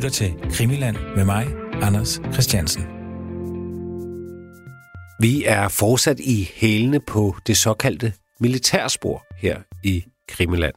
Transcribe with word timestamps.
lytter 0.00 0.10
til 0.10 0.34
Krimiland 0.52 0.96
med 1.16 1.24
mig, 1.24 1.46
Anders 1.72 2.20
Christiansen. 2.32 2.82
Vi 5.20 5.44
er 5.44 5.68
fortsat 5.68 6.20
i 6.20 6.50
hælene 6.54 7.00
på 7.00 7.36
det 7.46 7.56
såkaldte 7.56 8.12
militærspor 8.38 9.26
her 9.38 9.60
i 9.84 10.04
Krimiland. 10.28 10.74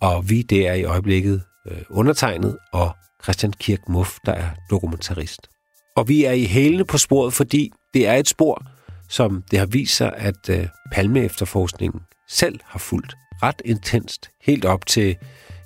Og 0.00 0.30
vi 0.30 0.42
det 0.42 0.68
er 0.68 0.72
i 0.72 0.84
øjeblikket 0.84 1.42
øh, 1.70 1.78
undertegnet 1.90 2.58
og 2.72 2.90
Christian 3.22 3.52
Kirk 3.52 3.88
Muff, 3.88 4.10
der 4.26 4.32
er 4.32 4.48
dokumentarist. 4.70 5.48
Og 5.96 6.08
vi 6.08 6.24
er 6.24 6.32
i 6.32 6.44
hælene 6.44 6.84
på 6.84 6.98
sporet, 6.98 7.32
fordi 7.32 7.72
det 7.94 8.06
er 8.06 8.14
et 8.14 8.28
spor, 8.28 8.62
som 9.08 9.42
det 9.50 9.58
har 9.58 9.66
vist 9.66 9.96
sig, 9.96 10.12
at 10.16 10.48
øh, 10.50 10.66
Palme-efterforskningen 10.92 12.00
selv 12.28 12.60
har 12.64 12.78
fulgt 12.78 13.14
ret 13.42 13.62
intenst, 13.64 14.30
helt 14.42 14.64
op 14.64 14.86
til 14.86 15.16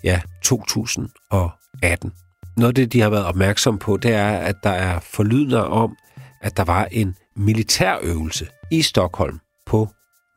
ja, 0.05 0.21
2018. 0.43 2.13
Noget 2.57 2.69
af 2.69 2.75
det, 2.75 2.93
de 2.93 3.01
har 3.01 3.11
været 3.11 3.25
opmærksom 3.25 3.79
på, 3.79 3.97
det 3.97 4.11
er, 4.11 4.31
at 4.31 4.57
der 4.63 4.71
er 4.71 5.01
forlydner 5.01 5.61
om, 5.61 5.97
at 6.43 6.57
der 6.57 6.65
var 6.65 6.89
en 6.93 7.17
militærøvelse 7.37 8.47
i 8.71 8.83
Stockholm 8.83 9.41
på 9.67 9.89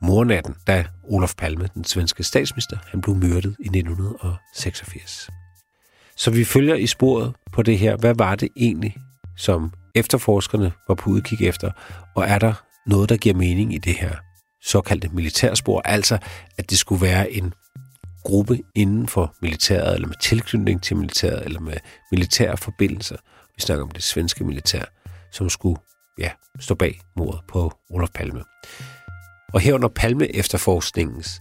mornatten, 0.01 0.55
da 0.67 0.85
Olof 1.03 1.35
Palme, 1.37 1.69
den 1.73 1.83
svenske 1.83 2.23
statsminister, 2.23 2.77
han 2.87 3.01
blev 3.01 3.15
myrdet 3.15 3.55
i 3.59 3.67
1986. 3.67 5.29
Så 6.15 6.31
vi 6.31 6.43
følger 6.43 6.75
i 6.75 6.87
sporet 6.87 7.33
på 7.53 7.61
det 7.61 7.79
her. 7.79 7.97
Hvad 7.97 8.15
var 8.15 8.35
det 8.35 8.49
egentlig, 8.55 8.97
som 9.37 9.73
efterforskerne 9.95 10.71
var 10.87 10.95
på 10.95 11.09
udkig 11.09 11.47
efter? 11.47 11.71
Og 12.15 12.25
er 12.25 12.39
der 12.39 12.53
noget, 12.85 13.09
der 13.09 13.17
giver 13.17 13.35
mening 13.35 13.73
i 13.73 13.77
det 13.77 13.93
her 13.93 14.15
såkaldte 14.63 15.09
militærspor? 15.09 15.81
Altså, 15.81 16.17
at 16.57 16.69
det 16.69 16.77
skulle 16.77 17.01
være 17.01 17.31
en 17.31 17.53
gruppe 18.27 18.59
inden 18.75 19.07
for 19.07 19.35
militæret, 19.41 19.95
eller 19.95 20.07
med 20.07 20.15
tilknytning 20.21 20.83
til 20.83 20.97
militæret, 20.97 21.45
eller 21.45 21.59
med 21.59 21.77
militære 22.11 22.57
forbindelser. 22.57 23.15
Vi 23.55 23.61
snakker 23.61 23.83
om 23.83 23.91
det 23.91 24.03
svenske 24.03 24.43
militær, 24.43 24.83
som 25.31 25.49
skulle 25.49 25.79
ja, 26.19 26.31
stå 26.59 26.75
bag 26.75 27.01
mordet 27.15 27.41
på 27.47 27.73
Olof 27.89 28.09
Palme. 28.15 28.43
Og 29.53 29.59
herunder 29.59 29.87
Palme 29.87 30.35
efterforskningens 30.35 31.39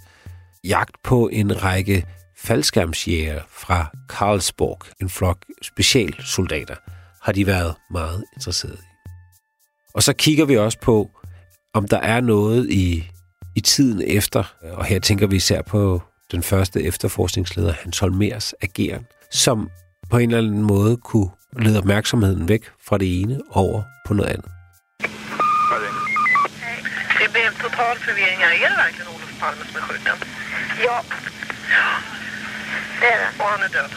jagt 0.65 0.97
på 1.05 1.29
en 1.29 1.63
række 1.63 2.07
faldskærmsjæger 2.39 3.41
fra 3.49 3.91
Karlsborg, 4.09 4.81
en 5.01 5.09
flok 5.09 5.45
specialsoldater, 5.63 6.77
har 7.23 7.33
de 7.33 7.47
været 7.47 7.75
meget 7.91 8.25
interesserede 8.37 8.77
i. 8.77 9.11
Og 9.95 10.03
så 10.03 10.13
kigger 10.13 10.45
vi 10.45 10.57
også 10.57 10.79
på, 10.81 11.11
om 11.75 11.89
der 11.89 11.99
er 11.99 12.21
noget 12.21 12.71
i, 12.71 13.11
i 13.57 13.61
tiden 13.61 14.03
efter, 14.07 14.55
og 14.63 14.85
her 14.85 15.01
tænker 15.01 15.27
vi 15.27 15.37
især 15.37 15.63
på 15.63 16.03
den 16.33 16.43
første 16.43 16.83
efterforskningsleder, 16.83 17.75
Hans 17.83 17.99
Holmers 17.99 18.55
ageren, 18.63 19.07
som 19.31 19.71
på 20.11 20.19
en 20.19 20.31
eller 20.31 20.39
anden 20.39 20.63
måde 20.63 20.97
kunne 20.97 21.31
lede 21.59 21.79
opmærksomheden 21.79 22.49
væk 22.49 22.65
fra 22.89 22.99
det 22.99 23.21
ene 23.21 23.41
over 23.51 23.83
på 24.07 24.15
noget 24.15 24.31
andet. 24.31 24.51
Det 27.21 27.29
blev 27.33 27.45
total 27.63 27.97
förvirring 27.99 28.39
här. 28.39 28.53
Är 28.65 28.69
det 28.71 28.77
verkligen 28.77 29.09
Olof 29.09 29.33
Palme 29.41 29.65
som 29.69 29.77
är 29.77 29.85
skjuten? 29.87 30.17
Ja. 30.85 30.99
Det 33.01 33.07
är 33.07 33.19
det. 33.23 33.31
Och 33.43 33.49
han 33.49 33.63
är 33.63 33.69
död? 33.69 33.91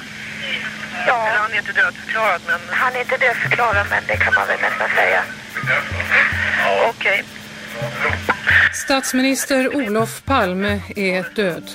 Ja, 1.08 1.28
Eller 1.28 1.40
han 1.40 1.52
är 1.52 1.58
inte 1.58 1.72
dödförklarad, 1.72 2.42
men... 2.48 2.60
han 2.70 2.96
är 2.96 3.00
inte 3.00 3.18
dödförklarad 3.18 3.88
men 3.90 4.04
det 4.08 4.18
kan 4.18 4.34
man 4.34 4.48
väl 4.48 4.60
nästan 4.62 4.90
säga. 4.96 5.24
Okej. 6.90 7.24
Statsminister 8.74 9.76
Olof 9.76 10.24
Palme 10.26 10.82
är 10.96 11.26
död. 11.36 11.70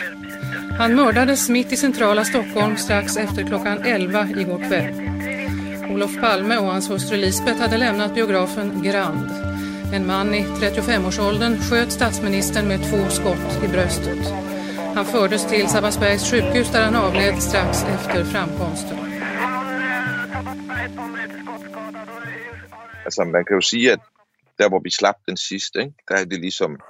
Han 0.79 0.95
mördades 0.95 1.49
mitt 1.49 1.73
i 1.73 1.77
centrala 1.77 2.25
Stockholm 2.25 2.77
strax 2.77 3.17
efter 3.17 3.47
klockan 3.47 3.83
11 3.83 4.29
igår 4.37 4.59
kväll. 4.69 4.95
Olof 5.91 6.21
Palme 6.21 6.59
och 6.59 6.67
hans 6.67 6.91
hustru 6.91 7.17
Lisbeth 7.17 7.61
hade 7.61 7.77
lämnat 7.79 8.15
biografen 8.15 8.83
Grand. 8.83 9.31
En 9.95 10.07
man 10.07 10.35
i 10.35 10.43
35-årsåldern 10.43 11.59
sköt 11.59 11.93
statsministern 11.93 12.69
med 12.69 12.81
två 12.91 13.09
skott 13.11 13.65
i 13.65 13.69
bröstet. 13.69 14.19
Han 14.95 15.05
fördes 15.05 15.47
till 15.47 15.69
Sabbatsbergs 15.69 16.31
sjukhus 16.31 16.73
där 16.73 16.85
han 16.85 16.97
avled 16.97 17.43
strax 17.43 17.85
efter 17.85 18.25
framkomsten. 18.25 18.99
Altså, 23.05 23.25
man 23.25 23.45
kan 23.45 23.57
jo 23.57 23.61
sige, 23.61 23.93
at 23.93 24.01
der, 24.59 24.69
hvor 24.69 24.81
vi 24.81 24.91
slap 24.91 25.17
den 25.27 25.37
sidste, 25.37 25.81
ikke, 25.81 25.95
der 26.09 26.15
er 26.15 26.25
det 26.25 26.41
ligesom 26.41 26.81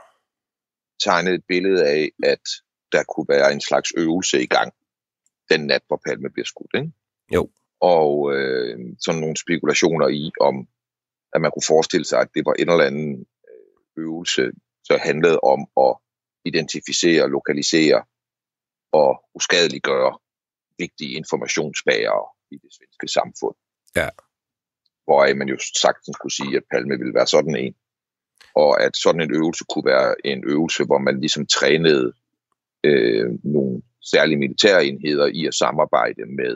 tegnet 1.04 1.34
et 1.34 1.44
billede 1.48 1.88
af, 1.88 2.10
at 2.24 2.46
der 2.94 3.02
kunne 3.12 3.28
være 3.28 3.52
en 3.52 3.60
slags 3.60 3.90
øvelse 3.96 4.36
i 4.42 4.46
gang 4.46 4.70
den 5.50 5.60
nat, 5.66 5.82
hvor 5.86 6.00
Palme 6.06 6.30
bliver 6.30 6.46
skudt. 6.52 6.74
Ikke? 6.74 6.92
Jo. 7.36 7.42
Og 7.80 8.34
øh, 8.34 8.78
sådan 9.04 9.20
nogle 9.20 9.36
spekulationer 9.44 10.08
i, 10.08 10.32
om 10.40 10.68
at 11.34 11.40
man 11.40 11.50
kunne 11.50 11.72
forestille 11.74 12.04
sig, 12.04 12.20
at 12.20 12.30
det 12.34 12.42
var 12.46 12.54
en 12.54 12.70
eller 12.70 12.90
anden 12.90 13.26
øh, 13.50 14.04
øvelse, 14.04 14.42
så 14.88 14.94
handlede 15.08 15.38
om 15.40 15.60
at 15.86 15.92
identificere, 16.44 17.30
lokalisere 17.36 18.04
og 18.92 19.10
uskadeliggøre 19.34 20.18
vigtige 20.78 21.12
informationsbærere 21.20 22.26
i 22.50 22.56
det 22.62 22.70
svenske 22.76 23.08
samfund. 23.08 23.56
Ja. 23.96 24.08
Hvor 25.04 25.34
man 25.34 25.48
jo 25.48 25.56
sagtens 25.84 26.16
kunne 26.20 26.36
sige, 26.40 26.56
at 26.56 26.64
Palme 26.70 26.98
ville 26.98 27.14
være 27.14 27.26
sådan 27.26 27.56
en. 27.56 27.74
Og 28.54 28.82
at 28.82 28.96
sådan 28.96 29.20
en 29.20 29.34
øvelse 29.34 29.64
kunne 29.70 29.84
være 29.84 30.26
en 30.26 30.44
øvelse, 30.46 30.84
hvor 30.84 30.98
man 30.98 31.20
ligesom 31.20 31.46
trænede 31.46 32.12
øh, 32.84 33.30
nogle 33.44 33.82
særlige 34.12 34.38
militære 34.38 34.86
enheder 34.86 35.26
i 35.26 35.46
at 35.46 35.54
samarbejde 35.54 36.22
med 36.40 36.54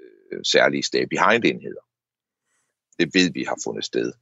øh, 0.00 0.40
særlige 0.52 0.82
stay-behind-enheder. 0.82 1.84
Det 2.98 3.08
ved 3.14 3.32
vi 3.32 3.44
har 3.50 3.58
fundet 3.64 3.84
sted. 3.84 4.12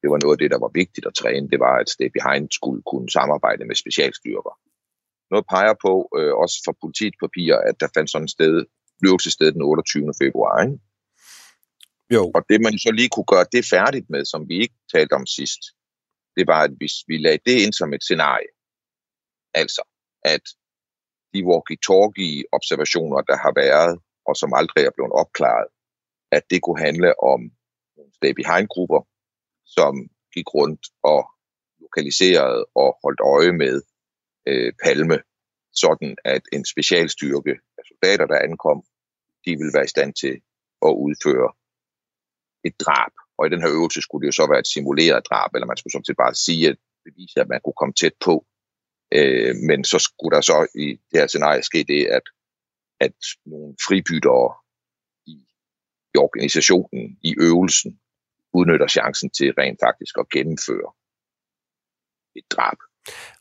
Det 0.00 0.08
var 0.10 0.18
noget 0.22 0.34
af 0.36 0.38
det, 0.38 0.50
der 0.50 0.58
var 0.58 0.70
vigtigt 0.74 1.06
at 1.06 1.14
træne. 1.14 1.50
Det 1.52 1.60
var, 1.60 1.74
at 1.82 1.90
stay-behind 1.90 2.46
skulle 2.50 2.82
kunne 2.90 3.10
samarbejde 3.10 3.64
med 3.64 3.76
specialstyrker. 3.84 4.54
Noget 5.30 5.46
peger 5.52 5.74
på, 5.86 5.92
øh, 6.18 6.32
også 6.42 6.56
fra 6.64 6.74
politiets 6.82 7.18
papirer, 7.24 7.58
at 7.68 7.76
der 7.80 7.88
fandt 7.94 8.10
sådan 8.10 8.24
et 8.24 8.36
sted, 8.38 8.54
øvelsessted 9.06 9.52
den 9.52 9.62
28. 9.62 10.12
februar. 10.22 10.62
Ikke? 10.64 10.78
Jo. 12.14 12.22
Og 12.36 12.42
det, 12.48 12.60
man 12.60 12.78
så 12.78 12.90
lige 12.98 13.08
kunne 13.14 13.30
gøre 13.34 13.46
det 13.52 13.64
færdigt 13.74 14.06
med, 14.10 14.24
som 14.24 14.48
vi 14.48 14.54
ikke 14.64 14.78
talte 14.94 15.12
om 15.12 15.26
sidst, 15.26 15.62
det 16.36 16.46
var, 16.46 16.60
at 16.62 16.72
hvis 16.80 16.94
vi 17.08 17.16
lagde 17.16 17.42
det 17.46 17.56
ind 17.64 17.72
som 17.72 17.92
et 17.92 18.02
scenarie, 18.02 18.50
altså 19.54 19.82
at 20.34 20.44
de 21.32 21.40
walkie-talkie-observationer, 21.50 23.20
der 23.30 23.36
har 23.44 23.52
været, 23.64 23.92
og 24.28 24.34
som 24.40 24.50
aldrig 24.60 24.82
er 24.84 24.94
blevet 24.96 25.12
opklaret, 25.22 25.68
at 26.36 26.42
det 26.50 26.58
kunne 26.62 26.80
handle 26.88 27.10
om 27.32 27.40
nogle 27.96 28.12
stay-behind-grupper, 28.18 29.00
som 29.76 29.92
gik 30.34 30.48
rundt 30.58 30.84
og 31.12 31.20
lokaliserede 31.84 32.60
og 32.82 32.88
holdt 33.04 33.20
øje 33.34 33.52
med 33.62 33.76
øh, 34.48 34.72
Palme, 34.82 35.18
sådan 35.84 36.16
at 36.24 36.42
en 36.52 36.64
specialstyrke 36.64 37.54
af 37.78 37.84
soldater, 37.90 38.26
der 38.26 38.38
ankom, 38.48 38.78
de 39.44 39.50
ville 39.60 39.74
være 39.76 39.88
i 39.88 39.94
stand 39.94 40.12
til 40.22 40.34
at 40.86 40.92
udføre 41.06 41.48
et 42.68 42.80
drab. 42.84 43.12
Og 43.38 43.46
i 43.46 43.50
den 43.50 43.62
her 43.62 43.70
øvelse 43.76 44.00
skulle 44.02 44.22
det 44.22 44.30
jo 44.30 44.40
så 44.40 44.46
være 44.52 44.62
et 44.64 44.72
simuleret 44.74 45.26
drab, 45.30 45.50
eller 45.54 45.66
man 45.66 45.76
skulle 45.76 45.92
sådan 45.92 46.08
set 46.08 46.22
bare 46.24 46.34
sige, 46.34 46.68
at 46.70 46.76
bevise, 47.04 47.40
at 47.40 47.48
man 47.48 47.60
kunne 47.64 47.80
komme 47.80 47.94
tæt 48.00 48.16
på. 48.26 48.34
Øh, 49.14 49.54
men 49.68 49.84
så 49.84 49.98
skulle 49.98 50.36
der 50.36 50.40
så 50.40 50.66
i 50.74 50.86
det 51.10 51.20
her 51.20 51.26
scenarie 51.26 51.62
ske 51.62 51.84
det, 51.88 52.06
at, 52.06 52.22
at 53.00 53.16
nogle 53.46 53.74
fribyttere 53.88 54.54
i, 55.26 55.36
i 56.14 56.16
organisationen, 56.18 57.18
i 57.22 57.34
øvelsen, 57.40 58.00
udnytter 58.54 58.88
chancen 58.88 59.30
til 59.30 59.54
rent 59.58 59.80
faktisk 59.86 60.18
at 60.18 60.28
gennemføre 60.28 60.90
et 62.36 62.46
drab. 62.50 62.78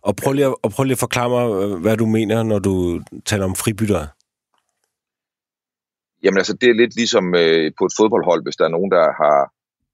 Og 0.01 0.15
prøv 0.15 0.33
lige, 0.33 0.45
at, 0.45 0.55
og 0.63 0.71
prøv 0.71 0.83
lige 0.83 0.99
at 0.99 1.05
forklare 1.07 1.29
mig, 1.29 1.45
hvad 1.79 1.97
du 1.97 2.05
mener, 2.05 2.43
når 2.43 2.59
du 2.59 3.01
taler 3.25 3.45
om 3.45 3.55
fribyttere. 3.55 4.07
Jamen 6.23 6.37
altså, 6.37 6.53
det 6.61 6.69
er 6.69 6.73
lidt 6.73 6.95
ligesom 6.95 7.35
øh, 7.35 7.71
på 7.77 7.83
et 7.85 7.93
fodboldhold, 7.99 8.43
hvis 8.43 8.55
der 8.55 8.65
er 8.65 8.75
nogen, 8.77 8.91
der 8.91 9.05
har 9.21 9.39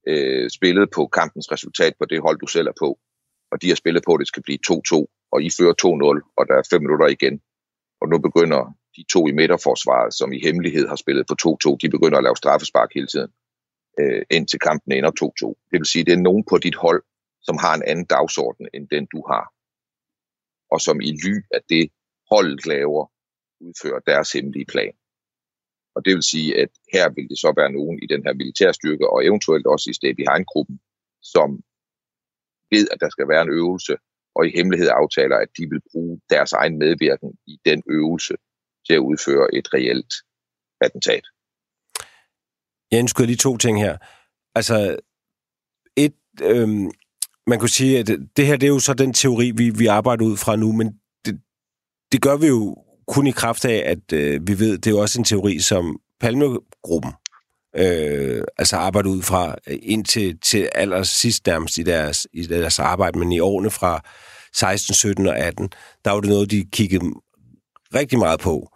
øh, 0.08 0.50
spillet 0.58 0.90
på 0.96 1.08
kampens 1.08 1.52
resultat 1.52 1.94
på 2.00 2.06
det 2.06 2.22
hold, 2.22 2.38
du 2.40 2.48
selv 2.48 2.68
er 2.68 2.78
på, 2.80 3.00
og 3.52 3.62
de 3.62 3.68
har 3.68 3.76
spillet 3.76 4.04
på, 4.08 4.14
at 4.14 4.20
det 4.20 4.28
skal 4.28 4.44
blive 4.44 4.60
2-2, 4.68 5.21
og 5.32 5.44
I 5.44 5.50
fører 5.58 5.76
2-0, 5.86 6.34
og 6.38 6.44
der 6.48 6.56
er 6.56 6.64
5 6.70 6.82
minutter 6.82 7.08
igen. 7.08 7.42
Og 8.02 8.10
nu 8.10 8.18
begynder 8.28 8.62
de 8.96 9.04
to 9.14 9.28
i 9.28 9.32
midterforsvaret, 9.32 10.14
som 10.14 10.34
i 10.34 10.40
hemmelighed 10.46 10.88
har 10.88 10.96
spillet 10.96 11.26
på 11.28 11.36
2-2, 11.42 11.78
de 11.82 11.90
begynder 11.90 12.18
at 12.18 12.24
lave 12.24 12.38
straffespark 12.38 12.90
hele 12.94 13.08
tiden, 13.08 13.32
øh, 14.00 14.22
indtil 14.32 14.60
kampen 14.60 14.92
ender 14.92 15.12
2-2. 15.12 15.48
Det 15.72 15.78
vil 15.80 15.86
sige, 15.86 16.02
at 16.02 16.08
det 16.08 16.14
er 16.14 16.28
nogen 16.30 16.44
på 16.50 16.58
dit 16.58 16.76
hold, 16.76 17.04
som 17.48 17.58
har 17.58 17.74
en 17.76 17.84
anden 17.88 18.06
dagsorden, 18.06 18.68
end 18.74 18.88
den 18.96 19.06
du 19.14 19.20
har. 19.32 19.46
Og 20.74 20.80
som 20.82 21.02
i 21.02 21.12
ly 21.24 21.34
af 21.58 21.62
det 21.70 21.86
holdet 22.32 22.66
laver, 22.66 23.04
udfører 23.66 24.00
deres 24.00 24.32
hemmelige 24.32 24.66
plan. 24.66 24.94
Og 25.96 26.06
det 26.06 26.14
vil 26.16 26.24
sige, 26.24 26.50
at 26.62 26.70
her 26.94 27.10
vil 27.16 27.30
det 27.30 27.40
så 27.40 27.54
være 27.58 27.72
nogen 27.72 27.98
i 28.04 28.08
den 28.14 28.22
her 28.26 28.34
militærstyrke, 28.34 29.10
og 29.10 29.26
eventuelt 29.26 29.66
også 29.68 29.90
i 29.90 29.94
Stay 29.94 30.14
Behind-gruppen, 30.20 30.78
som 31.22 31.50
ved, 32.72 32.88
at 32.94 33.00
der 33.04 33.10
skal 33.10 33.28
være 33.28 33.42
en 33.42 33.54
øvelse, 33.62 33.94
og 34.36 34.48
i 34.48 34.52
hemmelighed 34.56 34.90
aftaler, 35.02 35.38
at 35.38 35.48
de 35.58 35.64
vil 35.70 35.82
bruge 35.92 36.20
deres 36.30 36.54
egen 36.54 36.80
medvirken 36.80 37.32
i 37.48 37.60
den 37.66 37.84
øvelse 37.90 38.36
til 38.88 38.94
at 38.94 39.00
udføre 39.00 39.56
et 39.56 39.74
reelt 39.74 40.14
attentat. 40.82 41.26
Jeg 42.92 43.00
ønsker 43.00 43.26
lige 43.26 43.38
to 43.38 43.58
ting 43.58 43.82
her. 43.82 43.98
Altså, 44.56 44.98
et, 45.98 46.16
øhm, 46.42 46.92
man 47.48 47.60
kunne 47.60 47.70
sige, 47.70 48.00
at 48.00 48.08
det 48.38 48.48
her 48.48 48.58
det 48.58 48.68
er 48.68 48.76
jo 48.78 48.80
så 48.80 48.94
den 48.94 49.14
teori, 49.14 49.52
vi, 49.52 49.70
vi 49.70 49.86
arbejder 49.88 50.26
ud 50.26 50.38
fra 50.38 50.56
nu, 50.56 50.72
men 50.72 50.88
det, 51.26 51.42
det 52.12 52.22
gør 52.22 52.38
vi 52.38 52.48
jo 52.48 52.76
kun 53.08 53.28
i 53.28 53.32
kraft 53.32 53.66
af, 53.66 53.84
at 53.94 54.14
øh, 54.14 54.48
vi 54.48 54.60
ved, 54.60 54.78
det 54.78 54.88
er 54.88 54.92
jo 54.92 55.02
også 55.02 55.20
en 55.20 55.26
teori, 55.26 55.60
som 55.60 56.02
Palmegruppen 56.20 57.12
øh, 57.76 58.44
altså 58.58 58.76
arbejde 58.76 59.10
ud 59.10 59.22
fra 59.22 59.56
øh, 59.68 59.78
indtil 59.82 60.38
til 60.40 60.70
allersidst 60.76 61.48
nærmest 61.48 61.78
i 61.78 61.84
deres, 61.84 62.28
i 62.34 62.46
deres 62.46 62.80
arbejde, 62.80 63.20
men 63.20 63.32
i 63.32 63.40
årene 63.40 63.72
fra 63.72 64.02
16, 64.54 64.94
17 64.94 65.28
og 65.28 65.38
18, 65.38 65.70
der 66.06 66.12
var 66.12 66.20
det 66.20 66.30
noget, 66.30 66.52
de 66.52 66.66
kiggede 66.72 67.06
rigtig 67.94 68.20
meget 68.20 68.40
på. 68.40 68.70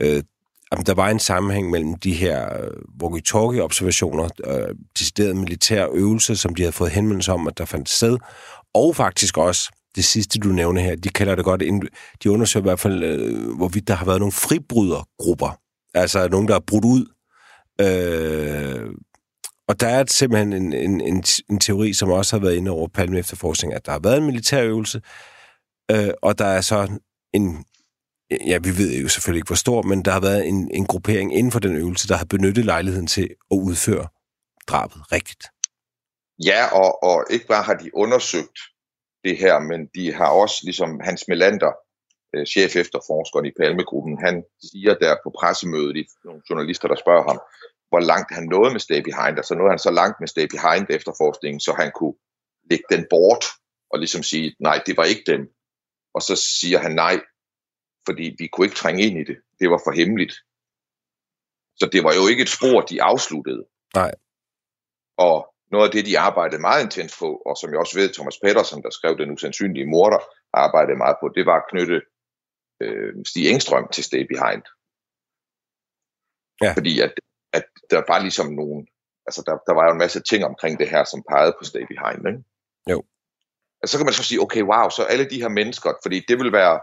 Øh, 0.00 0.22
om 0.70 0.84
der 0.84 0.94
var 0.94 1.08
en 1.08 1.18
sammenhæng 1.18 1.70
mellem 1.70 1.94
de 1.94 2.12
her 2.12 2.62
øh, 2.62 2.70
walkie-talkie-observationer, 3.02 4.28
øh, 4.44 4.74
deciderede 4.98 5.34
militære 5.34 5.88
øvelser, 5.92 6.34
som 6.34 6.54
de 6.54 6.62
havde 6.62 6.72
fået 6.72 6.90
henvendelse 6.90 7.32
om, 7.32 7.48
at 7.48 7.58
der 7.58 7.64
fandt 7.64 7.88
sted, 7.88 8.18
og 8.74 8.96
faktisk 8.96 9.38
også 9.38 9.70
det 9.96 10.04
sidste, 10.04 10.38
du 10.38 10.48
nævner 10.48 10.80
her, 10.80 10.96
de 10.96 11.08
kalder 11.08 11.34
det 11.34 11.44
godt, 11.44 11.62
de 12.22 12.30
undersøger 12.30 12.64
i 12.64 12.68
hvert 12.68 12.80
fald, 12.80 13.02
øh, 13.04 13.56
hvorvidt 13.56 13.88
der 13.88 13.94
har 13.94 14.06
været 14.06 14.18
nogle 14.18 14.32
fribrydergrupper, 14.32 15.58
altså 15.94 16.28
nogen, 16.28 16.48
der 16.48 16.54
er 16.54 16.60
brudt 16.66 16.84
ud. 16.84 17.06
Øh, 17.82 18.90
og 19.68 19.80
der 19.80 19.88
er 19.88 20.04
simpelthen 20.08 20.52
en, 20.52 20.72
en, 20.72 21.00
en, 21.00 21.24
en 21.50 21.60
teori, 21.60 21.92
som 21.92 22.10
også 22.10 22.36
har 22.36 22.40
været 22.44 22.54
inde 22.54 22.70
over 22.70 22.88
Palme 22.88 23.18
efterforskning, 23.18 23.74
at 23.74 23.86
der 23.86 23.92
har 23.92 24.00
været 24.02 24.18
en 24.18 24.26
militærøvelse, 24.26 25.02
øh, 25.90 26.10
og 26.22 26.38
der 26.38 26.44
er 26.44 26.60
så 26.60 26.98
en, 27.32 27.64
ja, 28.46 28.58
vi 28.58 28.78
ved 28.78 29.00
jo 29.02 29.08
selvfølgelig 29.08 29.38
ikke, 29.38 29.48
hvor 29.48 29.56
stor, 29.56 29.82
men 29.82 30.04
der 30.04 30.10
har 30.10 30.20
været 30.20 30.48
en, 30.48 30.70
en 30.74 30.86
gruppering 30.86 31.34
inden 31.38 31.52
for 31.52 31.58
den 31.58 31.76
øvelse, 31.76 32.08
der 32.08 32.16
har 32.16 32.24
benyttet 32.24 32.64
lejligheden 32.64 33.06
til 33.06 33.28
at 33.50 33.56
udføre 33.68 34.08
drabet 34.68 35.12
rigtigt. 35.12 35.44
Ja, 36.44 36.66
og, 36.72 37.02
og 37.02 37.26
ikke 37.30 37.46
bare 37.46 37.62
har 37.62 37.74
de 37.74 37.96
undersøgt 37.96 38.58
det 39.24 39.38
her, 39.38 39.58
men 39.58 39.80
de 39.94 40.14
har 40.14 40.28
også, 40.28 40.60
ligesom 40.64 41.00
Hans 41.00 41.24
Melander, 41.28 41.72
øh, 42.34 42.46
chef 42.46 42.76
efterforskeren 42.76 43.46
i 43.46 43.52
Palmegruppen, 43.60 44.18
han 44.26 44.44
siger 44.70 44.94
der 44.94 45.16
på 45.24 45.32
pressemødet, 45.38 45.96
i 45.96 46.04
nogle 46.24 46.42
journalister, 46.50 46.88
der 46.88 46.96
spørger 46.96 47.24
ham, 47.30 47.40
hvor 47.92 48.00
langt 48.12 48.30
han 48.36 48.44
nåede 48.54 48.72
med 48.74 48.80
Stay 48.86 49.00
Behind. 49.08 49.36
Altså 49.40 49.54
nåede 49.54 49.72
han 49.74 49.86
så 49.88 49.92
langt 50.00 50.16
med 50.20 50.28
Stay 50.28 50.46
Behind 50.54 50.86
efterforskningen, 50.96 51.60
så 51.66 51.72
han 51.82 51.90
kunne 51.98 52.16
lægge 52.70 52.88
den 52.94 53.04
bort 53.10 53.44
og 53.90 53.96
ligesom 53.98 54.22
sige, 54.22 54.56
nej, 54.68 54.76
det 54.86 54.96
var 54.96 55.06
ikke 55.12 55.26
dem. 55.32 55.42
Og 56.14 56.22
så 56.28 56.34
siger 56.60 56.78
han 56.78 56.94
nej, 57.04 57.16
fordi 58.06 58.24
vi 58.38 58.46
kunne 58.46 58.66
ikke 58.66 58.80
trænge 58.82 59.02
ind 59.06 59.16
i 59.22 59.24
det. 59.30 59.38
Det 59.60 59.70
var 59.72 59.80
for 59.84 59.92
hemmeligt. 60.00 60.34
Så 61.80 61.86
det 61.92 62.04
var 62.06 62.12
jo 62.18 62.24
ikke 62.30 62.42
et 62.42 62.54
spor, 62.56 62.80
de 62.80 63.02
afsluttede. 63.02 63.64
Nej. 63.94 64.12
Og 65.26 65.36
noget 65.72 65.86
af 65.88 65.92
det, 65.92 66.06
de 66.06 66.18
arbejdede 66.18 66.60
meget 66.60 66.84
intens 66.84 67.12
på, 67.18 67.28
og 67.48 67.54
som 67.56 67.70
jeg 67.70 67.78
også 67.78 67.98
ved, 68.00 68.08
Thomas 68.16 68.38
Pedersen, 68.44 68.82
der 68.82 68.90
skrev 68.90 69.12
Den 69.18 69.30
usandsynlige 69.36 69.90
morder, 69.94 70.20
arbejdede 70.64 71.02
meget 71.04 71.16
på, 71.20 71.26
det 71.36 71.44
var 71.46 71.56
at 71.58 71.68
knytte 71.70 71.98
øh, 72.82 73.12
Stig 73.30 73.44
Engstrøm 73.50 73.86
til 73.94 74.04
Stay 74.04 74.22
Behind. 74.32 74.64
Ja. 76.64 76.72
Fordi 76.78 76.94
at, 77.06 77.12
at 77.52 77.64
der 77.90 78.02
var 78.08 78.18
ligesom 78.18 78.48
nogen, 78.52 78.86
altså 79.26 79.42
der, 79.46 79.54
der 79.66 79.74
var 79.74 79.84
jo 79.86 79.92
en 79.92 79.98
masse 79.98 80.20
ting 80.20 80.44
omkring 80.44 80.78
det 80.78 80.88
her, 80.88 81.04
som 81.04 81.24
pegede 81.30 81.54
på 81.58 81.64
Stay 81.64 81.84
Behind, 81.92 82.28
ikke? 82.28 82.42
Jo. 82.90 83.02
Altså, 83.82 83.92
så 83.92 83.98
kan 83.98 84.06
man 84.06 84.14
så 84.14 84.24
sige, 84.24 84.40
okay, 84.40 84.62
wow, 84.62 84.88
så 84.88 85.02
alle 85.02 85.30
de 85.30 85.42
her 85.42 85.48
mennesker, 85.48 85.90
fordi 86.02 86.24
det 86.28 86.38
vil 86.38 86.52
være 86.52 86.80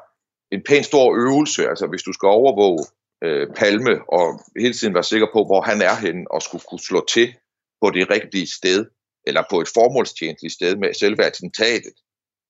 en 0.52 0.64
pæn 0.64 0.84
stor 0.84 1.16
øvelse, 1.16 1.70
altså 1.70 1.88
hvis 1.88 2.04
du 2.04 2.14
skal 2.14 2.28
overvåge 2.28 2.84
øh, 3.24 3.48
Palme 3.56 3.94
og 4.18 4.26
hele 4.58 4.74
tiden 4.74 4.94
være 4.94 5.04
sikker 5.04 5.28
på, 5.34 5.46
hvor 5.46 5.62
han 5.62 5.82
er 5.82 5.96
henne, 5.96 6.32
og 6.32 6.42
skulle 6.42 6.64
kunne 6.70 6.86
slå 6.90 7.06
til 7.06 7.36
på 7.82 7.90
det 7.90 8.10
rigtige 8.10 8.48
sted, 8.48 8.86
eller 9.28 9.44
på 9.50 9.62
et 9.62 9.70
formålstjenestligt 9.74 10.54
sted 10.54 10.76
med 10.76 10.94
selve 10.94 11.26
attentatet, 11.26 11.94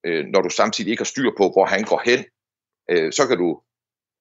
øh, 0.06 0.26
når 0.26 0.42
du 0.42 0.50
samtidig 0.50 0.92
ikke 0.92 1.02
har 1.02 1.14
styr 1.14 1.32
på, 1.38 1.50
hvor 1.50 1.66
han 1.66 1.84
går 1.84 2.02
hen, 2.06 2.26
øh, 2.92 3.14
så 3.14 3.28
kan 3.28 3.38
du 3.38 3.62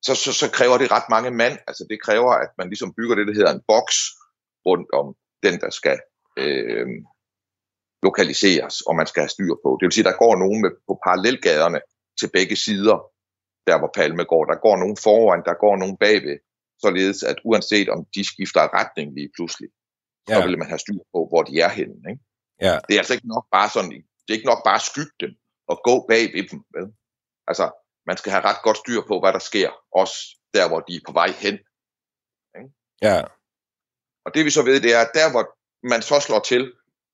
så, 0.03 0.15
så, 0.15 0.33
så 0.33 0.51
kræver 0.51 0.79
det 0.79 0.93
ret 0.93 1.09
mange 1.11 1.31
mand. 1.31 1.59
Altså 1.67 1.87
det 1.91 2.03
kræver, 2.03 2.33
at 2.33 2.51
man 2.59 2.69
ligesom 2.69 2.95
bygger 2.99 3.15
det, 3.15 3.27
der 3.27 3.35
hedder 3.35 3.53
en 3.53 3.63
boks 3.69 3.97
rundt 4.67 4.91
om 5.01 5.07
den, 5.43 5.61
der 5.61 5.71
skal 5.71 5.99
øh, 6.39 6.87
lokaliseres, 8.03 8.81
og 8.81 8.97
man 8.97 9.07
skal 9.07 9.21
have 9.23 9.35
styr 9.37 9.55
på. 9.65 9.71
Det 9.79 9.85
vil 9.87 9.93
sige, 9.93 10.11
der 10.11 10.23
går 10.25 10.37
nogen 10.37 10.63
med, 10.63 10.71
på 10.89 10.95
parallelgaderne 11.05 11.81
til 12.21 12.31
begge 12.37 12.57
sider, 12.57 12.99
der 13.67 13.79
hvor 13.79 13.91
Palme 13.95 14.25
går. 14.25 14.45
Der 14.45 14.59
går 14.67 14.77
nogen 14.77 14.99
foran, 15.07 15.43
der 15.49 15.55
går 15.65 15.77
nogen 15.77 15.97
bagved, 15.97 16.39
således 16.85 17.23
at 17.23 17.39
uanset 17.45 17.89
om 17.89 18.01
de 18.15 18.23
skifter 18.33 18.75
retning 18.79 19.15
lige 19.19 19.31
pludselig, 19.37 19.69
ja. 20.29 20.35
så 20.35 20.47
vil 20.47 20.59
man 20.59 20.69
have 20.69 20.79
styr 20.79 21.03
på, 21.15 21.21
hvor 21.31 21.43
de 21.43 21.61
er 21.61 21.69
henne. 21.79 21.97
Ikke? 22.11 22.23
Ja. 22.67 22.75
Det 22.87 22.93
er 22.95 23.01
altså 23.03 23.15
ikke 23.15 23.33
nok 23.35 23.47
bare 23.57 23.69
sådan, 23.75 23.91
det 23.91 24.31
er 24.31 24.39
ikke 24.39 24.53
nok 24.53 24.63
bare 24.65 24.81
at 24.83 24.89
skygge 24.91 25.17
dem 25.21 25.33
og 25.71 25.77
gå 25.89 25.95
bag 26.11 26.25
ved 26.35 26.45
dem. 26.51 26.61
Vel? 26.75 26.87
Altså, 27.51 27.67
man 28.09 28.17
skal 28.17 28.33
have 28.33 28.45
ret 28.45 28.63
godt 28.63 28.79
styr 28.83 29.01
på, 29.11 29.15
hvad 29.21 29.33
der 29.33 29.39
sker, 29.51 29.71
også 30.01 30.17
der, 30.55 30.69
hvor 30.69 30.81
de 30.81 30.97
er 30.97 31.07
på 31.07 31.13
vej 31.21 31.31
hen. 31.45 31.57
Ikke? 32.59 32.71
Ja. 33.03 33.19
Og 34.25 34.31
det 34.35 34.45
vi 34.45 34.51
så 34.51 34.63
ved, 34.69 34.81
det 34.81 34.93
er, 34.97 35.01
at 35.07 35.13
der, 35.15 35.31
hvor 35.31 35.45
man 35.93 36.03
så 36.03 36.17
slår 36.27 36.43
til 36.53 36.63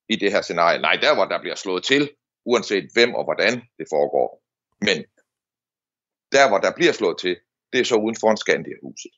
i 0.08 0.16
det 0.16 0.32
her 0.32 0.42
scenarie, 0.42 0.80
nej, 0.80 0.96
der, 1.04 1.14
hvor 1.14 1.24
der 1.24 1.40
bliver 1.40 1.54
slået 1.54 1.84
til, 1.84 2.02
uanset 2.50 2.86
hvem 2.94 3.14
og 3.14 3.24
hvordan 3.24 3.52
det 3.78 3.86
foregår. 3.94 4.28
Men 4.86 4.98
der, 6.34 6.48
hvor 6.48 6.58
der 6.58 6.72
bliver 6.78 6.92
slået 6.92 7.18
til, 7.18 7.34
det 7.72 7.80
er 7.80 7.84
så 7.84 7.96
uden 8.04 8.16
for 8.20 8.36
Skandia-huset. 8.36 9.12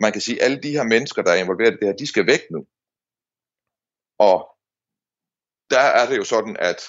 Man 0.00 0.12
kan 0.12 0.20
sige, 0.20 0.38
at 0.38 0.44
alle 0.44 0.62
de 0.62 0.76
her 0.76 0.84
mennesker, 0.94 1.22
der 1.22 1.32
er 1.32 1.42
involveret 1.44 1.74
i 1.74 1.76
det 1.76 1.88
her, 1.88 1.96
de 2.02 2.06
skal 2.06 2.26
væk 2.26 2.42
nu. 2.50 2.60
Og 4.28 4.38
der 5.70 5.84
er 5.98 6.04
det 6.08 6.16
jo 6.16 6.24
sådan, 6.24 6.56
at 6.70 6.80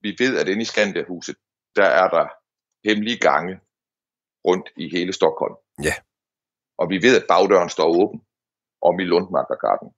vi 0.00 0.16
ved, 0.18 0.38
at 0.40 0.48
inde 0.48 0.62
i 0.62 0.70
Skandia-huset, 0.72 1.36
der 1.76 1.88
er 2.02 2.08
der 2.08 2.26
hemmelige 2.88 3.18
gange 3.18 3.60
rundt 4.46 4.68
i 4.76 4.84
hele 4.96 5.12
Stockholm. 5.12 5.56
Ja. 5.82 5.94
Og 6.78 6.86
vi 6.90 6.96
ved, 7.02 7.14
at 7.20 7.26
bagdøren 7.28 7.70
står 7.76 7.88
åben 8.00 8.20
om 8.88 9.00
i 9.00 9.04
Lundmarkergarten. 9.04 9.88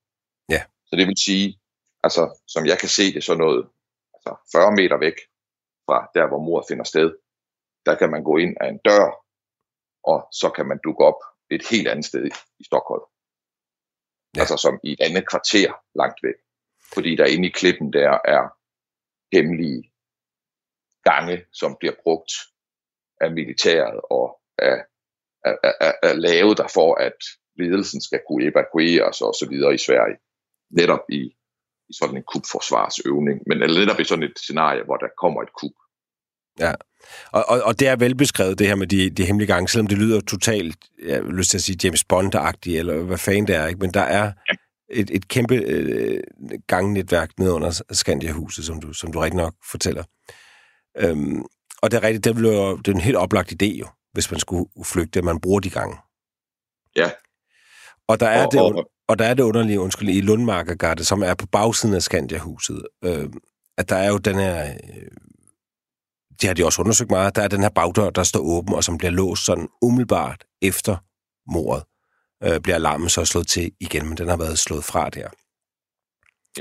Ja. 0.54 0.62
Så 0.86 0.96
det 0.96 1.06
vil 1.06 1.18
sige, 1.28 1.60
altså, 2.02 2.22
som 2.46 2.66
jeg 2.66 2.78
kan 2.78 2.88
se 2.88 3.14
det, 3.14 3.24
så 3.24 3.34
noget 3.34 3.68
altså 4.14 4.32
40 4.52 4.72
meter 4.80 4.98
væk 5.06 5.16
fra 5.86 5.98
der, 6.14 6.26
hvor 6.28 6.40
mordet 6.46 6.68
finder 6.68 6.84
sted, 6.84 7.08
der 7.86 7.94
kan 8.00 8.10
man 8.10 8.22
gå 8.24 8.36
ind 8.36 8.56
af 8.60 8.68
en 8.68 8.80
dør, 8.88 9.06
og 10.04 10.18
så 10.40 10.50
kan 10.56 10.66
man 10.66 10.78
dukke 10.84 11.04
op 11.04 11.20
et 11.50 11.62
helt 11.70 11.88
andet 11.88 12.04
sted 12.04 12.24
i 12.60 12.64
Stockholm. 12.64 13.06
Ja. 14.36 14.40
Altså 14.40 14.56
som 14.56 14.80
i 14.84 14.92
et 14.92 15.00
andet 15.00 15.28
kvarter 15.30 15.68
langt 15.94 16.20
væk. 16.22 16.38
Fordi 16.94 17.16
der 17.16 17.26
inde 17.26 17.48
i 17.48 17.56
klippen 17.60 17.92
der 17.92 18.18
er 18.24 18.42
hemmelige 19.32 19.92
gange, 21.04 21.44
som 21.52 21.76
bliver 21.80 21.94
brugt 22.02 22.32
af 23.20 23.32
militæret 23.32 24.00
og 24.10 24.37
er, 24.58 24.78
er, 25.44 25.72
er, 25.80 25.92
er 26.02 26.14
lavet 26.14 26.58
der 26.58 26.68
for, 26.74 26.94
at 26.94 27.18
ledelsen 27.58 28.00
skal 28.00 28.20
kunne 28.28 28.44
evakueres 28.44 29.20
og 29.20 29.34
så 29.34 29.46
videre 29.50 29.74
i 29.74 29.78
Sverige. 29.78 30.16
Netop 30.70 31.04
i, 31.08 31.20
i 31.88 31.92
sådan 31.98 32.16
en 32.16 32.28
kubforsvarsøvning, 32.32 33.40
men 33.46 33.62
eller 33.62 33.80
netop 33.80 34.00
i 34.00 34.04
sådan 34.04 34.24
et 34.24 34.38
scenarie, 34.38 34.84
hvor 34.84 34.96
der 34.96 35.08
kommer 35.22 35.42
et 35.42 35.52
kub. 35.60 35.72
Ja, 36.60 36.72
og, 37.32 37.44
og, 37.48 37.62
og 37.62 37.80
det 37.80 37.88
er 37.88 37.96
velbeskrevet, 37.96 38.58
det 38.58 38.66
her 38.66 38.74
med 38.74 38.86
de, 38.86 39.10
de 39.10 39.24
hemmelige 39.24 39.52
gange, 39.52 39.68
selvom 39.68 39.86
det 39.86 39.98
lyder 39.98 40.20
totalt, 40.20 40.76
jeg 41.06 41.24
vil 41.24 41.34
lyst 41.34 41.50
til 41.50 41.58
at 41.58 41.62
sige 41.62 41.78
James 41.84 42.04
Bond-agtigt, 42.12 42.78
eller 42.78 43.02
hvad 43.02 43.18
fanden 43.18 43.46
det 43.46 43.56
er, 43.56 43.66
ikke? 43.66 43.80
men 43.80 43.94
der 43.94 44.00
er 44.00 44.32
et, 44.90 45.10
et 45.10 45.28
kæmpe 45.28 45.54
øh, 45.54 46.22
gangnetværk 46.66 47.30
ned 47.38 47.50
under 47.50 47.82
Skandia-huset, 47.90 48.64
som 48.64 48.80
du, 48.80 48.92
som 48.92 49.12
du 49.12 49.18
rigtig 49.18 49.36
nok 49.36 49.54
fortæller. 49.70 50.04
Øhm, 50.98 51.42
og 51.82 51.90
det 51.90 51.96
er 51.96 52.02
rigtigt, 52.02 52.24
det, 52.24 52.42
jo, 52.42 52.76
det 52.76 52.88
er 52.88 52.94
en 52.94 53.00
helt 53.00 53.16
oplagt 53.16 53.52
idé 53.52 53.66
jo, 53.66 53.86
hvis 54.18 54.30
man 54.30 54.40
skulle 54.40 54.70
flygte, 54.84 55.18
at 55.18 55.24
man 55.24 55.40
bruger 55.40 55.60
de 55.60 55.70
gange. 55.70 55.96
Ja. 56.96 57.10
Og 58.08 58.20
der 58.20 58.28
er, 58.28 58.46
Og- 58.46 58.52
det, 58.52 58.60
og- 58.60 58.90
og 59.08 59.18
der 59.18 59.24
er 59.24 59.34
det 59.34 59.42
underlige, 59.42 59.80
undskyld, 59.80 60.08
i 60.08 60.20
Lundmarkergade, 60.20 61.04
som 61.04 61.22
er 61.22 61.34
på 61.34 61.46
bagsiden 61.46 61.94
af 61.94 62.02
Skandia-huset, 62.02 62.82
øh, 63.04 63.28
at 63.78 63.88
der 63.88 63.96
er 63.96 64.08
jo 64.08 64.18
den 64.18 64.34
her, 64.36 64.72
øh, 64.74 65.10
det 66.40 66.46
har 66.48 66.54
de 66.54 66.64
også 66.64 66.82
undersøgt 66.82 67.10
meget, 67.10 67.36
der 67.36 67.42
er 67.42 67.48
den 67.48 67.62
her 67.62 67.68
bagdør, 67.68 68.10
der 68.10 68.22
står 68.22 68.40
åben, 68.40 68.74
og 68.74 68.84
som 68.84 68.98
bliver 68.98 69.10
låst 69.10 69.44
sådan 69.44 69.68
umiddelbart 69.82 70.44
efter 70.62 70.96
mordet, 71.52 71.84
øh, 72.44 72.60
bliver 72.60 72.76
alarmen 72.76 73.08
så 73.08 73.24
slået 73.24 73.46
til 73.48 73.72
igen, 73.80 74.08
men 74.08 74.16
den 74.16 74.28
har 74.28 74.36
været 74.36 74.58
slået 74.58 74.84
fra 74.84 75.10
der. 75.10 75.28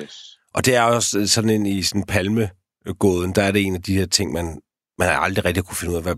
Yes. 0.04 0.40
Og 0.54 0.66
det 0.66 0.76
er 0.76 0.82
også 0.82 1.28
sådan 1.28 1.50
en 1.50 1.66
i 1.66 1.84
sådan 1.84 2.04
palmegåden, 2.04 3.32
der 3.36 3.44
er 3.44 3.52
det 3.52 3.62
en 3.66 3.76
af 3.76 3.82
de 3.82 3.98
her 3.98 4.06
ting, 4.06 4.32
man, 4.32 4.62
man 4.98 5.08
har 5.08 5.18
aldrig 5.18 5.46
rigtig 5.46 5.64
kunne 5.64 5.76
finde 5.78 5.92
ud 5.92 5.98
af, 5.98 6.04
hvad, 6.04 6.16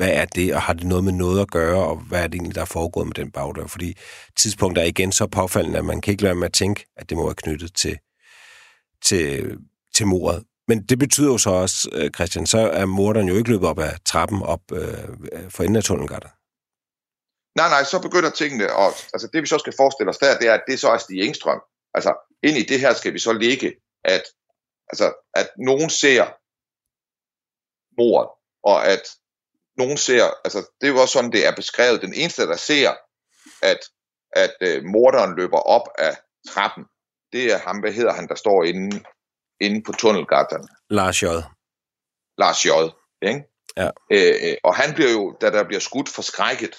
hvad 0.00 0.12
er 0.12 0.24
det, 0.24 0.54
og 0.54 0.62
har 0.62 0.72
det 0.72 0.86
noget 0.86 1.04
med 1.04 1.12
noget 1.12 1.40
at 1.40 1.50
gøre, 1.50 1.84
og 1.84 1.96
hvad 1.96 2.22
er 2.22 2.26
det 2.26 2.34
egentlig, 2.34 2.54
der 2.54 2.60
er 2.60 2.74
foregået 2.78 3.06
med 3.06 3.14
den 3.14 3.30
bagdør? 3.30 3.66
Fordi 3.66 3.98
tidspunktet 4.36 4.82
er 4.82 4.86
igen 4.86 5.12
så 5.12 5.26
påfaldende, 5.26 5.78
at 5.78 5.84
man 5.84 6.00
kan 6.00 6.12
ikke 6.12 6.22
lade 6.22 6.30
være 6.30 6.40
med 6.40 6.46
at 6.46 6.52
tænke, 6.52 6.86
at 6.96 7.08
det 7.08 7.16
må 7.16 7.24
være 7.24 7.34
knyttet 7.34 7.74
til, 7.74 7.98
til, 9.02 9.58
til 9.94 10.06
mordet. 10.06 10.44
Men 10.68 10.82
det 10.82 10.98
betyder 10.98 11.30
jo 11.32 11.38
så 11.38 11.50
også, 11.50 11.88
øh, 11.92 12.10
Christian, 12.10 12.46
så 12.46 12.58
er 12.58 12.86
morderen 12.86 13.28
jo 13.28 13.36
ikke 13.36 13.50
løbet 13.50 13.68
op 13.68 13.78
ad 13.78 13.92
trappen 14.04 14.42
op 14.42 14.60
øh, 14.72 15.08
øh, 15.32 15.50
for 15.50 15.62
enden 15.62 15.76
af 15.76 15.84
tunnelgatter. 15.84 16.28
Nej, 17.60 17.68
nej, 17.68 17.84
så 17.84 17.98
begynder 18.02 18.30
tingene, 18.30 18.72
og 18.72 18.88
altså 19.14 19.28
det 19.32 19.42
vi 19.42 19.46
så 19.46 19.58
skal 19.58 19.74
forestille 19.76 20.10
os 20.10 20.18
der, 20.18 20.38
det 20.38 20.48
er, 20.48 20.54
at 20.54 20.64
det 20.68 20.80
så 20.80 20.88
er 20.88 20.98
Stig 20.98 21.20
Engstrøm. 21.20 21.60
Altså, 21.94 22.12
ind 22.42 22.56
i 22.58 22.62
det 22.62 22.80
her 22.80 22.94
skal 22.94 23.12
vi 23.14 23.18
så 23.18 23.32
ligge, 23.32 23.74
at, 24.04 24.22
altså, 24.92 25.06
at 25.34 25.48
nogen 25.58 25.90
ser 25.90 26.24
mordet, 28.00 28.30
og 28.64 28.86
at 28.86 29.02
nogen 29.82 29.98
ser, 30.08 30.24
altså 30.44 30.60
det 30.78 30.86
er 30.86 30.92
jo 30.94 31.00
også 31.00 31.12
sådan, 31.12 31.32
det 31.36 31.42
er 31.48 31.54
beskrevet. 31.62 32.02
Den 32.06 32.14
eneste, 32.14 32.42
der 32.52 32.56
ser, 32.56 32.90
at, 33.72 33.80
at 34.42 34.54
uh, 34.66 34.84
morderen 34.94 35.32
løber 35.40 35.60
op 35.76 35.86
af 35.98 36.14
trappen, 36.50 36.84
det 37.32 37.52
er 37.52 37.58
ham, 37.58 37.76
hvad 37.80 37.92
hedder 37.92 38.12
han, 38.12 38.28
der 38.28 38.34
står 38.34 38.64
inde, 38.64 39.04
inde 39.60 39.82
på 39.86 39.92
tunnelgatterne. 39.92 40.68
Lars 40.90 41.22
J. 41.22 41.26
Lars 42.38 42.64
J. 42.66 42.68
Ikke? 43.30 43.40
Ja. 43.76 43.88
Øh, 44.12 44.56
og 44.64 44.72
han 44.80 44.94
bliver 44.94 45.12
jo, 45.18 45.36
da 45.40 45.50
der 45.50 45.64
bliver 45.64 45.80
skudt, 45.80 46.08
forskrækket. 46.08 46.74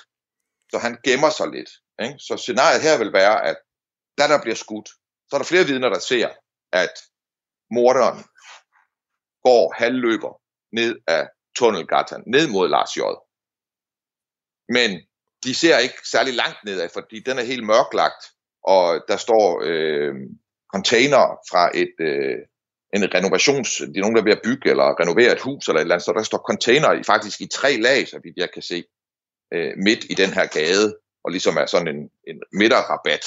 Så 0.72 0.78
han 0.86 0.98
gemmer 1.06 1.30
sig 1.30 1.48
lidt. 1.56 1.72
Ikke? 2.04 2.16
Så 2.28 2.34
scenariet 2.38 2.82
her 2.82 2.98
vil 2.98 3.14
være, 3.14 3.46
at 3.50 3.58
da 4.18 4.24
der 4.28 4.42
bliver 4.42 4.56
skudt, 4.56 4.90
så 5.28 5.32
er 5.36 5.38
der 5.38 5.52
flere 5.52 5.66
vidner, 5.66 5.90
der 5.90 6.00
ser, 6.00 6.30
at 6.84 6.94
morderen 7.72 8.20
går 9.48 9.74
halvløber 9.82 10.34
ned 10.80 10.96
af 11.08 11.24
tunnelgatan, 11.58 12.24
ned 12.28 12.48
mod 12.48 12.70
Lars 12.70 12.98
J. 12.98 13.02
Men 14.70 15.02
de 15.44 15.54
ser 15.56 15.78
ikke 15.78 16.00
særlig 16.12 16.34
langt 16.34 16.58
nedad, 16.66 16.90
fordi 16.94 17.20
den 17.20 17.40
er 17.40 17.44
helt 17.44 17.66
mørklagt, 17.66 18.24
og 18.64 19.04
der 19.08 19.18
står 19.18 19.62
øh, 19.64 20.16
container 20.74 21.24
fra 21.50 21.78
et, 21.78 21.96
øh, 22.00 22.38
en 22.94 23.14
renovations... 23.16 23.70
Det 23.78 23.98
er 23.98 24.02
nogen, 24.02 24.16
der 24.16 24.22
er 24.22 24.30
ved 24.30 24.40
at 24.40 24.42
bygge 24.44 24.70
eller 24.70 25.00
renovere 25.02 25.32
et 25.32 25.42
hus 25.42 25.68
eller 25.68 25.80
et 25.80 25.82
eller 25.82 25.96
andet, 25.96 26.06
så 26.06 26.14
der 26.14 26.24
står 26.24 26.38
container 26.38 26.92
i, 26.92 27.04
faktisk 27.04 27.42
i 27.42 27.48
tre 27.48 27.78
lag, 27.78 28.08
så 28.08 28.20
vidt 28.24 28.38
jeg 28.38 28.50
kan 28.54 28.62
se, 28.62 28.84
øh, 29.54 29.74
midt 29.78 30.04
i 30.04 30.14
den 30.14 30.30
her 30.30 30.46
gade, 30.48 30.98
og 31.24 31.32
ligesom 31.32 31.58
er 31.58 31.66
sådan 31.66 31.88
en, 31.96 32.02
en 32.28 32.38
midterrabat 32.54 33.26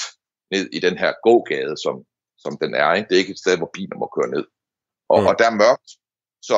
ned 0.51 0.65
i 0.77 0.79
den 0.79 0.97
her 0.97 1.13
gågade, 1.23 1.75
som, 1.83 1.95
som 2.37 2.57
den 2.61 2.75
er. 2.75 2.93
Ikke? 2.93 3.07
Det 3.07 3.15
er 3.15 3.19
ikke 3.19 3.31
et 3.31 3.43
sted, 3.45 3.57
hvor 3.57 3.69
biler 3.73 3.97
må 3.97 4.07
køre 4.15 4.31
ned. 4.35 4.45
Og, 5.09 5.21
mm. 5.21 5.27
og 5.27 5.33
der 5.39 5.45
er 5.51 5.61
mørkt, 5.65 5.89
så 6.41 6.57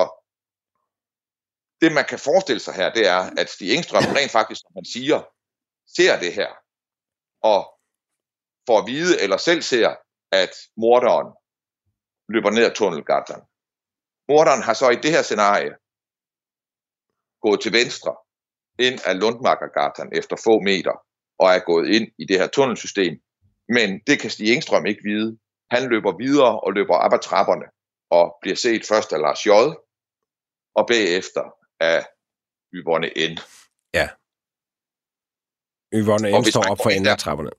det 1.82 1.92
man 1.94 2.06
kan 2.06 2.20
forestille 2.20 2.60
sig 2.60 2.74
her, 2.74 2.94
det 2.94 3.08
er, 3.08 3.22
at 3.38 3.50
Stig 3.50 3.74
Engstrøm 3.76 4.04
rent 4.18 4.32
faktisk, 4.32 4.62
som 4.62 4.72
han 4.76 4.86
siger, 4.86 5.20
ser 5.98 6.20
det 6.20 6.34
her, 6.34 6.52
og 7.42 7.62
får 8.68 8.80
at 8.80 8.88
vide, 8.88 9.22
eller 9.22 9.38
selv 9.38 9.62
ser, 9.62 9.96
at 10.32 10.54
morderen 10.78 11.34
løber 12.30 12.52
ned 12.52 12.64
ad 12.66 12.76
tunnelgatan. 12.76 13.42
Morderen 14.30 14.62
har 14.62 14.74
så 14.74 14.90
i 14.90 14.96
det 14.96 15.12
her 15.12 15.22
scenarie 15.22 15.74
gået 17.42 17.62
til 17.62 17.74
venstre 17.74 18.16
ind 18.80 19.00
af 19.06 19.20
Lundmarkergatan 19.20 20.10
efter 20.14 20.36
få 20.44 20.60
meter 20.60 20.96
og 21.40 21.48
er 21.50 21.60
gået 21.60 21.88
ind 21.96 22.08
i 22.20 22.26
det 22.26 22.40
her 22.40 22.48
tunnelsystem. 22.48 23.22
Men 23.70 24.00
det 24.08 24.20
kan 24.20 24.30
Stig 24.30 24.54
Engstrøm 24.54 24.86
ikke 24.86 25.04
vide. 25.04 25.38
Han 25.72 25.90
løber 25.90 26.18
videre 26.18 26.60
og 26.60 26.74
løber 26.74 26.96
op 26.96 27.14
ad 27.14 27.20
trapperne 27.20 27.66
og 28.10 28.38
bliver 28.42 28.56
set 28.56 28.86
først 28.88 29.14
af 29.14 29.20
Lars 29.20 29.46
J. 29.46 29.50
og 30.76 30.88
bagefter 30.88 31.57
af 31.80 32.06
Yvonne 32.74 33.08
N. 33.08 33.38
Ja. 33.94 34.10
Yvonne 35.94 36.40
N 36.40 36.46
står 36.46 36.72
op 36.72 36.78
for 36.84 36.90
enden 36.90 37.08
af 37.08 37.18
trapperne. 37.18 37.52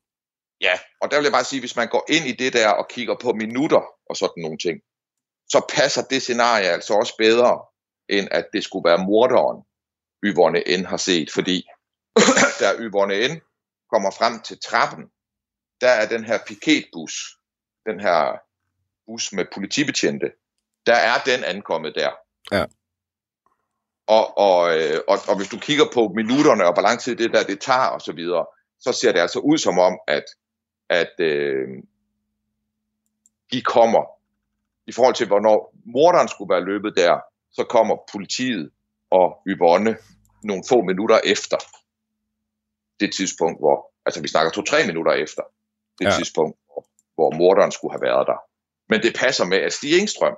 Ja, 0.60 0.74
og 1.00 1.10
der 1.10 1.16
vil 1.16 1.24
jeg 1.24 1.32
bare 1.32 1.44
sige, 1.44 1.60
hvis 1.60 1.76
man 1.76 1.88
går 1.88 2.04
ind 2.08 2.24
i 2.26 2.32
det 2.32 2.52
der 2.52 2.68
og 2.68 2.88
kigger 2.88 3.16
på 3.22 3.32
minutter 3.32 3.82
og 4.10 4.16
sådan 4.16 4.42
nogle 4.42 4.58
ting, 4.58 4.80
så 5.48 5.60
passer 5.76 6.02
det 6.02 6.22
scenarie 6.22 6.66
altså 6.66 6.94
også 6.94 7.14
bedre, 7.18 7.64
end 8.08 8.28
at 8.30 8.48
det 8.52 8.64
skulle 8.64 8.88
være 8.90 9.04
morderen, 9.04 9.64
Yvonne 10.24 10.62
N. 10.78 10.84
har 10.84 10.96
set, 10.96 11.30
fordi 11.32 11.66
da 12.60 12.74
Yvonne 12.78 13.28
N. 13.28 13.40
kommer 13.90 14.10
frem 14.10 14.42
til 14.42 14.58
trappen, 14.60 15.04
der 15.80 15.88
er 15.88 16.08
den 16.08 16.24
her 16.24 16.38
piketbus, 16.46 17.12
den 17.86 18.00
her 18.00 18.38
bus 19.06 19.32
med 19.32 19.44
politibetjente, 19.54 20.32
der 20.86 20.94
er 20.94 21.22
den 21.26 21.44
ankommet 21.44 21.94
der. 21.94 22.10
Ja. 22.52 22.64
Og, 24.08 24.38
og, 24.38 24.76
øh, 24.76 25.00
og, 25.08 25.18
og 25.28 25.36
hvis 25.36 25.48
du 25.48 25.58
kigger 25.58 25.84
på 25.94 26.12
minutterne 26.16 26.64
og 26.66 26.72
hvor 26.72 26.82
lang 26.82 27.00
tid 27.00 27.16
det 27.16 27.32
der 27.32 27.42
det 27.42 27.60
tager 27.60 27.88
og 27.96 28.00
så 28.00 28.12
videre, 28.12 28.46
så 28.80 28.92
ser 28.92 29.12
det 29.12 29.20
altså 29.20 29.38
ud 29.38 29.58
som 29.58 29.78
om, 29.78 29.98
at, 30.08 30.24
at 30.88 31.14
øh, 31.18 31.68
de 33.52 33.62
kommer, 33.62 34.04
i 34.86 34.92
forhold 34.92 35.14
til 35.14 35.26
hvornår 35.26 35.74
morderen 35.84 36.28
skulle 36.28 36.54
være 36.54 36.64
løbet 36.64 36.92
der, 36.96 37.20
så 37.52 37.64
kommer 37.64 37.96
politiet 38.12 38.70
og 39.10 39.42
Yvonne 39.46 39.96
nogle 40.44 40.62
få 40.68 40.82
minutter 40.82 41.20
efter 41.24 41.56
det 43.00 43.14
tidspunkt, 43.14 43.60
hvor, 43.60 43.92
altså 44.06 44.22
vi 44.22 44.28
snakker 44.28 44.50
to-tre 44.50 44.86
minutter 44.86 45.12
efter 45.12 45.42
det 45.98 46.04
Ja. 46.04 46.10
ja. 46.10 46.16
tidspunkt, 46.16 46.58
hvor, 46.66 46.86
hvor 47.14 47.30
morderen 47.30 47.72
skulle 47.72 47.92
have 47.92 48.02
været 48.02 48.26
der. 48.26 48.38
Men 48.88 49.02
det 49.02 49.16
passer 49.16 49.44
med, 49.44 49.58
at 49.58 49.72
Stig 49.72 49.98
Engstrøm 49.98 50.36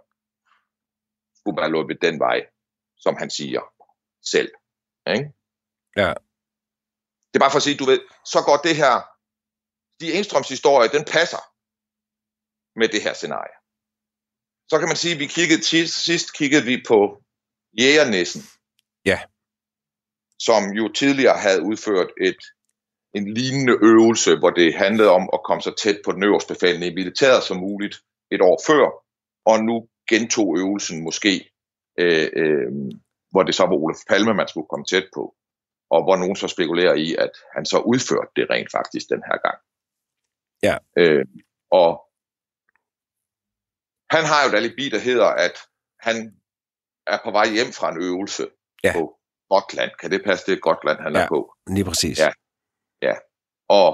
skulle 1.37 1.61
være 1.61 1.71
løbet 1.71 2.03
den 2.03 2.19
vej, 2.19 2.47
som 3.01 3.17
han 3.17 3.31
siger 3.31 3.63
selv. 4.33 4.51
Ikke? 5.07 5.33
Ja. 5.97 6.15
Det 7.29 7.37
er 7.37 7.45
bare 7.45 7.51
for 7.51 7.57
at 7.57 7.63
sige, 7.63 7.77
du 7.77 7.85
ved, 7.85 8.01
så 8.25 8.39
går 8.49 8.57
det 8.57 8.77
her, 8.77 8.95
Stig 9.95 10.15
Engstrøms 10.15 10.49
historie, 10.49 10.89
den 10.89 11.05
passer 11.05 11.43
med 12.79 12.89
det 12.89 13.03
her 13.03 13.15
scenarie. 13.15 13.57
Så 14.71 14.79
kan 14.79 14.89
man 14.89 14.97
sige, 14.97 15.15
at 15.15 15.21
vi 15.21 15.27
kiggede 15.27 15.65
sidst, 15.65 15.95
sidst 16.05 16.33
kiggede 16.39 16.65
vi 16.65 16.83
på 16.89 17.23
Jægernissen. 17.81 18.43
Ja. 19.05 19.21
Som 20.39 20.63
jo 20.73 20.93
tidligere 20.93 21.39
havde 21.39 21.63
udført 21.63 22.11
et, 22.21 22.41
en 23.15 23.35
lignende 23.35 23.79
øvelse, 23.83 24.39
hvor 24.39 24.51
det 24.51 24.75
handlede 24.75 25.11
om 25.11 25.31
at 25.33 25.41
komme 25.45 25.63
så 25.63 25.75
tæt 25.83 25.99
på 26.05 26.13
den 26.13 26.23
øverste 26.23 26.55
i 26.89 26.95
militæret 26.95 27.43
som 27.43 27.57
muligt 27.57 27.97
et 28.31 28.43
år 28.43 28.63
før, 28.67 28.85
og 29.45 29.65
nu 29.65 29.89
gentog 30.09 30.59
øvelsen 30.59 31.05
måske, 31.05 31.50
øh, 32.03 32.29
øh, 32.43 32.73
hvor 33.31 33.43
det 33.43 33.55
så 33.55 33.63
var 33.67 33.77
Olof 33.77 34.01
Palme, 34.09 34.35
man 34.35 34.49
skulle 34.49 34.67
komme 34.71 34.85
tæt 34.85 35.07
på, 35.15 35.25
og 35.91 36.03
hvor 36.03 36.17
nogen 36.17 36.37
så 36.37 36.49
spekulerer 36.49 36.95
i, 36.95 37.15
at 37.25 37.31
han 37.55 37.65
så 37.67 37.79
udførte 37.79 38.31
det 38.37 38.51
rent 38.51 38.71
faktisk 38.77 39.07
den 39.15 39.23
her 39.29 39.39
gang. 39.47 39.59
Ja. 40.63 40.77
Øh, 41.01 41.25
og 41.81 41.91
han 44.11 44.25
har 44.31 44.41
jo 44.43 44.49
et 44.53 44.57
alibi, 44.61 44.89
der 44.89 44.99
hedder, 44.99 45.27
at 45.27 45.57
han 46.01 46.17
er 47.07 47.19
på 47.25 47.31
vej 47.31 47.47
hjem 47.57 47.73
fra 47.79 47.91
en 47.93 48.03
øvelse 48.03 48.45
Ja. 48.85 48.93
på 48.97 49.03
Gotland. 49.51 49.91
Kan 50.01 50.11
det 50.11 50.25
passe, 50.25 50.47
det 50.47 50.53
er 50.57 50.61
Gotland, 50.69 50.99
han 51.01 51.15
Ja. 51.17 51.23
er 51.25 51.29
på? 51.29 51.55
Lige 51.75 51.85
præcis. 51.85 52.19
Ja. 53.03 53.15
Og 53.69 53.89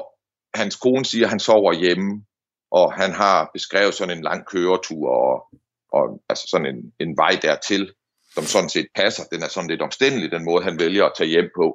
hans 0.54 0.76
kone 0.76 1.04
siger, 1.04 1.24
at 1.26 1.30
han 1.30 1.40
sover 1.40 1.72
hjemme, 1.72 2.24
og 2.70 2.92
han 2.92 3.10
har 3.12 3.50
beskrevet 3.52 3.94
sådan 3.94 4.16
en 4.16 4.22
lang 4.24 4.46
køretur, 4.46 5.08
og, 5.10 5.48
og 5.96 6.22
altså 6.28 6.46
sådan 6.48 6.66
en, 6.72 6.92
en 7.00 7.16
vej 7.16 7.38
dertil, 7.42 7.94
som 8.34 8.44
sådan 8.44 8.68
set 8.68 8.88
passer. 8.94 9.24
Den 9.32 9.42
er 9.42 9.48
sådan 9.48 9.70
lidt 9.70 9.82
omstændelig, 9.82 10.30
den 10.30 10.44
måde, 10.44 10.64
han 10.64 10.78
vælger 10.78 11.04
at 11.04 11.12
tage 11.18 11.30
hjem 11.30 11.50
på. 11.56 11.66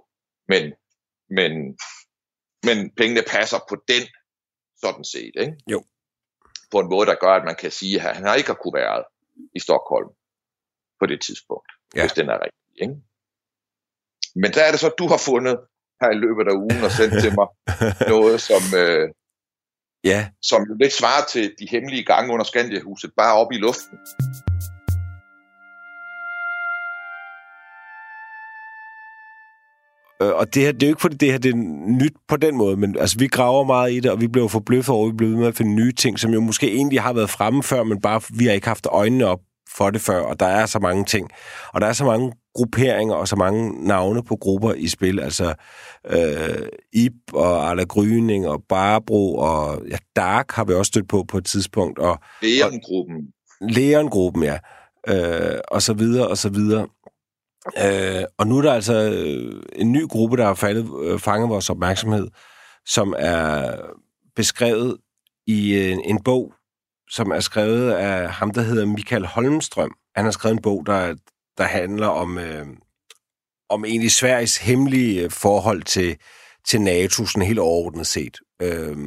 Men, 0.48 0.64
men, 1.38 1.52
men 2.68 2.78
pengene 3.00 3.24
passer 3.36 3.60
på 3.70 3.76
den, 3.88 4.04
sådan 4.84 5.06
set. 5.14 5.34
Ikke? 5.44 5.56
Jo. 5.74 5.84
På 6.72 6.80
en 6.80 6.90
måde, 6.90 7.06
der 7.06 7.16
gør, 7.16 7.34
at 7.40 7.46
man 7.46 7.56
kan 7.56 7.72
sige, 7.72 7.96
at 8.02 8.16
han 8.16 8.26
har 8.26 8.36
ikke 8.36 8.50
har 8.50 8.60
kunne 8.64 8.74
være 8.82 9.04
i 9.56 9.60
Stockholm 9.60 10.10
på 11.00 11.06
det 11.06 11.22
tidspunkt, 11.22 11.70
Ja. 11.96 12.02
hvis 12.02 12.14
den 12.14 12.30
er 12.30 12.38
rigtig. 12.46 12.82
Ikke? 12.84 12.96
Men 14.36 14.50
der 14.56 14.64
er 14.64 14.72
det 14.72 14.80
så, 14.80 14.90
du 14.90 15.08
har 15.08 15.22
fundet 15.30 15.56
her 16.02 16.10
i 16.12 16.20
løbet 16.26 16.46
af 16.52 16.56
ugen 16.66 16.84
og 16.88 16.92
sendt 17.00 17.14
til 17.24 17.34
mig 17.40 17.48
noget, 18.14 18.42
som, 18.50 18.64
øh, 18.84 19.06
Ja, 20.04 20.28
som 20.42 20.64
jo 20.70 20.76
lidt 20.82 20.94
svarer 20.94 21.26
til 21.26 21.54
de 21.60 21.68
hemmelige 21.72 22.04
gange 22.04 22.34
under 22.34 22.46
Skandiahuset, 22.46 23.12
bare 23.18 23.34
op 23.34 23.52
i 23.52 23.58
luften. 23.58 23.98
Øh, 30.22 30.36
og 30.36 30.54
det 30.54 30.64
her, 30.64 30.72
det 30.72 30.84
er 30.84 30.88
jo 30.88 30.92
ikke 30.92 31.02
fordi 31.02 31.16
det 31.16 31.32
her 31.32 31.38
det 31.38 31.52
er 31.52 31.56
nyt 32.00 32.14
på 32.28 32.38
den 32.38 32.58
måde, 32.58 32.78
men 32.78 32.98
altså, 33.00 33.18
vi 33.20 33.28
graver 33.28 33.64
meget 33.64 33.94
i 33.94 34.00
det, 34.00 34.12
og 34.12 34.22
vi 34.22 34.28
blev 34.28 34.50
forbløffet 34.50 34.96
over, 34.96 35.08
at 35.08 35.12
vi 35.12 35.18
blev 35.18 35.30
ved 35.30 35.38
med 35.38 35.48
at 35.48 35.58
finde 35.58 35.76
nye 35.76 35.92
ting, 35.92 36.20
som 36.20 36.32
jo 36.34 36.42
måske 36.42 36.72
egentlig 36.72 37.02
har 37.02 37.14
været 37.14 37.30
fremme 37.30 37.64
før, 37.64 37.84
men 37.84 38.02
bare 38.02 38.22
vi 38.30 38.46
har 38.46 38.54
ikke 38.54 38.68
haft 38.68 38.86
øjnene 38.86 39.26
op 39.26 39.40
for 39.78 39.90
det 39.90 40.02
før, 40.02 40.20
og 40.20 40.40
der 40.40 40.46
er 40.46 40.66
så 40.66 40.80
mange 40.80 41.06
ting. 41.06 41.30
Og 41.74 41.82
der 41.82 41.88
er 41.88 41.94
så 41.94 42.06
mange 42.06 42.34
grupperinger 42.56 43.16
og 43.16 43.28
så 43.28 43.36
mange 43.36 43.88
navne 43.88 44.24
på 44.24 44.36
grupper 44.36 44.74
i 44.74 44.88
spil, 44.88 45.20
altså 45.20 45.54
øh, 46.08 46.68
Ib 46.94 47.14
og 47.34 47.70
Arla 47.70 47.84
Gryning 47.84 48.48
og 48.48 48.64
Barbro 48.70 49.36
og 49.36 49.82
ja, 49.90 49.98
Dark 50.16 50.52
har 50.52 50.64
vi 50.64 50.74
også 50.74 50.90
stødt 50.90 51.10
på 51.10 51.26
på 51.28 51.38
et 51.38 51.46
tidspunkt, 51.46 52.00
og 52.00 52.20
Leon-gruppen. 52.42 53.28
Leon-gruppen, 53.62 54.44
ja, 54.44 54.58
øh, 55.08 55.60
og 55.68 55.82
så 55.82 55.94
videre, 55.94 56.28
og 56.28 56.38
så 56.38 56.50
videre. 56.50 56.88
Øh, 57.86 58.24
og 58.38 58.48
nu 58.48 58.58
er 58.58 58.62
der 58.62 58.74
altså 58.74 58.94
øh, 58.94 59.64
en 59.76 59.92
ny 59.92 60.08
gruppe, 60.08 60.38
der 60.38 60.46
har 60.46 60.54
faldet, 60.54 60.90
øh, 61.04 61.20
fanget 61.20 61.50
vores 61.50 61.70
opmærksomhed, 61.70 62.28
som 62.86 63.14
er 63.18 63.72
beskrevet 64.36 64.98
i 65.48 65.92
en, 65.92 66.02
en 66.06 66.24
bog, 66.24 66.54
som 67.12 67.32
er 67.32 67.40
skrevet 67.40 67.92
af 67.92 68.32
ham, 68.32 68.52
der 68.52 68.62
hedder 68.62 68.86
Michael 68.86 69.26
Holmstrøm. 69.26 69.96
Han 70.16 70.26
har 70.26 70.32
skrevet 70.32 70.56
en 70.56 70.62
bog, 70.62 70.86
der, 70.86 71.16
der 71.58 71.64
handler 71.64 72.08
om, 72.08 72.38
øh, 72.38 72.66
om 73.70 73.86
egentlig 73.86 74.12
Sveriges 74.12 74.58
hemmelige 74.58 75.24
øh, 75.24 75.32
forhold 75.32 75.84
til, 75.84 76.18
til 76.68 76.82
NATO, 76.82 77.26
sådan 77.26 77.48
helt 77.48 77.60
overordnet 77.60 78.08
set. 78.08 78.38
Øh, 78.62 78.98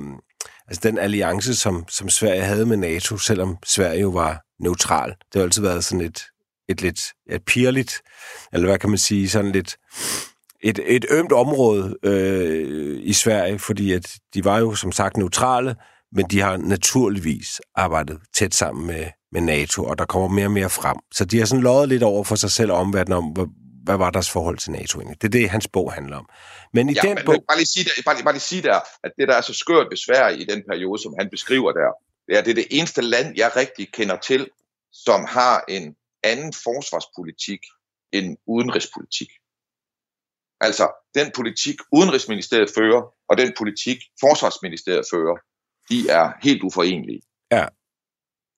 altså 0.69 0.81
den 0.83 0.99
alliance, 0.99 1.55
som, 1.55 1.85
som 1.89 2.09
Sverige 2.09 2.43
havde 2.43 2.67
med 2.67 2.77
NATO, 2.77 3.19
selvom 3.19 3.57
Sverige 3.67 4.01
jo 4.01 4.09
var 4.09 4.41
neutral. 4.61 5.11
Det 5.11 5.35
har 5.35 5.43
altid 5.43 5.63
været 5.63 5.85
sådan 5.85 6.07
et, 6.07 6.25
et 6.69 6.83
lidt 6.83 7.01
et 7.31 7.45
pirligt, 7.45 8.03
eller 8.53 8.67
hvad 8.69 8.79
kan 8.79 8.91
man 8.91 8.99
sige, 8.99 9.29
sådan 9.29 9.53
lidt 9.53 9.77
et, 10.61 10.81
et 10.87 11.05
ømt 11.11 11.33
område 11.33 11.97
øh, 12.03 13.01
i 13.03 13.13
Sverige, 13.13 13.59
fordi 13.59 13.93
at 13.93 14.15
de 14.35 14.45
var 14.45 14.59
jo 14.59 14.75
som 14.75 14.93
sagt 14.93 15.17
neutrale, 15.17 15.77
men 16.14 16.26
de 16.30 16.40
har 16.40 16.56
naturligvis 16.56 17.61
arbejdet 17.75 18.21
tæt 18.35 18.54
sammen 18.54 18.87
med, 18.87 19.06
med 19.33 19.40
NATO, 19.40 19.85
og 19.85 19.99
der 19.99 20.04
kommer 20.04 20.28
mere 20.28 20.47
og 20.47 20.52
mere 20.52 20.71
frem. 20.71 20.97
Så 21.14 21.25
de 21.25 21.38
har 21.38 21.47
sådan 21.47 21.62
løjet 21.62 21.88
lidt 21.88 22.02
over 22.02 22.25
for 22.25 22.35
sig 22.35 22.50
selv 22.50 22.73
og 22.73 22.78
omverdenen 22.78 23.18
om, 23.18 23.25
hvad, 23.25 23.47
hvad 23.85 23.97
var 23.97 24.11
deres 24.11 24.30
forhold 24.30 24.59
til 24.59 24.71
NATO 24.73 24.99
egentlig. 24.99 25.23
Det 25.23 25.28
er 25.28 25.38
det, 25.38 25.50
hans 25.50 25.68
bog 25.68 25.92
handler 25.92 26.16
om. 26.16 26.28
Men 26.73 26.88
i 26.88 26.92
ja, 26.92 27.00
den 27.00 27.14
men, 27.14 27.25
bog... 27.26 27.44
Bare, 27.49 27.59
lige 27.59 27.66
sige 27.66 27.85
der, 27.85 28.02
bare, 28.04 28.23
bare 28.25 28.35
lige 28.35 28.40
sige 28.40 28.62
der, 28.62 28.80
at 29.04 29.12
det, 29.18 29.28
der 29.28 29.35
er 29.35 29.40
så 29.40 29.54
skørt 29.54 29.87
ved 29.90 29.97
Sverige 29.97 30.38
i 30.38 30.44
den 30.44 30.62
periode, 30.71 31.02
som 31.02 31.14
han 31.18 31.28
beskriver 31.30 31.73
der, 31.73 31.90
det 32.26 32.38
er, 32.38 32.42
det 32.42 32.50
er 32.50 32.54
det 32.54 32.66
eneste 32.71 33.02
land, 33.02 33.37
jeg 33.37 33.56
rigtig 33.56 33.92
kender 33.92 34.16
til, 34.16 34.49
som 34.92 35.25
har 35.25 35.64
en 35.68 35.97
anden 36.23 36.52
forsvarspolitik 36.52 37.61
end 38.12 38.37
udenrigspolitik. 38.47 39.28
Altså, 40.61 40.87
den 41.14 41.33
politik, 41.35 41.76
Udenrigsministeriet 41.92 42.71
fører, 42.78 43.02
og 43.28 43.38
den 43.38 43.52
politik, 43.59 43.99
Forsvarsministeriet 44.21 45.06
fører, 45.12 45.37
de 45.91 46.09
er 46.09 46.33
helt 46.43 46.62
uforenelige. 46.62 47.23
Ja. 47.53 47.64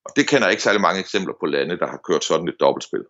Og 0.04 0.10
det 0.16 0.28
kender 0.28 0.46
jeg 0.46 0.52
ikke 0.52 0.62
særlig 0.62 0.80
mange 0.80 1.00
eksempler 1.00 1.34
på 1.40 1.46
lande, 1.46 1.78
der 1.78 1.86
har 1.86 2.00
kørt 2.08 2.24
sådan 2.24 2.48
et 2.48 2.56
dobbeltspil. 2.60 3.04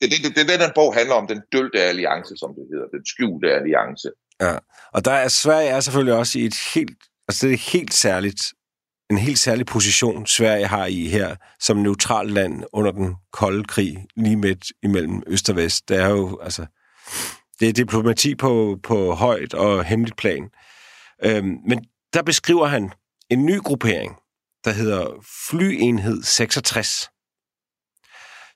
Det 0.00 0.04
er 0.06 0.10
det, 0.10 0.20
det, 0.24 0.36
det, 0.36 0.48
det, 0.48 0.60
den 0.60 0.72
bog 0.74 0.94
handler 0.94 1.14
om, 1.14 1.26
den 1.26 1.42
dølte 1.52 1.80
alliance, 1.80 2.34
som 2.36 2.50
det 2.54 2.64
hedder, 2.72 2.88
den 2.96 3.06
skjulte 3.06 3.52
alliance. 3.52 4.08
Ja, 4.40 4.56
og 4.92 5.04
der 5.04 5.12
er 5.12 5.28
Sverige 5.28 5.68
er 5.68 5.80
selvfølgelig 5.80 6.14
også 6.14 6.38
i 6.38 6.44
et 6.44 6.58
helt, 6.74 6.98
altså 7.28 7.46
det 7.46 7.54
er 7.54 7.72
helt 7.72 7.94
særligt, 7.94 8.42
en 9.10 9.18
helt 9.18 9.38
særlig 9.38 9.66
position, 9.66 10.26
Sverige 10.26 10.66
har 10.66 10.86
i 10.86 11.08
her, 11.08 11.36
som 11.60 11.76
neutralt 11.76 12.30
land 12.30 12.64
under 12.72 12.92
den 12.92 13.16
kolde 13.32 13.64
krig, 13.64 14.06
lige 14.16 14.36
midt 14.36 14.64
imellem 14.82 15.22
Øst 15.26 15.50
og 15.50 15.56
Vest. 15.56 15.88
Det 15.88 15.96
er 15.96 16.08
jo, 16.08 16.38
altså, 16.42 16.66
det 17.60 17.68
er 17.68 17.72
diplomati 17.72 18.34
på, 18.34 18.78
på 18.82 19.12
højt 19.12 19.54
og 19.54 19.84
hemmeligt 19.84 20.16
plan. 20.16 20.50
Øhm, 21.24 21.56
men 21.68 21.84
der 22.12 22.22
beskriver 22.22 22.66
han 22.66 22.92
en 23.30 23.46
ny 23.46 23.58
gruppering, 23.58 24.16
der 24.64 24.70
hedder 24.70 25.06
Flyenhed 25.48 26.22
66, 26.22 27.10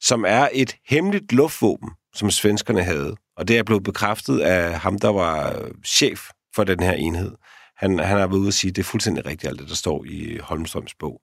som 0.00 0.24
er 0.28 0.48
et 0.52 0.76
hemmeligt 0.88 1.32
luftvåben, 1.32 1.90
som 2.14 2.30
svenskerne 2.30 2.82
havde. 2.82 3.16
Og 3.36 3.48
det 3.48 3.58
er 3.58 3.62
blevet 3.62 3.82
bekræftet 3.82 4.40
af 4.40 4.80
ham, 4.80 4.98
der 4.98 5.08
var 5.08 5.62
chef 5.86 6.28
for 6.54 6.64
den 6.64 6.80
her 6.80 6.92
enhed. 6.92 7.32
Han, 7.76 7.98
han 7.98 8.18
har 8.18 8.26
været 8.26 8.38
ude 8.38 8.48
at 8.48 8.54
sige, 8.54 8.68
at 8.68 8.76
det 8.76 8.82
er 8.82 8.86
fuldstændig 8.86 9.26
rigtigt, 9.26 9.50
alt 9.50 9.60
det, 9.60 9.68
der 9.68 9.74
står 9.74 10.04
i 10.04 10.38
Holmstrøms 10.38 10.94
bog. 10.94 11.20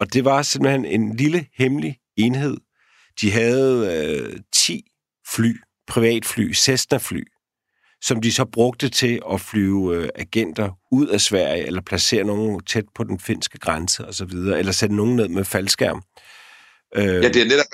Og 0.00 0.12
det 0.12 0.24
var 0.24 0.42
simpelthen 0.42 0.84
en 0.84 1.16
lille 1.16 1.46
hemmelig 1.54 1.98
enhed. 2.16 2.56
De 3.20 3.32
havde 3.32 4.06
øh, 4.32 4.40
10 4.52 4.84
fly, 5.28 5.60
privatfly, 5.86 6.54
Cessna-fly, 6.54 7.24
som 8.02 8.20
de 8.20 8.32
så 8.32 8.44
brugte 8.44 8.88
til 8.88 9.22
at 9.32 9.40
flyve 9.40 9.96
øh, 9.96 10.08
agenter 10.14 10.70
ud 10.92 11.06
af 11.06 11.20
Sverige, 11.20 11.66
eller 11.66 11.82
placere 11.82 12.24
nogen 12.24 12.60
tæt 12.64 12.84
på 12.94 13.04
den 13.04 13.20
finske 13.20 13.58
grænse 13.58 14.04
osv., 14.04 14.32
eller 14.32 14.72
sætte 14.72 14.94
nogen 14.94 15.16
ned 15.16 15.28
med 15.28 15.44
faldskærm. 15.44 16.02
Øh... 16.94 17.22
Ja, 17.24 17.28
det 17.28 17.42
er 17.42 17.48
netop 17.52 17.66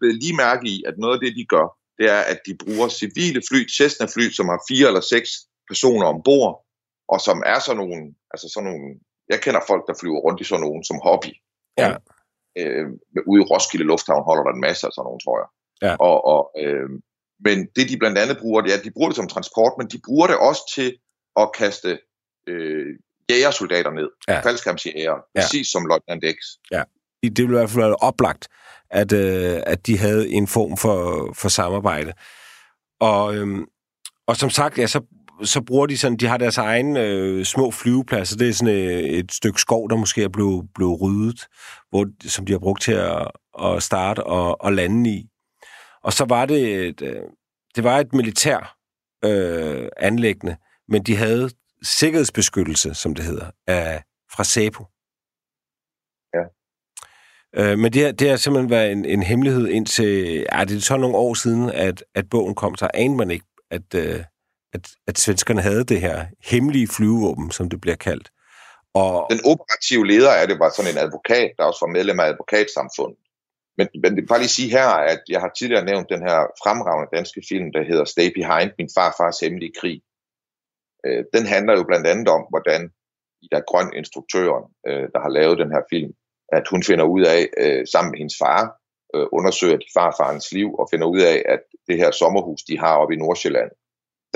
blevet 0.00 0.22
lige 0.22 0.36
mærke 0.36 0.68
i, 0.68 0.84
at 0.86 0.94
noget 0.98 1.14
af 1.14 1.20
det, 1.20 1.36
de 1.36 1.44
gør, 1.44 1.66
det 1.98 2.06
er, 2.10 2.20
at 2.32 2.38
de 2.46 2.56
bruger 2.64 2.88
civile 2.88 3.42
fly, 3.48 3.60
Cessna-fly, 3.76 4.30
som 4.30 4.46
har 4.48 4.60
fire 4.70 4.86
eller 4.86 5.00
seks 5.00 5.30
personer 5.70 6.06
ombord, 6.06 6.52
og 7.08 7.20
som 7.20 7.42
er 7.46 7.58
sådan 7.58 7.76
nogle, 7.82 8.14
altså 8.32 8.46
sådan 8.54 8.68
nogle, 8.70 8.86
jeg 9.32 9.40
kender 9.40 9.60
folk, 9.70 9.82
der 9.88 9.94
flyver 10.00 10.20
rundt 10.26 10.40
i 10.40 10.44
sådan 10.44 10.64
nogle 10.66 10.84
som 10.84 10.98
hobby. 11.06 11.32
Ja. 11.78 11.90
Øh, 12.58 12.86
ude 13.30 13.40
i 13.42 13.48
Roskilde 13.50 13.86
Lufthavn 13.90 14.28
holder 14.28 14.44
der 14.44 14.52
en 14.54 14.66
masse 14.68 14.86
af 14.86 14.92
sådan 14.92 15.06
nogle, 15.08 15.20
tror 15.24 15.36
jeg. 15.42 15.48
Ja. 15.86 15.92
Og, 16.08 16.16
og, 16.34 16.42
øh, 16.62 16.88
men 17.44 17.66
det, 17.76 17.88
de 17.88 17.96
blandt 17.98 18.18
andet 18.18 18.38
bruger, 18.38 18.60
det 18.60 18.72
er, 18.74 18.78
at 18.78 18.84
de 18.84 18.90
bruger 18.90 19.08
det 19.08 19.16
som 19.16 19.28
transport, 19.28 19.72
men 19.78 19.86
de 19.88 20.00
bruger 20.06 20.26
det 20.26 20.36
også 20.36 20.72
til 20.74 20.96
at 21.36 21.50
kaste 21.58 21.98
øh, 22.48 22.86
jægersoldater 23.30 23.90
ned. 23.90 24.08
Ja. 24.28 24.40
Faldskærmsjæger, 24.40 25.16
Ja. 25.34 25.40
præcis 25.40 25.68
som 25.68 25.86
Løjtnant 25.86 26.24
X. 26.24 26.36
det 27.28 27.38
ville 27.38 27.56
i 27.56 27.58
hvert 27.58 27.70
fald 27.70 27.84
være 27.84 27.94
oplagt, 27.94 28.48
at, 28.90 29.12
øh, 29.12 29.60
at 29.66 29.86
de 29.86 29.98
havde 29.98 30.28
en 30.30 30.46
form 30.46 30.76
for, 30.76 31.30
for 31.34 31.48
samarbejde. 31.48 32.12
Og, 33.00 33.36
øhm, 33.36 33.64
og 34.26 34.36
som 34.36 34.50
sagt, 34.50 34.78
ja, 34.78 34.86
så, 34.86 35.00
så 35.44 35.62
bruger 35.62 35.86
de 35.86 35.98
sådan, 35.98 36.16
de 36.16 36.26
har 36.26 36.36
deres 36.36 36.58
egen 36.58 36.96
øh, 36.96 37.44
små 37.44 37.70
flyvepladser. 37.70 38.36
Det 38.36 38.48
er 38.48 38.52
sådan 38.52 38.74
øh, 38.74 39.02
et 39.02 39.32
stykke 39.32 39.60
skov, 39.60 39.90
der 39.90 39.96
måske 39.96 40.22
er 40.22 40.28
blevet, 40.28 40.68
blevet 40.74 41.00
ryddet, 41.00 41.46
hvor, 41.90 42.06
som 42.28 42.46
de 42.46 42.52
har 42.52 42.58
brugt 42.58 42.82
til 42.82 42.92
at, 42.92 43.28
at 43.64 43.82
starte 43.82 44.24
og, 44.24 44.60
og 44.60 44.72
lande 44.72 45.10
i. 45.10 45.27
Og 46.08 46.12
så 46.12 46.24
var 46.24 46.46
det 46.46 46.86
et, 46.88 47.02
øh, 47.02 47.22
det 47.76 47.84
var 47.84 47.98
et 47.98 48.12
militær 48.12 48.76
øh, 49.24 49.88
anlæggende, 49.96 50.56
men 50.88 51.02
de 51.02 51.16
havde 51.16 51.50
sikkerhedsbeskyttelse, 51.82 52.94
som 52.94 53.14
det 53.14 53.24
hedder, 53.24 53.50
af, 53.66 54.02
fra 54.34 54.44
SEPO. 54.44 54.84
Øh, 57.56 57.78
men 57.78 57.92
det, 57.92 58.04
har- 58.04 58.12
det 58.12 58.28
har 58.30 58.36
simpelthen 58.36 58.70
været 58.70 58.92
en, 58.92 59.04
en 59.04 59.22
hemmelighed 59.22 59.68
indtil, 59.68 60.46
ja, 60.52 60.64
det 60.64 60.76
er 60.76 60.80
så 60.80 60.96
nogle 60.96 61.16
år 61.16 61.34
siden, 61.34 61.70
at, 61.70 62.04
at 62.14 62.30
bogen 62.30 62.54
kom, 62.54 62.76
så 62.76 62.90
anede 62.94 63.16
man 63.16 63.30
ikke, 63.30 63.46
at, 63.70 63.94
øh, 63.94 64.24
at, 64.72 64.88
at 65.08 65.18
svenskerne 65.18 65.62
havde 65.62 65.84
det 65.84 66.00
her 66.00 66.26
hemmelige 66.44 66.88
flyvevåben, 66.88 67.50
som 67.50 67.70
det 67.70 67.80
bliver 67.80 67.96
kaldt. 67.96 68.30
Og, 68.94 69.26
Den 69.30 69.40
operative 69.44 70.06
leder 70.06 70.32
af 70.32 70.48
det 70.48 70.58
var 70.58 70.70
sådan 70.76 70.92
en 70.92 70.98
advokat, 70.98 71.50
der 71.58 71.64
også 71.64 71.78
var 71.86 71.92
medlem 71.92 72.20
af 72.20 72.24
advokatsamfundet. 72.24 73.18
Men, 73.78 73.88
men 74.02 74.16
det 74.16 74.28
bare 74.28 74.42
lige 74.44 74.58
sige 74.58 74.70
her, 74.78 74.88
at 75.12 75.22
jeg 75.28 75.40
har 75.40 75.50
tidligere 75.58 75.84
nævnt 75.84 76.08
den 76.14 76.22
her 76.28 76.38
fremragende 76.62 77.16
danske 77.16 77.42
film, 77.48 77.72
der 77.72 77.82
hedder 77.90 78.04
Stay 78.04 78.28
Behind, 78.38 78.70
min 78.78 78.90
farfars 78.96 79.40
hemmelige 79.40 79.72
krig. 79.80 80.02
Øh, 81.06 81.24
den 81.34 81.46
handler 81.46 81.74
jo 81.78 81.84
blandt 81.90 82.06
andet 82.06 82.28
om, 82.28 82.42
hvordan 82.50 82.90
Ida 83.42 83.60
Grøn, 83.70 83.92
instruktøren, 84.00 84.64
øh, 84.88 85.06
der 85.14 85.20
har 85.24 85.28
lavet 85.38 85.58
den 85.58 85.70
her 85.74 85.82
film, 85.92 86.12
at 86.52 86.68
hun 86.72 86.82
finder 86.82 87.04
ud 87.04 87.22
af, 87.36 87.42
øh, 87.62 87.86
sammen 87.92 88.10
med 88.10 88.18
hendes 88.18 88.38
far, 88.42 88.62
øh, 89.14 89.26
undersøger 89.32 89.76
de 89.76 89.94
farfarens 89.98 90.52
liv, 90.52 90.68
og 90.80 90.88
finder 90.90 91.06
ud 91.06 91.20
af, 91.20 91.42
at 91.54 91.60
det 91.88 91.96
her 91.96 92.10
sommerhus, 92.10 92.62
de 92.62 92.78
har 92.78 92.96
oppe 92.96 93.14
i 93.14 93.18
Nordsjælland, 93.18 93.70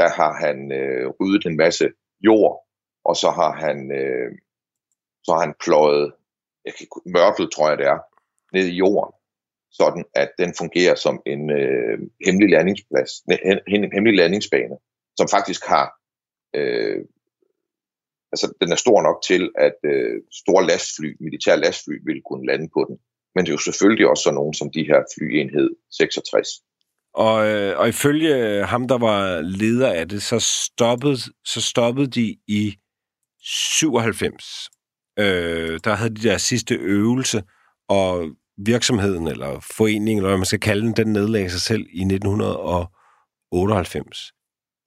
der 0.01 0.09
har 0.09 0.33
han 0.45 0.73
øh, 0.73 1.07
ryddet 1.21 1.45
en 1.47 1.57
masse 1.57 1.87
jord, 2.21 2.67
og 3.05 3.17
så 3.17 3.31
har 3.31 3.53
han, 3.65 3.93
øh, 4.01 4.31
så 5.25 5.33
har 5.33 5.41
han 5.41 5.55
pløjet 5.65 6.13
jeg 6.65 6.73
kan, 6.75 6.85
ikke- 6.85 7.11
mørtel, 7.17 7.51
tror 7.51 7.69
jeg 7.69 7.79
det 7.79 7.87
er, 7.87 7.99
ned 8.53 8.67
i 8.67 8.77
jorden, 8.77 9.13
sådan 9.73 10.05
at 10.15 10.31
den 10.39 10.55
fungerer 10.59 10.95
som 10.95 11.23
en 11.27 11.51
øh, 11.51 11.99
hemmelig 12.27 12.51
landingsplads, 12.51 13.11
en, 13.69 13.93
hemmelig 13.93 14.17
landingsbane, 14.17 14.77
som 15.19 15.29
faktisk 15.29 15.63
har, 15.67 15.87
øh, 16.57 16.99
altså 18.33 18.47
den 18.61 18.73
er 18.73 18.77
stor 18.77 19.03
nok 19.03 19.19
til, 19.29 19.51
at 19.59 19.79
øh, 19.85 20.17
store 20.41 20.67
lastfly, 20.67 21.11
militær 21.21 21.57
lastfly, 21.57 21.97
vil 22.07 22.23
kunne 22.29 22.47
lande 22.47 22.69
på 22.75 22.85
den. 22.89 22.97
Men 23.35 23.45
det 23.45 23.51
er 23.51 23.55
jo 23.55 23.69
selvfølgelig 23.69 24.09
også 24.09 24.23
sådan 24.23 24.35
nogen 24.35 24.55
som 24.55 24.71
de 24.71 24.85
her 24.91 25.01
flyenhed 25.15 25.71
66. 25.91 26.49
og, 27.15 27.47
øh, 27.47 27.79
og 27.79 27.89
ifølge 27.89 28.37
øh, 28.37 28.69
ham, 28.69 28.89
der 28.89 28.99
var 28.99 29.41
leder 29.41 29.93
af 29.93 30.09
det, 30.09 30.23
så 30.23 30.39
stoppede, 30.41 31.17
så 31.45 31.61
stoppede 31.61 32.07
de 32.07 32.37
i 32.47 32.75
97. 33.43 34.71
Øh, 35.19 35.81
der 35.85 35.95
havde 35.95 36.15
de 36.15 36.29
deres 36.29 36.43
sidste 36.43 36.75
øvelse, 36.75 37.43
og 37.89 38.31
virksomheden, 38.59 39.29
eller 39.29 39.67
foreningen, 39.77 40.19
eller 40.19 40.29
hvad 40.29 40.39
man 40.39 40.47
skal 40.47 40.61
kalde 40.61 40.87
den, 40.87 40.97
den 40.97 41.13
nedlagde 41.13 41.51
sig 41.51 41.61
selv 41.61 41.87
i 41.93 42.03
1998. 42.03 44.33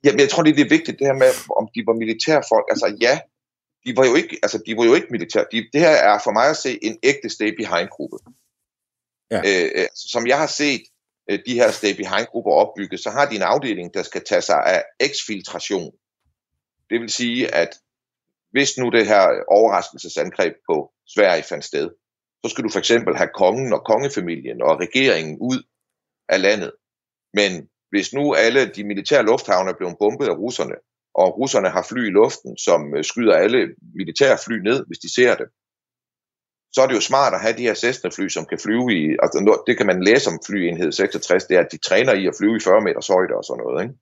Jamen, 0.04 0.19
jeg 0.19 0.30
tror, 0.30 0.43
det 0.43 0.51
er 0.51 0.56
det 0.56 0.69
vigtigt, 0.69 0.99
det 0.99 1.08
her 1.08 1.13
med, 1.13 1.32
om 1.60 1.67
de 1.75 1.84
var 1.88 1.93
militærfolk. 1.93 2.65
Altså 2.69 2.97
ja, 3.01 3.19
de 3.86 3.97
var 3.97 4.06
jo 4.06 4.15
ikke, 4.15 4.39
altså, 4.43 4.63
de 4.65 4.78
var 4.78 4.86
jo 4.86 4.93
ikke 4.93 5.08
militær. 5.12 5.43
De, 5.51 5.58
det 5.73 5.82
her 5.82 5.89
er 5.89 6.19
for 6.23 6.32
mig 6.32 6.49
at 6.49 6.58
se 6.58 6.80
en 6.84 6.97
ægte 7.04 7.30
stay-behind-gruppe. 7.30 8.17
Ja. 9.32 9.38
Øh, 9.38 9.71
øh, 9.75 9.86
altså, 9.89 10.08
som 10.13 10.28
jeg 10.28 10.38
har 10.38 10.47
set 10.47 10.84
øh, 11.30 11.39
de 11.45 11.54
her 11.54 11.71
stay-behind-grupper 11.71 12.51
opbygget, 12.51 12.99
så 12.99 13.10
har 13.10 13.30
de 13.30 13.36
en 13.36 13.41
afdeling, 13.41 13.93
der 13.93 14.04
skal 14.04 14.23
tage 14.30 14.41
sig 14.41 14.63
af 14.65 14.84
eksfiltration. 14.99 15.91
Det 16.89 17.01
vil 17.01 17.10
sige, 17.10 17.56
at 17.56 17.69
hvis 18.51 18.78
nu 18.78 18.89
det 18.89 19.08
her 19.08 19.23
overraskelsesangreb 19.47 20.54
på 20.69 20.91
Sverige 21.15 21.43
fandt 21.43 21.65
sted, 21.65 21.89
så 22.45 22.49
skal 22.49 22.63
du 22.63 22.69
for 22.69 22.79
eksempel 22.79 23.15
have 23.15 23.29
kongen 23.41 23.73
og 23.73 23.81
kongefamilien 23.86 24.62
og 24.62 24.79
regeringen 24.79 25.38
ud 25.41 25.60
af 26.29 26.41
landet. 26.41 26.71
Men 27.34 27.51
hvis 27.91 28.13
nu 28.13 28.34
alle 28.34 28.62
de 28.75 28.84
militære 28.84 29.23
lufthavne 29.31 29.69
er 29.69 29.77
blevet 29.77 29.95
bombet 29.99 30.27
af 30.27 30.38
russerne, 30.43 30.75
og 31.21 31.38
russerne 31.39 31.69
har 31.69 31.84
fly 31.91 32.08
i 32.08 32.15
luften, 32.19 32.58
som 32.58 32.95
øh, 32.95 33.03
skyder 33.03 33.36
alle 33.43 33.75
militære 33.99 34.38
fly 34.45 34.58
ned, 34.69 34.86
hvis 34.88 34.99
de 35.05 35.13
ser 35.17 35.36
det, 35.36 35.47
så 36.73 36.81
er 36.81 36.88
det 36.88 36.95
jo 36.95 37.10
smart 37.12 37.34
at 37.34 37.41
have 37.41 37.58
de 37.58 37.67
her 37.67 37.73
Cessna-fly, 37.73 38.27
som 38.27 38.45
kan 38.45 38.60
flyve 38.65 38.88
i, 38.99 39.01
altså 39.23 39.63
det 39.67 39.77
kan 39.77 39.88
man 39.91 40.03
læse 40.03 40.29
om 40.29 40.39
flyenhed 40.47 40.91
66, 40.91 41.45
det 41.45 41.55
er, 41.58 41.63
at 41.65 41.71
de 41.71 41.77
træner 41.77 42.13
i 42.13 42.27
at 42.27 42.38
flyve 42.39 42.58
i 42.58 42.65
40 42.67 42.81
meters 42.81 43.08
højde 43.08 43.34
og 43.39 43.43
sådan 43.43 43.63
noget. 43.63 43.77
Ikke? 43.84 43.95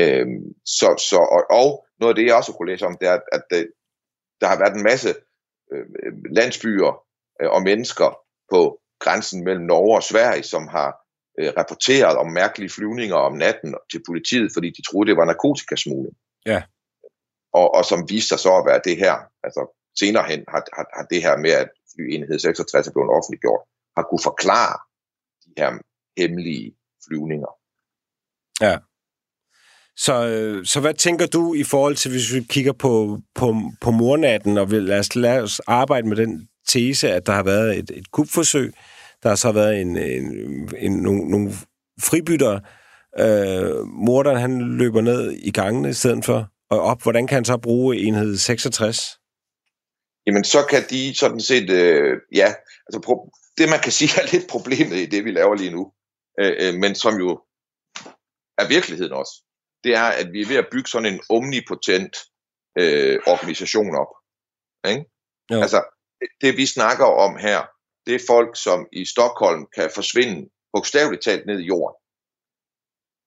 Øhm, 0.00 0.42
så, 0.78 0.88
så, 1.10 1.18
og, 1.36 1.42
og 1.60 1.68
noget 2.00 2.12
af 2.12 2.16
det, 2.16 2.26
jeg 2.26 2.36
også 2.36 2.52
kunne 2.52 2.70
læse 2.70 2.86
om, 2.86 2.96
det 3.00 3.08
er, 3.08 3.18
at, 3.36 3.42
det, 3.50 3.58
øh, 3.58 3.66
der 4.40 4.46
har 4.50 4.58
været 4.58 4.74
en 4.76 4.88
masse 4.90 5.10
øh, 5.72 5.86
øh 6.02 6.12
landsbyer 6.38 6.92
og 7.48 7.62
mennesker 7.62 8.18
på 8.50 8.80
grænsen 8.98 9.44
mellem 9.44 9.64
Norge 9.64 9.96
og 9.96 10.02
Sverige, 10.02 10.42
som 10.42 10.68
har 10.68 10.90
øh, 11.38 11.52
rapporteret 11.58 12.16
om 12.16 12.32
mærkelige 12.32 12.70
flyvninger 12.70 13.16
om 13.16 13.32
natten 13.36 13.74
til 13.92 14.02
politiet, 14.06 14.50
fordi 14.54 14.68
de 14.70 14.82
troede, 14.82 15.08
det 15.08 15.16
var 15.16 15.24
narkotikasmugling. 15.24 16.16
Ja. 16.46 16.62
Og, 17.52 17.74
og 17.74 17.84
som 17.84 18.10
viste 18.10 18.28
sig 18.28 18.38
så 18.38 18.52
at 18.56 18.66
være 18.66 18.80
det 18.84 18.96
her. 18.96 19.16
Altså 19.42 19.62
senere 19.98 20.24
hen 20.30 20.44
har, 20.48 20.62
har, 20.76 20.86
har 20.96 21.06
det 21.12 21.22
her 21.22 21.36
med, 21.36 21.50
at 21.50 21.68
flyenhed 21.94 22.38
66 22.38 22.86
er 22.86 22.92
blevet 22.92 23.10
offentliggjort, 23.10 23.62
har 23.96 24.04
kunne 24.06 24.24
forklare 24.30 24.76
de 25.44 25.50
her 25.58 25.70
hemmelige 26.20 26.76
flyvninger. 27.06 27.52
Ja. 28.60 28.74
Så, 29.96 30.26
øh, 30.26 30.66
så 30.66 30.80
hvad 30.80 30.94
tænker 30.94 31.26
du 31.26 31.54
i 31.54 31.64
forhold 31.64 31.96
til, 31.96 32.10
hvis 32.10 32.34
vi 32.34 32.40
kigger 32.48 32.72
på, 32.72 33.18
på, 33.34 33.54
på 33.80 33.90
mornatten, 33.90 34.58
og 34.58 34.70
vil, 34.70 34.82
lad, 34.82 34.98
os, 34.98 35.16
lad 35.16 35.40
os 35.42 35.60
arbejde 35.60 36.08
med 36.08 36.16
den 36.16 36.48
tese, 36.68 37.10
at 37.10 37.26
der 37.26 37.32
har 37.32 37.42
været 37.42 37.78
et, 37.78 37.90
et 37.90 38.10
kupforsøg, 38.10 38.72
der 39.22 39.28
har 39.28 39.36
så 39.36 39.52
været 39.52 39.80
en, 39.80 39.96
en, 39.96 40.68
en, 40.78 40.92
nogle, 40.92 41.30
nogle 41.30 41.52
fribyttere. 42.00 42.60
Øh, 43.18 43.86
morderen, 43.86 44.40
han 44.40 44.60
løber 44.60 45.00
ned 45.00 45.32
i 45.32 45.50
gangene 45.50 45.90
i 45.90 45.92
stedet 45.92 46.24
for, 46.24 46.48
og 46.70 46.80
op. 46.80 47.02
Hvordan 47.02 47.26
kan 47.26 47.34
han 47.34 47.44
så 47.44 47.56
bruge 47.56 47.96
enhed 47.96 48.36
66? 48.36 49.18
Jamen, 50.26 50.44
så 50.44 50.66
kan 50.70 50.82
de 50.90 51.14
sådan 51.14 51.40
set, 51.40 51.70
øh, 51.70 52.16
ja, 52.34 52.54
altså 52.86 53.30
det 53.58 53.68
man 53.68 53.80
kan 53.80 53.92
sige 53.98 54.22
er 54.22 54.26
lidt 54.32 54.50
problemet 54.50 54.96
i 54.96 55.06
det, 55.06 55.24
vi 55.24 55.30
laver 55.30 55.54
lige 55.54 55.70
nu, 55.70 55.92
øh, 56.40 56.52
øh, 56.60 56.74
men 56.74 56.94
som 56.94 57.14
jo 57.18 57.40
er 58.58 58.68
virkeligheden 58.68 59.12
også, 59.12 59.32
det 59.84 59.92
er, 59.94 60.08
at 60.20 60.32
vi 60.32 60.40
er 60.42 60.46
ved 60.46 60.56
at 60.56 60.68
bygge 60.72 60.88
sådan 60.88 61.14
en 61.14 61.20
omnipotent 61.30 62.16
øh, 62.78 63.18
organisation 63.26 63.94
op. 63.96 64.12
Ikke? 64.88 65.04
Jo. 65.50 65.60
Altså, 65.60 65.80
det 66.40 66.56
vi 66.56 66.66
snakker 66.66 67.06
om 67.06 67.36
her, 67.36 67.66
det 68.06 68.14
er 68.14 68.26
folk, 68.28 68.56
som 68.56 68.88
i 68.92 69.04
Stockholm 69.04 69.66
kan 69.76 69.90
forsvinde 69.94 70.50
bogstaveligt 70.72 71.22
talt 71.22 71.46
ned 71.46 71.58
i 71.60 71.66
jorden. 71.66 71.96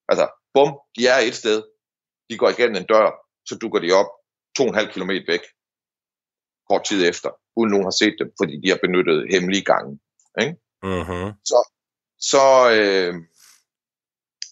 Altså, 0.10 0.26
bum, 0.54 0.80
de 0.96 1.08
er 1.08 1.18
et 1.18 1.36
sted, 1.36 1.64
de 2.30 2.38
går 2.38 2.50
igennem 2.50 2.76
en 2.76 2.86
dør, 2.86 3.08
så 3.46 3.56
dukker 3.62 3.80
de 3.80 3.92
op 3.92 4.10
2,5 4.60 4.92
km 4.94 5.12
væk, 5.28 5.44
kort 6.70 6.84
tid 6.84 7.10
efter, 7.10 7.30
uden 7.56 7.72
nogen 7.72 7.86
har 7.86 7.98
set 8.02 8.16
dem, 8.20 8.32
fordi 8.40 8.62
de 8.64 8.70
har 8.70 8.80
benyttet 8.84 9.28
hemmelige 9.32 9.66
gange. 9.72 10.00
Ikke? 10.42 10.56
Uh-huh. 10.86 11.28
Så, 11.52 11.60
så, 12.32 12.46
øh, 12.78 13.14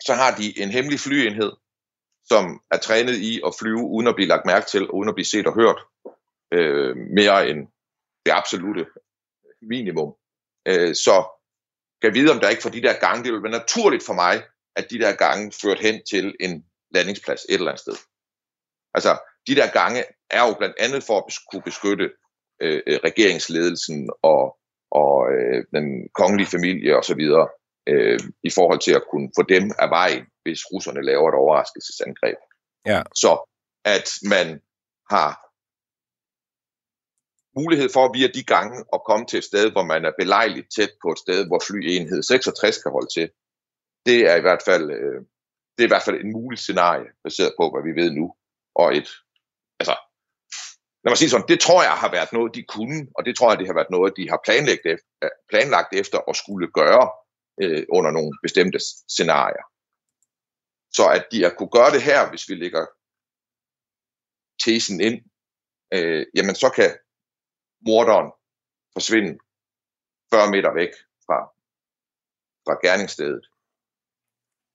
så 0.05 0.13
har 0.13 0.31
de 0.35 0.61
en 0.61 0.69
hemmelig 0.69 0.99
flyenhed, 0.99 1.51
som 2.31 2.61
er 2.71 2.77
trænet 2.77 3.15
i 3.15 3.41
at 3.47 3.55
flyve 3.59 3.83
uden 3.95 4.07
at 4.07 4.15
blive 4.15 4.31
lagt 4.33 4.45
mærke 4.45 4.65
til, 4.65 4.83
uden 4.89 5.09
at 5.09 5.15
blive 5.15 5.31
set 5.33 5.47
og 5.47 5.55
hørt, 5.61 5.79
øh, 6.53 6.95
mere 7.19 7.49
end 7.49 7.67
det 8.25 8.31
absolute 8.31 8.85
minimum. 9.61 10.09
Øh, 10.67 10.95
så 11.05 11.15
kan 12.01 12.13
vide, 12.13 12.31
om 12.31 12.39
der 12.39 12.49
ikke 12.49 12.61
for 12.61 12.75
de 12.77 12.81
der 12.81 12.99
gange, 13.05 13.23
det 13.23 13.33
vil 13.33 13.43
være 13.43 13.59
naturligt 13.61 14.05
for 14.05 14.13
mig, 14.13 14.35
at 14.75 14.85
de 14.91 14.99
der 14.99 15.15
gange 15.15 15.51
ført 15.61 15.79
hen 15.79 15.95
til 16.11 16.35
en 16.39 16.65
landingsplads 16.95 17.43
et 17.43 17.53
eller 17.53 17.71
andet 17.71 17.85
sted. 17.85 17.97
Altså, 18.93 19.11
de 19.47 19.55
der 19.55 19.71
gange 19.79 20.03
er 20.29 20.47
jo 20.47 20.53
blandt 20.59 20.75
andet 20.79 21.03
for 21.03 21.17
at 21.17 21.23
kunne 21.51 21.67
beskytte 21.69 22.07
øh, 22.61 22.81
øh, 22.87 22.99
regeringsledelsen 23.03 24.09
og, 24.21 24.41
og 24.91 25.15
øh, 25.33 25.65
den 25.75 26.09
kongelige 26.19 26.51
familie 26.55 26.97
osv. 26.97 27.23
Øh, 27.87 28.19
i 28.43 28.49
forhold 28.49 28.79
til 28.79 28.91
at 28.91 29.03
kunne 29.11 29.29
få 29.37 29.43
dem 29.43 29.71
af 29.79 29.89
vejen, 29.89 30.25
hvis 30.43 30.61
russerne 30.73 31.03
laver 31.03 31.29
et 31.29 31.35
overraskelsesangreb. 31.35 32.37
Ja. 32.85 33.03
Så 33.15 33.31
at 33.85 34.07
man 34.29 34.47
har 35.09 35.31
mulighed 37.59 37.89
for 37.93 38.13
via 38.13 38.27
de 38.27 38.43
gange 38.43 38.85
at 38.93 39.03
komme 39.09 39.25
til 39.25 39.37
et 39.37 39.43
sted, 39.43 39.71
hvor 39.71 39.83
man 39.83 40.05
er 40.05 40.11
belejligt 40.19 40.67
tæt 40.75 40.91
på 41.03 41.11
et 41.11 41.19
sted, 41.19 41.47
hvor 41.47 41.61
flyenhed 41.67 42.23
66 42.23 42.83
kan 42.83 42.91
holde 42.91 43.11
til. 43.17 43.29
Det 44.05 44.19
er 44.31 44.35
i 44.35 44.41
hvert 44.41 44.63
fald, 44.65 44.91
øh, 44.91 45.19
det 45.73 45.81
er 45.83 45.89
i 45.89 45.93
hvert 45.93 46.07
fald 46.07 46.19
en 46.19 46.31
mulig 46.31 46.59
scenarie, 46.59 47.07
baseret 47.23 47.53
på, 47.59 47.71
hvad 47.71 47.83
vi 47.83 48.01
ved 48.01 48.11
nu. 48.11 48.35
Og 48.75 48.95
et, 48.97 49.09
altså, 49.79 49.95
lad 51.03 51.11
mig 51.11 51.17
sige 51.17 51.29
sådan, 51.29 51.47
det 51.47 51.59
tror 51.59 51.83
jeg 51.83 51.97
har 52.03 52.11
været 52.11 52.33
noget, 52.33 52.55
de 52.55 52.63
kunne, 52.63 53.07
og 53.15 53.25
det 53.25 53.37
tror 53.37 53.49
jeg, 53.49 53.59
det 53.59 53.67
har 53.67 53.73
været 53.73 53.95
noget, 53.95 54.17
de 54.17 54.29
har 54.29 54.39
planlagt 54.45 54.85
efter, 54.85 55.29
planlagt 55.49 55.91
efter 56.01 56.19
at 56.29 56.35
skulle 56.35 56.67
gøre 56.79 57.05
øh, 57.61 57.85
under 57.89 58.11
nogle 58.11 58.37
bestemte 58.41 58.79
scenarier. 59.09 59.65
Så 60.93 61.09
at 61.09 61.27
de 61.31 61.43
har 61.43 61.53
kunne 61.57 61.69
gøre 61.69 61.91
det 61.91 62.01
her, 62.01 62.29
hvis 62.29 62.49
vi 62.49 62.55
lægger 62.55 62.85
tesen 64.65 65.01
ind, 65.01 65.17
øh, 65.93 66.25
jamen 66.35 66.55
så 66.55 66.69
kan 66.69 66.91
morderen 67.85 68.31
forsvinde 68.93 69.37
40 70.33 70.51
meter 70.51 70.73
væk 70.73 70.93
fra, 71.25 71.39
fra 72.65 72.87
gerningsstedet. 72.87 73.45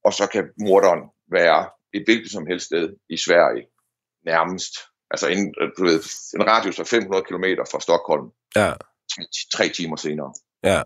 Og 0.05 0.12
så 0.12 0.27
kan 0.33 0.53
morderen 0.61 1.11
være 1.31 1.71
et 1.93 2.05
hvilket 2.05 2.31
som 2.31 2.47
helst 2.47 2.67
sted 2.67 2.97
i 3.09 3.17
Sverige 3.17 3.69
nærmest. 4.25 4.73
Altså 5.11 5.27
en, 5.29 5.55
du 5.79 5.85
ved, 5.85 6.01
en 6.35 6.47
radius 6.47 6.79
af 6.79 6.87
500 6.87 7.25
km 7.25 7.45
fra 7.73 7.81
Stockholm. 7.81 8.27
Ja. 8.57 8.73
Tre, 9.12 9.23
tre 9.57 9.69
timer 9.69 9.97
senere. 9.97 10.35
Ja. 10.62 10.83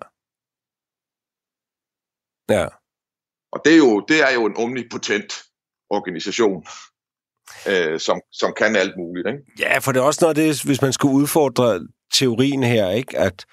Ja. 2.50 2.66
Og 3.52 3.60
det 3.64 3.72
er 3.72 3.76
jo, 3.76 4.04
det 4.08 4.20
er 4.20 4.30
jo 4.30 4.46
en 4.46 4.56
omnipotent 4.56 5.32
organisation, 5.90 6.66
øh, 7.68 8.00
som, 8.00 8.20
som 8.32 8.54
kan 8.56 8.76
alt 8.76 8.94
muligt. 8.96 9.28
Ikke? 9.28 9.42
Ja, 9.58 9.78
for 9.78 9.92
det 9.92 10.00
er 10.00 10.04
også 10.04 10.24
noget 10.24 10.38
af 10.38 10.44
det, 10.44 10.62
hvis 10.62 10.82
man 10.82 10.92
skulle 10.92 11.14
udfordre 11.14 11.80
teorien 12.12 12.62
her, 12.62 12.90
ikke? 12.90 13.18
at, 13.18 13.46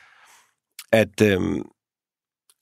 at 0.91 1.21
øhm, 1.21 1.62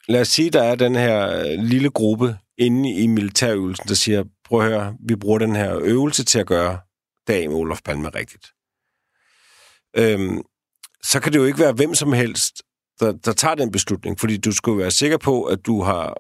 lad 0.08 0.22
os 0.22 0.28
sige, 0.28 0.50
der 0.50 0.64
er 0.64 0.76
den 0.76 0.96
her 0.96 1.44
lille 1.62 1.90
gruppe 1.90 2.38
inde 2.58 2.92
i 2.92 3.08
militærøvelsen, 3.08 3.88
der 3.88 3.96
siger, 3.96 4.24
prøv 4.46 4.62
at 4.62 4.68
høre, 4.68 4.96
vi 5.08 5.16
bruger 5.16 5.40
den 5.40 5.56
her 5.56 5.80
øvelse 5.82 6.26
til 6.26 6.40
at 6.40 6.48
gøre 6.48 6.80
dag 7.28 7.50
med 7.50 7.58
Olof 7.58 7.82
Palme 7.86 8.10
rigtigt. 8.10 8.48
Øhm, 9.98 10.44
så 11.04 11.20
kan 11.20 11.34
det 11.34 11.40
jo 11.40 11.46
ikke 11.46 11.60
være 11.60 11.74
hvem 11.74 11.96
som 11.96 12.14
helst, 12.14 12.62
der, 13.00 13.12
der 13.12 13.34
tager 13.34 13.56
den 13.56 13.72
beslutning, 13.72 14.20
fordi 14.20 14.38
du 14.38 14.52
skulle 14.52 14.78
være 14.78 14.92
sikker 14.92 15.18
på, 15.18 15.44
at 15.44 15.66
du 15.66 15.82
har 15.82 16.18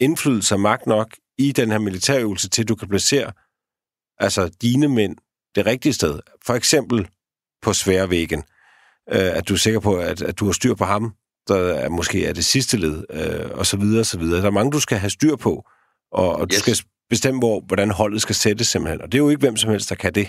indflydelse 0.00 0.54
og 0.54 0.60
magt 0.60 0.86
nok 0.86 1.08
i 1.38 1.52
den 1.52 1.70
her 1.70 1.78
militærøvelse 1.78 2.48
til, 2.48 2.62
at 2.62 2.68
du 2.68 2.74
kan 2.74 2.88
placere 2.88 3.32
altså 4.18 4.50
dine 4.62 4.88
mænd 4.88 5.16
det 5.54 5.66
rigtige 5.66 5.92
sted. 5.92 6.20
For 6.46 6.54
eksempel 6.54 7.08
på 7.62 7.72
sværvæggen. 7.72 8.42
Øh, 9.10 9.36
at 9.36 9.48
du 9.48 9.54
er 9.54 9.58
sikker 9.58 9.80
på, 9.80 9.96
at, 9.96 10.22
at 10.22 10.38
du 10.38 10.44
har 10.44 10.52
styr 10.52 10.74
på 10.74 10.84
ham, 10.84 11.14
der 11.48 11.56
er 11.56 11.88
måske 11.88 12.26
er 12.26 12.32
det 12.32 12.44
sidste 12.44 12.76
led, 12.76 13.04
øh, 13.10 13.50
og 13.58 13.66
så 13.66 13.76
videre, 13.76 14.00
og 14.00 14.06
så 14.06 14.18
videre. 14.18 14.40
Der 14.40 14.46
er 14.46 14.50
mange, 14.50 14.72
du 14.72 14.80
skal 14.80 14.98
have 14.98 15.10
styr 15.10 15.36
på, 15.36 15.64
og, 16.12 16.36
og 16.36 16.46
yes. 16.52 16.56
du 16.56 16.60
skal 16.60 16.86
bestemme, 17.10 17.40
hvor, 17.40 17.60
hvordan 17.60 17.90
holdet 17.90 18.22
skal 18.22 18.34
sættes 18.34 18.68
simpelthen. 18.68 19.02
Og 19.02 19.12
det 19.12 19.18
er 19.18 19.22
jo 19.22 19.28
ikke 19.28 19.40
hvem 19.40 19.56
som 19.56 19.70
helst, 19.70 19.90
der 19.90 19.94
kan 19.94 20.14
det. 20.14 20.28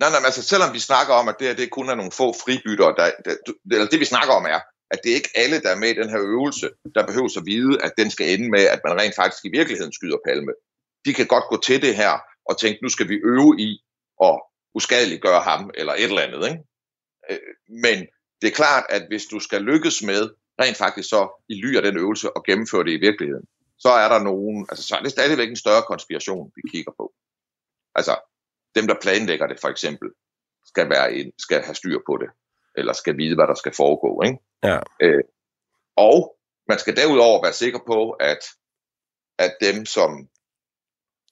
Nej, 0.00 0.10
nej, 0.10 0.20
altså 0.24 0.42
selvom 0.42 0.74
vi 0.74 0.78
snakker 0.78 1.14
om, 1.14 1.28
at 1.28 1.34
det, 1.38 1.46
her, 1.46 1.54
det 1.54 1.70
kun 1.70 1.88
er 1.88 1.94
nogle 1.94 2.12
få 2.12 2.34
fribytter, 2.44 2.86
der, 2.86 3.10
der, 3.24 3.34
eller 3.72 3.86
det 3.86 4.00
vi 4.00 4.04
snakker 4.04 4.34
om 4.34 4.44
er, 4.44 4.60
at 4.90 5.00
det 5.02 5.10
er 5.10 5.14
ikke 5.14 5.34
alle, 5.34 5.60
der 5.62 5.70
er 5.70 5.78
med 5.82 5.88
i 5.88 6.00
den 6.00 6.10
her 6.10 6.20
øvelse, 6.20 6.70
der 6.94 7.06
behøver 7.06 7.38
at 7.38 7.46
vide, 7.46 7.82
at 7.82 7.92
den 7.98 8.10
skal 8.10 8.34
ende 8.34 8.50
med, 8.50 8.64
at 8.74 8.80
man 8.84 9.00
rent 9.00 9.14
faktisk 9.14 9.44
i 9.44 9.50
virkeligheden 9.58 9.92
skyder 9.92 10.16
palme. 10.26 10.52
De 11.04 11.14
kan 11.14 11.26
godt 11.26 11.44
gå 11.50 11.56
til 11.60 11.82
det 11.82 11.96
her 11.96 12.12
og 12.44 12.60
tænke, 12.60 12.78
nu 12.82 12.88
skal 12.88 13.08
vi 13.08 13.14
øve 13.14 13.52
i 13.58 13.70
at 14.22 14.40
uskadeliggøre 14.74 15.40
ham, 15.40 15.70
eller 15.74 15.92
et 15.92 16.04
eller 16.04 16.22
andet. 16.22 16.48
Ikke? 16.48 16.62
Øh, 17.30 17.54
men 17.68 17.98
det 18.40 18.48
er 18.48 18.60
klart, 18.62 18.84
at 18.88 19.02
hvis 19.08 19.24
du 19.24 19.38
skal 19.40 19.62
lykkes 19.62 20.02
med 20.02 20.22
rent 20.62 20.76
faktisk 20.76 21.08
så 21.08 21.44
i 21.48 21.54
ly 21.54 21.76
af 21.76 21.82
den 21.82 21.96
øvelse 21.96 22.36
og 22.36 22.44
gennemføre 22.44 22.84
det 22.84 22.92
i 22.92 23.00
virkeligheden, 23.06 23.46
så 23.78 23.88
er 23.88 24.08
der 24.08 24.18
nogen, 24.18 24.66
altså 24.70 24.84
så 24.88 24.96
er 24.96 25.02
det 25.02 25.10
stadigvæk 25.10 25.48
en 25.48 25.56
større 25.64 25.82
konspiration, 25.82 26.52
vi 26.56 26.62
kigger 26.72 26.92
på. 26.96 27.12
Altså, 27.94 28.14
dem, 28.74 28.86
der 28.86 28.94
planlægger 29.02 29.46
det 29.46 29.60
for 29.60 29.68
eksempel, 29.68 30.08
skal, 30.64 30.90
være 30.90 31.14
en, 31.14 31.32
skal 31.38 31.62
have 31.62 31.74
styr 31.74 31.98
på 32.06 32.16
det, 32.16 32.30
eller 32.76 32.92
skal 32.92 33.16
vide, 33.16 33.34
hvad 33.34 33.46
der 33.46 33.54
skal 33.54 33.74
foregå. 33.76 34.22
Ikke? 34.22 34.38
Ja. 34.62 34.78
Øh, 35.02 35.24
og 35.96 36.36
man 36.68 36.78
skal 36.78 36.96
derudover 36.96 37.42
være 37.42 37.52
sikker 37.52 37.80
på, 37.86 38.10
at, 38.10 38.42
at 39.38 39.52
dem, 39.60 39.86
som 39.86 40.28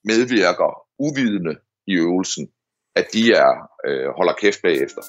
medvirker 0.04 0.70
uvidende 0.98 1.54
i 1.86 1.94
øvelsen, 1.94 2.52
at 2.94 3.06
de 3.12 3.32
er 3.32 3.52
øh, 3.86 4.08
holder 4.16 4.32
kæft 4.32 4.62
bagefter. 4.62 5.02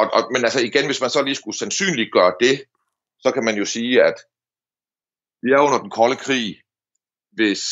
Og, 0.00 0.06
og, 0.16 0.22
men 0.32 0.44
altså 0.44 0.60
igen, 0.60 0.86
hvis 0.86 1.00
man 1.00 1.10
så 1.10 1.22
lige 1.22 1.40
skulle 1.40 1.58
sandsynligt 1.58 2.12
gøre 2.12 2.34
det, 2.40 2.64
så 3.18 3.30
kan 3.34 3.44
man 3.44 3.56
jo 3.56 3.64
sige, 3.64 4.02
at 4.02 4.18
vi 5.42 5.48
er 5.52 5.60
under 5.66 5.78
den 5.78 5.90
kolde 5.90 6.16
krig, 6.16 6.62
hvis 7.32 7.62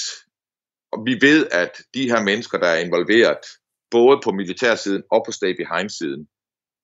og 0.93 0.99
vi 1.07 1.15
ved, 1.21 1.49
at 1.51 1.73
de 1.95 2.11
her 2.11 2.23
mennesker, 2.23 2.59
der 2.59 2.67
er 2.67 2.79
involveret, 2.79 3.39
både 3.91 4.21
på 4.25 4.31
militærsiden 4.31 5.03
og 5.11 5.23
på 5.27 5.33
stay 5.33 5.57
behind 5.57 5.91
siden, 5.91 6.29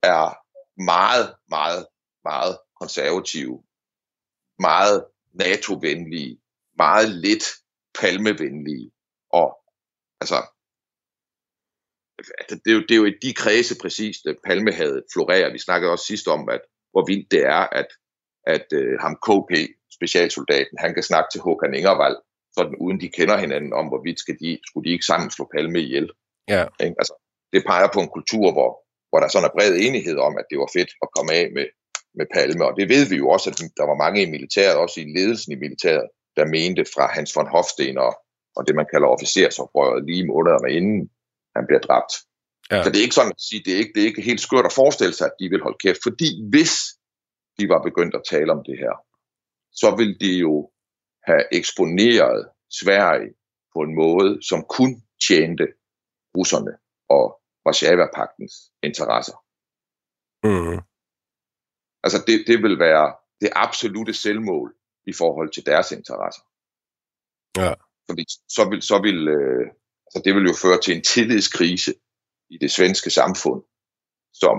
er 0.03 0.25
meget, 0.83 1.35
meget, 1.49 1.87
meget 2.25 2.59
konservative, 2.81 3.63
meget 4.59 5.05
NATO-venlige, 5.35 6.41
meget 6.77 7.09
lidt 7.11 7.45
palmevenlige. 8.01 8.91
Og 9.33 9.49
altså, 10.21 10.39
altså, 12.19 12.55
det, 12.65 12.71
er 12.71 12.75
jo, 12.75 12.83
det 12.83 12.91
er 12.91 12.97
jo 13.03 13.05
i 13.05 13.19
de 13.23 13.35
kredse 13.35 13.75
præcis, 13.83 14.17
at 14.27 14.37
palmehavet 14.47 15.05
florerer. 15.13 15.53
Vi 15.53 15.59
snakkede 15.59 15.93
også 15.93 16.07
sidst 16.07 16.29
om, 16.29 16.49
at 16.49 16.61
hvor 16.93 17.05
vildt 17.07 17.31
det 17.31 17.43
er, 17.57 17.63
at, 17.81 17.89
at 18.47 18.67
uh, 18.79 18.95
ham 19.05 19.15
KP, 19.27 19.51
specialsoldaten, 19.97 20.77
han 20.79 20.95
kan 20.95 21.03
snakke 21.03 21.29
til 21.33 21.41
Håkan 21.41 21.75
Ingervald, 21.75 22.17
sådan 22.57 22.77
uden 22.85 23.01
de 23.01 23.09
kender 23.09 23.37
hinanden 23.45 23.73
om, 23.73 23.87
hvorvidt 23.89 24.19
skal 24.21 24.37
de, 24.41 24.59
skulle 24.67 24.85
de 24.87 24.93
ikke 24.93 25.11
sammen 25.11 25.31
slå 25.31 25.45
Palme 25.55 25.81
ihjel. 25.81 26.11
Ja. 26.49 26.65
Ikke? 26.81 26.97
Altså, 27.01 27.15
det 27.53 27.63
peger 27.71 27.89
på 27.95 28.01
en 28.01 28.15
kultur, 28.17 28.53
hvor, 28.57 28.71
hvor 29.11 29.19
der 29.21 29.29
sådan 29.29 29.49
er 29.49 29.57
bred 29.57 29.75
enighed 29.87 30.19
om, 30.29 30.35
at 30.41 30.47
det 30.51 30.59
var 30.59 30.71
fedt 30.77 30.91
at 31.05 31.09
komme 31.17 31.33
af 31.41 31.45
med, 31.57 31.67
med 32.19 32.27
Palme. 32.35 32.65
Og 32.69 32.73
det 32.79 32.89
ved 32.89 33.05
vi 33.09 33.17
jo 33.23 33.29
også, 33.35 33.47
at 33.51 33.59
der 33.79 33.87
var 33.91 34.03
mange 34.05 34.23
i 34.23 34.31
militæret, 34.35 34.77
også 34.85 35.01
i 35.01 35.13
ledelsen 35.17 35.53
i 35.53 35.63
militæret, 35.65 36.07
der 36.37 36.53
mente 36.57 36.85
fra 36.95 37.05
Hans 37.17 37.37
von 37.37 37.49
Hofsten 37.55 37.99
og, 37.99 38.13
og 38.57 38.67
det, 38.67 38.75
man 38.75 38.91
kalder 38.93 39.09
officersoprøret 39.09 40.07
lige 40.09 40.27
månederne 40.27 40.71
inden 40.79 41.11
han 41.57 41.65
bliver 41.67 41.81
dræbt. 41.89 42.13
Ja. 42.71 42.83
Så 42.83 42.91
det 42.91 42.99
er 42.99 43.07
ikke 43.07 43.21
sådan 43.21 43.37
at 43.37 43.45
sige, 43.49 43.63
det 43.65 43.73
er 43.75 43.79
ikke, 43.83 43.93
det 43.95 44.03
er 44.03 44.07
ikke 44.07 44.29
helt 44.31 44.41
skørt 44.41 44.67
at 44.67 44.79
forestille 44.81 45.15
sig, 45.15 45.27
at 45.27 45.39
de 45.41 45.49
vil 45.49 45.63
holde 45.63 45.81
kæft. 45.85 46.03
Fordi 46.09 46.31
hvis 46.53 46.75
de 47.59 47.65
var 47.69 47.81
begyndt 47.89 48.15
at 48.15 48.27
tale 48.31 48.53
om 48.53 48.63
det 48.69 48.77
her, 48.83 48.95
så 49.73 49.89
ville 49.99 50.17
de 50.25 50.33
jo 50.47 50.71
have 51.27 51.45
eksponeret 51.53 52.49
Sverige 52.71 53.35
på 53.75 53.81
en 53.81 53.95
måde, 53.95 54.39
som 54.49 54.65
kun 54.77 55.03
tjente 55.29 55.67
russerne 56.37 56.73
og 57.09 57.25
Warszawa-paktens 57.67 58.55
interesser. 58.83 59.37
Mm. 60.47 60.79
Altså 62.05 62.19
det, 62.27 62.45
det 62.47 62.63
vil 62.63 62.79
være 62.79 63.17
det 63.41 63.51
absolute 63.53 64.15
selvmål 64.15 64.75
i 65.07 65.13
forhold 65.13 65.51
til 65.53 65.67
deres 65.67 65.93
interesser. 65.93 66.43
Ja. 67.57 67.73
Fordi 68.09 68.25
så 68.57 68.69
vil, 68.71 68.83
så 68.83 68.99
vil 69.07 69.29
øh, 69.29 69.67
altså 70.07 70.23
det 70.25 70.35
vil 70.35 70.49
jo 70.51 70.55
føre 70.63 70.81
til 70.81 70.97
en 70.97 71.03
tillidskrise 71.03 71.95
i 72.51 72.59
det 72.59 72.71
svenske 72.71 73.11
samfund, 73.11 73.63
som 74.33 74.57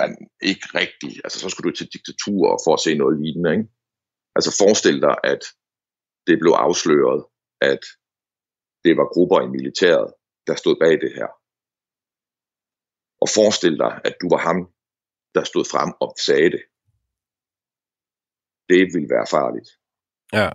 man 0.00 0.10
ikke 0.42 0.66
rigtig, 0.80 1.10
altså 1.24 1.38
så 1.40 1.48
skulle 1.48 1.70
du 1.70 1.76
til 1.76 1.92
diktatur 1.92 2.60
for 2.64 2.72
at 2.74 2.80
se 2.80 2.94
noget 2.94 3.20
lignende, 3.22 3.52
ikke? 3.52 3.68
Altså 4.36 4.50
forestil 4.60 5.00
dig, 5.06 5.16
at 5.24 5.42
det 6.30 6.38
blev 6.42 6.52
afsløret, 6.66 7.20
at 7.70 7.82
det 8.84 8.92
var 8.98 9.06
grupper 9.14 9.38
i 9.46 9.52
militæret, 9.56 10.08
der 10.46 10.54
stod 10.62 10.76
bag 10.82 10.94
det 11.04 11.12
her. 11.18 11.28
Og 13.22 13.28
forestil 13.36 13.76
dig, 13.84 13.92
at 14.08 14.14
du 14.20 14.26
var 14.34 14.42
ham, 14.48 14.58
der 15.36 15.44
stod 15.50 15.64
frem 15.72 15.90
og 16.04 16.10
sagde 16.26 16.50
det. 16.54 16.62
Det 18.70 18.82
ville 18.94 19.10
være 19.16 19.26
farligt. 19.36 19.70
Ja. 20.38 20.50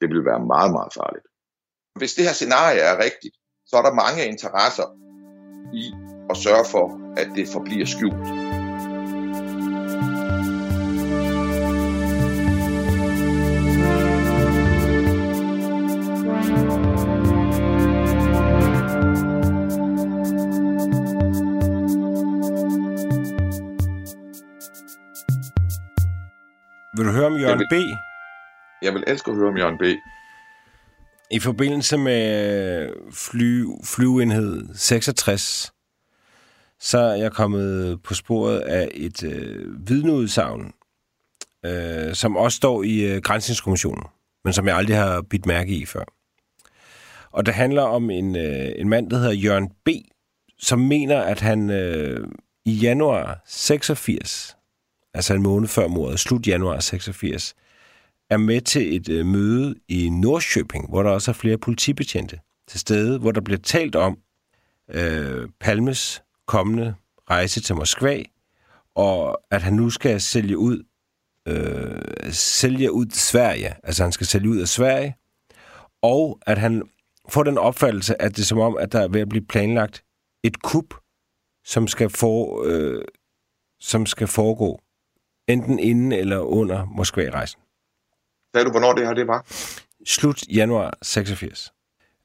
Det 0.00 0.06
ville 0.10 0.24
være 0.30 0.42
meget, 0.54 0.72
meget 0.78 0.92
farligt. 1.00 1.26
Hvis 1.98 2.14
det 2.14 2.24
her 2.26 2.34
scenarie 2.40 2.80
er 2.90 2.96
rigtigt, 3.06 3.36
så 3.68 3.74
er 3.76 3.84
der 3.84 4.00
mange 4.04 4.20
interesser 4.32 4.88
i 5.82 5.84
at 6.30 6.36
sørge 6.44 6.66
for, 6.74 6.86
at 7.20 7.28
det 7.36 7.46
forbliver 7.54 7.86
skjult. 7.94 8.65
Om 27.36 27.42
Jørgen 27.42 27.60
Jeg 27.60 27.68
B.? 27.70 27.74
Jeg 28.82 28.94
vil 28.94 29.04
elske 29.06 29.30
at 29.30 29.36
høre 29.36 29.48
om 29.48 29.56
Jørgen 29.56 29.78
B. 29.78 29.82
I 31.30 31.38
forbindelse 31.40 31.96
med 31.98 32.88
fly, 33.12 33.64
flyveenhed 33.84 34.74
66, 34.74 35.72
så 36.80 36.98
er 36.98 37.14
jeg 37.14 37.32
kommet 37.32 38.02
på 38.02 38.14
sporet 38.14 38.58
af 38.58 38.88
et 38.94 39.22
øh, 39.24 39.88
vidneudsagn, 39.88 40.72
øh, 41.66 42.14
som 42.14 42.36
også 42.36 42.56
står 42.56 42.82
i 42.82 43.14
øh, 43.14 43.22
Grænsningskommissionen, 43.22 44.04
men 44.44 44.52
som 44.52 44.66
jeg 44.66 44.76
aldrig 44.76 44.96
har 44.96 45.22
bidt 45.22 45.46
mærke 45.46 45.72
i 45.72 45.86
før. 45.86 46.04
Og 47.30 47.46
det 47.46 47.54
handler 47.54 47.82
om 47.82 48.10
en, 48.10 48.36
øh, 48.36 48.72
en 48.76 48.88
mand, 48.88 49.10
der 49.10 49.16
hedder 49.16 49.32
Jørgen 49.32 49.68
B., 49.84 49.88
som 50.58 50.78
mener, 50.78 51.20
at 51.20 51.40
han 51.40 51.70
øh, 51.70 52.28
i 52.64 52.72
januar 52.72 53.42
86, 53.46 54.55
altså 55.16 55.34
en 55.34 55.42
måned 55.42 55.68
før 55.68 55.88
mordet, 55.88 56.20
slut 56.20 56.46
januar 56.46 56.80
86, 56.80 57.54
er 58.30 58.36
med 58.36 58.60
til 58.60 58.96
et 58.96 59.08
øh, 59.08 59.26
møde 59.26 59.74
i 59.88 60.08
Nordsjøping, 60.08 60.88
hvor 60.88 61.02
der 61.02 61.10
også 61.10 61.30
er 61.30 61.34
flere 61.34 61.58
politibetjente 61.58 62.40
til 62.68 62.80
stede, 62.80 63.18
hvor 63.18 63.32
der 63.32 63.40
bliver 63.40 63.58
talt 63.58 63.96
om 63.96 64.18
øh, 64.90 65.48
Palmes 65.60 66.22
kommende 66.46 66.94
rejse 67.30 67.60
til 67.60 67.74
Moskva, 67.74 68.22
og 68.94 69.40
at 69.50 69.62
han 69.62 69.72
nu 69.72 69.90
skal 69.90 70.20
sælge 70.20 70.58
ud 70.58 70.82
øh, 71.48 72.32
sælge 72.32 72.92
ud 72.92 73.06
til 73.06 73.22
Sverige, 73.22 73.74
altså 73.82 74.02
han 74.02 74.12
skal 74.12 74.26
sælge 74.26 74.48
ud 74.48 74.58
af 74.60 74.68
Sverige, 74.68 75.16
og 76.02 76.38
at 76.46 76.58
han 76.58 76.82
får 77.28 77.42
den 77.42 77.58
opfattelse, 77.58 78.22
at 78.22 78.36
det 78.36 78.42
er 78.42 78.46
som 78.46 78.58
om, 78.58 78.76
at 78.76 78.92
der 78.92 79.00
er 79.00 79.08
ved 79.08 79.20
at 79.20 79.28
blive 79.28 79.46
planlagt 79.46 80.04
et 80.42 80.62
kup, 80.62 80.94
som 81.64 81.86
skal, 81.86 82.10
for, 82.10 82.62
øh, 82.66 83.04
som 83.80 84.06
skal 84.06 84.26
foregå 84.26 84.80
enten 85.48 85.78
inden 85.78 86.12
eller 86.12 86.38
under 86.38 86.86
Moskva-rejsen. 86.86 87.60
Sagde 88.54 88.64
du, 88.64 88.70
hvornår 88.70 88.92
det 88.92 89.06
her 89.06 89.14
det 89.14 89.26
var? 89.26 89.46
Slut 90.06 90.42
januar 90.48 90.98
86. 91.02 91.72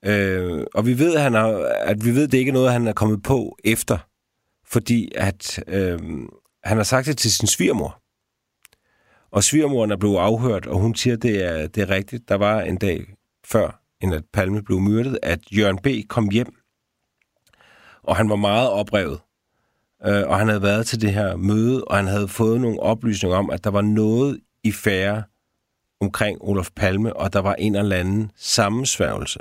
Øh, 0.06 0.66
og 0.74 0.86
vi 0.86 1.00
ved, 1.00 1.16
at, 1.16 1.22
han 1.22 1.34
har, 1.34 1.48
at 1.80 2.06
vi 2.06 2.16
ved, 2.16 2.24
at 2.24 2.32
det 2.32 2.38
ikke 2.38 2.50
er 2.50 2.54
noget, 2.54 2.72
han 2.72 2.88
er 2.88 2.94
kommet 2.94 3.24
på 3.24 3.58
efter, 3.64 3.98
fordi 4.66 5.12
at 5.16 5.64
øh, 5.68 6.00
han 6.64 6.78
har 6.78 6.84
sagt 6.84 7.08
det 7.08 7.18
til 7.18 7.34
sin 7.34 7.48
svigermor. 7.48 8.02
Og 9.32 9.44
svigermoren 9.44 9.92
er 9.92 9.98
blevet 9.98 10.18
afhørt, 10.18 10.66
og 10.66 10.80
hun 10.80 10.96
siger, 10.96 11.14
at 11.16 11.22
det 11.22 11.46
er, 11.46 11.68
det 11.68 11.84
er 11.84 11.90
rigtigt. 11.90 12.30
Der 12.30 12.36
var 12.36 12.62
en 12.62 12.78
dag 12.78 13.06
før, 13.46 13.82
end 14.02 14.14
at 14.14 14.24
Palme 14.34 14.64
blev 14.64 14.80
myrdet, 14.80 15.20
at 15.24 15.40
Jørgen 15.52 15.78
B. 15.78 15.88
kom 16.10 16.30
hjem, 16.30 16.54
og 18.04 18.16
han 18.16 18.30
var 18.30 18.36
meget 18.36 18.70
oprevet. 18.70 19.20
Øh, 20.06 20.28
og 20.28 20.40
han 20.40 20.48
havde 20.48 20.62
været 20.62 20.88
til 20.88 21.02
det 21.02 21.14
her 21.14 21.36
møde, 21.36 21.84
og 21.84 21.98
han 21.98 22.08
havde 22.08 22.28
fået 22.28 22.62
nogle 22.62 22.80
oplysninger 22.80 23.38
om, 23.38 23.50
at 23.50 23.64
der 23.64 23.70
var 23.70 23.82
noget 23.82 24.40
i 24.64 24.72
færre 24.72 25.24
omkring 26.02 26.42
Olof 26.42 26.70
Palme, 26.76 27.16
og 27.16 27.34
der 27.34 27.40
var 27.40 27.56
en 27.56 27.76
eller 27.76 27.96
anden 27.96 28.32
sammensværgelse 28.36 29.40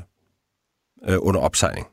øh, 1.08 1.16
under 1.20 1.40
opsejling. 1.40 1.86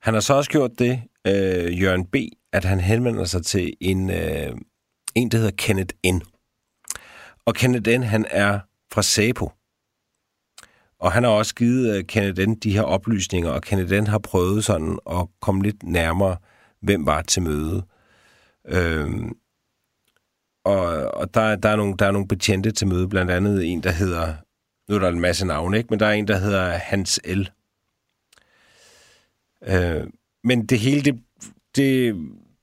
Han 0.00 0.14
har 0.14 0.20
så 0.20 0.34
også 0.34 0.50
gjort 0.50 0.70
det, 0.78 1.02
øh, 1.26 1.82
Jørgen 1.82 2.06
B., 2.06 2.16
at 2.52 2.64
han 2.64 2.80
henvender 2.80 3.24
sig 3.24 3.44
til 3.44 3.74
en, 3.80 4.10
øh, 4.10 4.56
en, 5.14 5.28
der 5.28 5.38
hedder 5.38 5.52
Kenneth 5.56 5.94
N. 6.06 6.20
Og 7.44 7.54
Kenneth 7.54 7.90
N., 7.90 8.02
han 8.02 8.26
er 8.30 8.60
fra 8.92 9.02
SAPO. 9.02 9.50
Og 11.02 11.12
han 11.12 11.24
har 11.24 11.30
også 11.30 11.54
givet 11.54 11.96
øh, 11.96 12.04
Kennedy 12.04 12.56
de 12.62 12.72
her 12.72 12.82
oplysninger, 12.82 13.50
og 13.50 13.62
Kennedy 13.62 14.08
har 14.08 14.18
prøvet 14.18 14.64
sådan 14.64 14.98
at 15.10 15.26
komme 15.40 15.62
lidt 15.62 15.82
nærmere, 15.82 16.36
hvem 16.80 17.06
var 17.06 17.22
til 17.22 17.42
møde. 17.42 17.82
Øhm, 18.68 19.36
og 20.64 20.84
og 21.14 21.34
der, 21.34 21.56
der, 21.56 21.68
er 21.68 21.76
nogle, 21.76 21.94
der 21.98 22.06
er 22.06 22.10
nogle 22.10 22.28
betjente 22.28 22.70
til 22.70 22.86
møde, 22.86 23.08
blandt 23.08 23.30
andet 23.30 23.72
en, 23.72 23.82
der 23.82 23.90
hedder, 23.90 24.34
nu 24.88 24.94
er 24.94 24.98
der 24.98 25.08
en 25.08 25.20
masse 25.20 25.46
navne, 25.46 25.76
ikke? 25.76 25.86
men 25.90 26.00
der 26.00 26.06
er 26.06 26.12
en, 26.12 26.28
der 26.28 26.38
hedder 26.38 26.70
Hans 26.70 27.20
L. 27.24 27.40
Øh, 29.66 30.06
men 30.44 30.66
det 30.66 30.78
hele, 30.78 31.02
det, 31.02 31.22
det, 31.76 32.16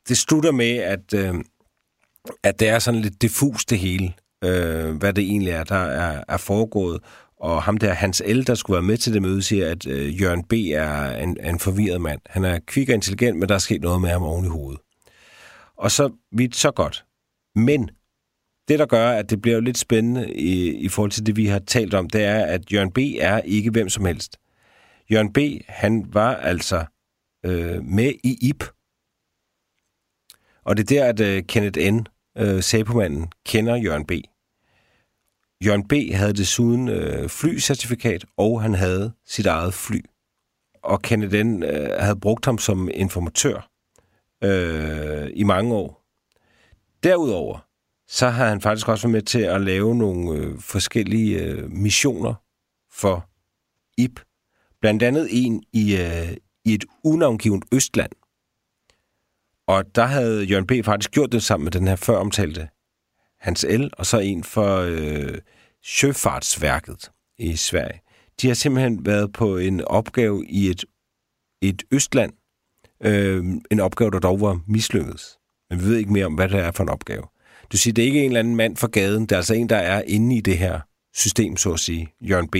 det 0.07 0.17
slutter 0.17 0.51
med, 0.51 0.77
at, 0.77 1.13
øh, 1.13 1.35
at 2.43 2.59
det 2.59 2.69
er 2.69 2.79
sådan 2.79 3.01
lidt 3.01 3.21
diffus 3.21 3.65
det 3.65 3.79
hele, 3.79 4.13
øh, 4.43 4.97
hvad 4.97 5.13
det 5.13 5.23
egentlig 5.23 5.51
er, 5.51 5.63
der 5.63 5.75
er, 5.75 6.23
er 6.27 6.37
foregået. 6.37 7.03
Og 7.39 7.63
ham 7.63 7.77
der, 7.77 7.93
Hans 7.93 8.23
L., 8.27 8.43
der 8.47 8.55
skulle 8.55 8.75
være 8.75 8.87
med 8.87 8.97
til 8.97 9.13
det 9.13 9.21
møde, 9.21 9.41
siger, 9.41 9.71
at 9.71 9.87
øh, 9.87 10.21
Jørgen 10.21 10.43
B. 10.43 10.53
er 10.53 11.17
en, 11.17 11.37
er 11.39 11.49
en 11.49 11.59
forvirret 11.59 12.01
mand. 12.01 12.21
Han 12.25 12.45
er 12.45 12.59
kvik 12.67 12.89
og 12.89 12.95
intelligent, 12.95 13.39
men 13.39 13.49
der 13.49 13.55
er 13.55 13.59
sket 13.59 13.81
noget 13.81 14.01
med 14.01 14.09
ham 14.09 14.23
oven 14.23 14.45
i 14.45 14.49
hovedet. 14.49 14.81
Og 15.77 15.91
så 15.91 16.11
vidt 16.31 16.55
så 16.55 16.71
godt. 16.71 17.05
Men 17.55 17.89
det, 18.67 18.79
der 18.79 18.85
gør, 18.85 19.09
at 19.09 19.29
det 19.29 19.41
bliver 19.41 19.55
jo 19.55 19.61
lidt 19.61 19.77
spændende 19.77 20.33
i, 20.33 20.75
i 20.75 20.89
forhold 20.89 21.11
til 21.11 21.25
det, 21.25 21.35
vi 21.35 21.45
har 21.45 21.59
talt 21.59 21.93
om, 21.93 22.09
det 22.09 22.23
er, 22.23 22.45
at 22.45 22.73
Jørgen 22.73 22.91
B. 22.91 22.97
er 23.19 23.39
ikke 23.39 23.71
hvem 23.71 23.89
som 23.89 24.05
helst. 24.05 24.37
Jørgen 25.11 25.33
B., 25.33 25.37
han 25.67 26.05
var 26.13 26.35
altså 26.35 26.85
øh, 27.45 27.83
med 27.83 28.13
i 28.23 28.37
IP. 28.41 28.63
Og 30.63 30.77
det 30.77 30.91
er 30.91 30.95
der, 30.95 31.09
at 31.09 31.19
øh, 31.19 31.43
Kenneth 31.43 31.93
N., 31.93 32.07
øh, 32.37 32.63
Sæbomanden, 32.63 33.27
kender 33.45 33.75
Jørgen 33.75 34.05
B. 34.05 34.11
Jørgen 35.65 35.87
B. 35.87 35.93
havde 36.13 36.33
desuden 36.33 36.87
øh, 36.87 37.29
flycertifikat, 37.29 38.25
og 38.37 38.61
han 38.61 38.73
havde 38.73 39.13
sit 39.25 39.45
eget 39.45 39.73
fly. 39.73 40.01
Og 40.83 41.01
Kenneth 41.01 41.43
N. 41.43 41.63
Øh, 41.63 41.89
havde 41.99 42.19
brugt 42.19 42.45
ham 42.45 42.57
som 42.57 42.89
informatør 42.93 43.69
øh, 44.43 45.29
i 45.33 45.43
mange 45.43 45.75
år. 45.75 46.05
Derudover, 47.03 47.59
så 48.07 48.29
har 48.29 48.49
han 48.49 48.61
faktisk 48.61 48.87
også 48.87 49.07
været 49.07 49.11
med 49.11 49.21
til 49.21 49.39
at 49.39 49.61
lave 49.61 49.95
nogle 49.95 50.31
øh, 50.31 50.59
forskellige 50.59 51.43
øh, 51.43 51.71
missioner 51.71 52.33
for 52.91 53.29
IP. 53.97 54.19
Blandt 54.81 55.03
andet 55.03 55.27
en 55.31 55.63
i, 55.73 55.95
øh, 55.95 56.37
i 56.65 56.73
et 56.73 56.85
unavngivet 57.03 57.63
Østland. 57.71 58.11
Og 59.67 59.95
der 59.95 60.05
havde 60.05 60.43
Jørgen 60.43 60.67
B. 60.67 60.71
faktisk 60.85 61.11
gjort 61.11 61.31
det 61.31 61.43
sammen 61.43 61.63
med 61.63 61.71
den 61.71 61.87
her 61.87 61.95
før 61.95 62.17
omtalte 62.17 62.69
Hans 63.39 63.63
El, 63.63 63.91
og 63.97 64.05
så 64.05 64.19
en 64.19 64.43
for 64.43 64.77
øh, 64.77 65.37
Søfartsværket 65.83 67.11
i 67.37 67.55
Sverige. 67.55 68.01
De 68.41 68.47
har 68.47 68.53
simpelthen 68.53 69.05
været 69.05 69.33
på 69.33 69.57
en 69.57 69.81
opgave 69.81 70.45
i 70.49 70.67
et, 70.67 70.85
et 71.61 71.83
Østland, 71.91 72.33
øh, 73.03 73.43
en 73.71 73.79
opgave, 73.79 74.11
der 74.11 74.19
dog 74.19 74.41
var 74.41 74.59
mislykket. 74.67 75.21
Men 75.69 75.79
vi 75.79 75.85
ved 75.85 75.97
ikke 75.97 76.13
mere 76.13 76.25
om, 76.25 76.33
hvad 76.33 76.49
det 76.49 76.59
er 76.59 76.71
for 76.71 76.83
en 76.83 76.89
opgave. 76.89 77.23
Du 77.71 77.77
siger, 77.77 77.93
det 77.93 78.01
er 78.01 78.05
ikke 78.05 78.19
en 78.19 78.25
eller 78.25 78.39
anden 78.39 78.55
mand 78.55 78.77
fra 78.77 78.87
gaden, 78.87 79.21
det 79.21 79.31
er 79.31 79.35
altså 79.35 79.53
en, 79.53 79.69
der 79.69 79.77
er 79.77 80.01
inde 80.07 80.37
i 80.37 80.41
det 80.41 80.57
her 80.57 80.79
system, 81.15 81.57
så 81.57 81.73
at 81.73 81.79
sige, 81.79 82.13
Jørgen 82.21 82.49
B. 82.49 82.55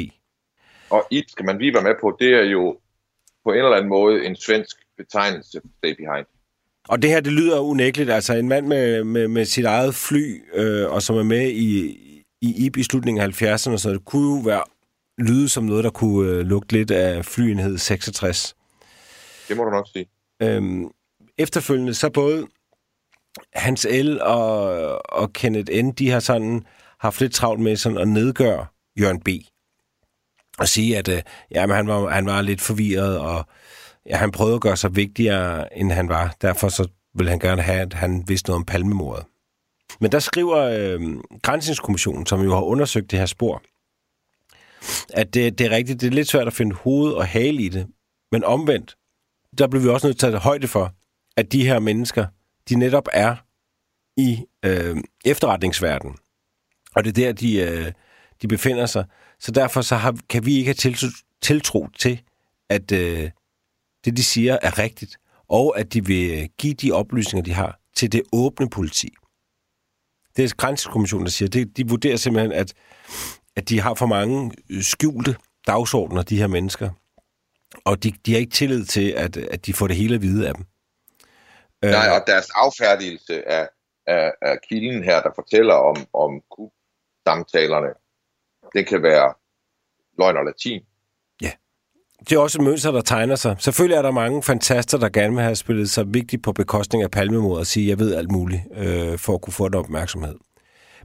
Og 0.90 1.08
IT, 1.12 1.32
skal 1.32 1.46
man 1.46 1.58
lige 1.58 1.74
være 1.74 1.84
med 1.84 1.96
på, 2.02 2.18
det 2.20 2.34
er 2.34 2.44
jo 2.44 2.80
på 3.44 3.52
en 3.52 3.58
eller 3.58 3.76
anden 3.76 3.90
måde 3.90 4.26
en 4.26 4.36
svensk 4.36 4.78
betegnelse 4.98 5.62
for 5.62 5.68
stay 5.78 5.96
behind. 5.96 6.26
Og 6.90 7.02
det 7.02 7.10
her, 7.10 7.20
det 7.20 7.34
lyder 7.34 7.60
unægteligt. 7.60 8.10
Altså 8.10 8.34
en 8.34 8.48
mand 8.48 8.68
med, 8.68 9.04
med, 9.04 9.28
med 9.28 9.46
sit 9.46 9.66
eget 9.66 9.96
fly, 9.96 10.44
øh, 10.54 10.92
og 10.92 11.02
som 11.02 11.16
er 11.16 11.24
med 11.24 11.50
i, 11.50 11.88
i 12.42 12.66
IP 12.66 12.78
i 12.78 12.84
slutningen 12.84 13.24
af 13.24 13.42
70'erne, 13.42 13.78
så 13.78 13.90
det 13.90 14.06
kunne 14.06 14.36
jo 14.36 14.42
være 14.42 14.64
lyde 15.18 15.50
som 15.50 15.64
noget, 15.64 15.84
der 15.84 15.90
kunne 15.90 16.32
øh, 16.32 16.40
lugte 16.40 16.74
lidt 16.74 16.92
af 16.92 17.26
flyenhed 17.26 17.78
66. 17.78 18.56
Det 19.48 19.58
må 19.58 19.64
du 19.64 19.70
nok 19.70 19.88
sige. 19.94 20.06
Øhm, 20.42 20.90
efterfølgende, 21.38 21.94
så 21.94 22.10
både 22.10 22.48
Hans 23.54 23.88
L. 23.92 24.18
og, 24.22 25.12
og 25.14 25.34
Kenneth 25.34 25.84
N., 25.84 25.92
de 25.92 26.10
har 26.10 26.20
sådan 26.20 26.64
haft 27.00 27.22
lidt 27.22 27.34
travlt 27.34 27.62
med 27.62 27.76
sådan 27.76 27.98
at 27.98 28.08
nedgøre 28.08 28.66
Jørgen 29.00 29.20
B. 29.20 29.30
Og 30.60 30.68
sige, 30.68 30.98
at 30.98 31.08
øh, 31.08 31.22
jamen, 31.52 31.76
han, 31.76 31.88
var, 31.88 32.10
han 32.10 32.26
var 32.26 32.42
lidt 32.42 32.62
forvirret, 32.62 33.18
og 33.20 33.36
ja, 33.36 33.44
han 34.18 34.32
prøvede 34.32 34.56
at 34.56 34.62
gøre 34.62 34.78
sig 34.78 34.96
vigtigere, 34.96 35.78
end 35.78 35.92
han 35.92 36.10
var. 36.10 36.36
Derfor 36.42 36.70
så 36.70 36.88
ville 37.14 37.30
han 37.30 37.40
gerne 37.40 37.62
have, 37.62 37.82
at 37.82 37.94
han 37.94 38.24
vidste 38.28 38.50
noget 38.50 38.60
om 38.60 38.66
palmemordet. 38.66 39.26
Men 40.02 40.12
der 40.12 40.20
skriver 40.20 40.58
øh, 40.58 41.02
Grænsningskommissionen, 41.42 42.26
som 42.26 42.42
jo 42.42 42.54
har 42.54 42.62
undersøgt 42.62 43.12
det 43.12 43.20
her 43.20 43.26
spor, 43.26 43.62
at 45.14 45.34
det, 45.34 45.58
det 45.58 45.66
er 45.66 45.72
rigtigt, 45.72 46.02
det 46.02 46.08
er 46.08 46.12
lidt 46.12 46.28
svært 46.28 46.48
at 46.48 46.54
finde 46.54 46.76
hoved 46.76 47.12
og 47.12 47.28
hale 47.28 47.62
i 47.62 47.70
det. 47.70 47.88
Men 48.32 48.44
omvendt, 48.44 48.96
der 49.58 49.68
bliver 49.68 49.84
vi 49.84 49.90
også 49.90 50.08
nødt 50.08 50.20
til 50.20 50.26
at 50.26 50.32
tage 50.34 50.42
højde 50.42 50.68
for, 50.68 50.94
at 51.38 51.52
de 51.52 51.68
her 51.68 51.80
mennesker, 51.80 52.26
de 52.70 52.76
netop 52.76 53.08
er 53.14 53.36
i 54.18 54.46
øh, 54.66 54.98
efterretningsverdenen. 55.26 56.16
Og 56.96 57.04
det 57.04 57.10
er 57.10 57.14
der, 57.14 57.32
de, 57.32 57.58
øh, 57.58 57.92
de 58.42 58.48
befinder 58.48 58.86
sig. 58.86 59.06
Så 59.40 59.52
derfor 59.52 59.82
så 59.82 59.96
har, 59.96 60.16
kan 60.30 60.46
vi 60.46 60.56
ikke 60.56 60.68
have 60.68 60.74
tiltro, 60.74 61.08
tiltro 61.42 61.88
til, 62.00 62.22
at 62.70 62.92
øh, 62.92 63.30
det, 64.06 64.18
de 64.18 64.24
siger, 64.24 64.58
er 64.62 64.80
rigtigt, 64.80 65.18
og 65.48 65.80
at 65.80 65.94
de 65.94 66.06
vil 66.06 66.50
give 66.58 66.74
de 66.74 66.92
oplysninger, 66.92 67.44
de 67.44 67.54
har, 67.54 67.80
til 67.96 68.12
det 68.12 68.24
åbne 68.34 68.70
politi. 68.70 69.10
Det 70.36 70.46
er 70.46 70.56
Grænsekommissionen, 70.58 71.26
der 71.26 71.32
siger, 71.32 71.50
det, 71.50 71.78
de 71.78 71.90
vurderer 71.90 72.18
simpelthen, 72.18 72.52
at, 72.52 72.74
at 73.56 73.70
de 73.70 73.82
har 73.82 73.94
for 73.94 74.06
mange 74.06 74.52
øh, 74.70 74.82
skjulte 74.82 75.36
dagsordner, 75.68 76.22
de 76.22 76.38
her 76.38 76.48
mennesker, 76.48 76.90
og 77.86 78.04
de, 78.04 78.12
de 78.26 78.32
har 78.32 78.40
ikke 78.40 78.52
tillid 78.52 78.86
til, 78.86 79.12
at, 79.12 79.38
at 79.38 79.66
de 79.66 79.74
får 79.74 79.88
det 79.88 79.96
hele 79.96 80.16
at 80.16 80.22
vide 80.22 80.48
af 80.48 80.54
dem. 80.56 80.66
Øh, 81.84 81.92
Nej, 81.92 82.10
og 82.10 82.28
deres 82.28 82.50
affærdigelse 82.56 83.48
af, 83.48 83.70
af, 84.08 84.34
af 84.42 84.62
kilden 84.70 85.04
her, 85.04 85.22
der 85.22 85.32
fortæller 85.36 85.74
om, 85.74 85.96
om 86.14 86.44
samtalerne, 87.28 87.94
det 88.74 88.88
kan 88.88 89.04
være 89.04 89.34
løgn 90.18 90.38
og 90.38 90.46
latin. 90.46 90.82
Det 92.20 92.32
er 92.32 92.40
også 92.40 92.58
et 92.58 92.66
mønster, 92.66 92.92
der 92.92 93.02
tegner 93.02 93.36
sig. 93.36 93.56
Selvfølgelig 93.60 93.96
er 93.96 94.02
der 94.02 94.12
mange 94.12 94.44
fantaster, 94.44 94.98
der 94.98 95.10
gerne 95.10 95.34
vil 95.36 95.44
have 95.44 95.56
spillet 95.56 95.90
sig 95.90 96.14
vigtigt 96.14 96.44
på 96.44 96.52
bekostning 96.54 97.04
af 97.04 97.12
palmemod 97.12 97.60
og 97.60 97.68
sige, 97.68 97.90
jeg 97.90 98.00
ved 98.00 98.16
alt 98.16 98.32
muligt, 98.32 98.62
øh, 98.76 99.18
for 99.18 99.34
at 99.34 99.42
kunne 99.42 99.54
få 99.54 99.68
den 99.68 99.76
opmærksomhed. 99.76 100.36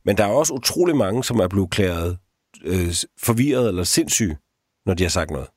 Men 0.04 0.16
der 0.16 0.24
er 0.24 0.28
også 0.28 0.52
utrolig 0.52 0.96
mange, 0.96 1.24
som 1.24 1.40
er 1.40 1.48
blevet 1.48 1.70
klæret 1.70 2.18
øh, 2.64 2.94
forvirret 3.18 3.68
eller 3.68 3.84
sindssyge, 3.84 4.38
når 4.86 4.94
de 4.94 5.02
har 5.02 5.10
sagt 5.10 5.30
noget. 5.30 5.48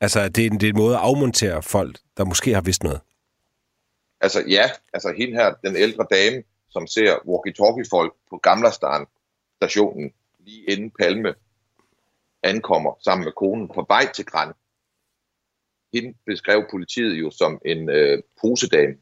Altså, 0.00 0.28
det 0.28 0.46
er, 0.46 0.50
en, 0.50 0.60
det 0.60 0.66
er 0.66 0.70
en 0.70 0.78
måde 0.78 0.94
at 0.94 1.02
afmontere 1.02 1.62
folk, 1.62 1.98
der 2.16 2.24
måske 2.24 2.54
har 2.54 2.60
vidst 2.60 2.82
noget. 2.82 3.00
Altså, 4.20 4.44
ja. 4.48 4.70
Altså, 4.92 5.14
hende 5.16 5.34
her, 5.34 5.54
den 5.64 5.76
ældre 5.76 6.06
dame, 6.10 6.42
som 6.70 6.86
ser 6.86 7.16
walkie-talkie-folk 7.26 8.14
på 8.30 8.36
Gamlastan 8.36 9.06
stationen, 9.56 10.12
lige 10.38 10.64
inden 10.70 10.90
Palme 10.98 11.34
ankommer 12.42 12.94
sammen 13.04 13.24
med 13.24 13.32
konen 13.32 13.68
på 13.68 13.84
vej 13.88 14.12
til 14.12 14.24
Græn. 14.24 14.52
Hende 15.94 16.18
beskrev 16.26 16.64
politiet 16.70 17.20
jo 17.20 17.30
som 17.30 17.60
en 17.64 17.90
øh, 17.90 18.22
posedame. 18.40 18.96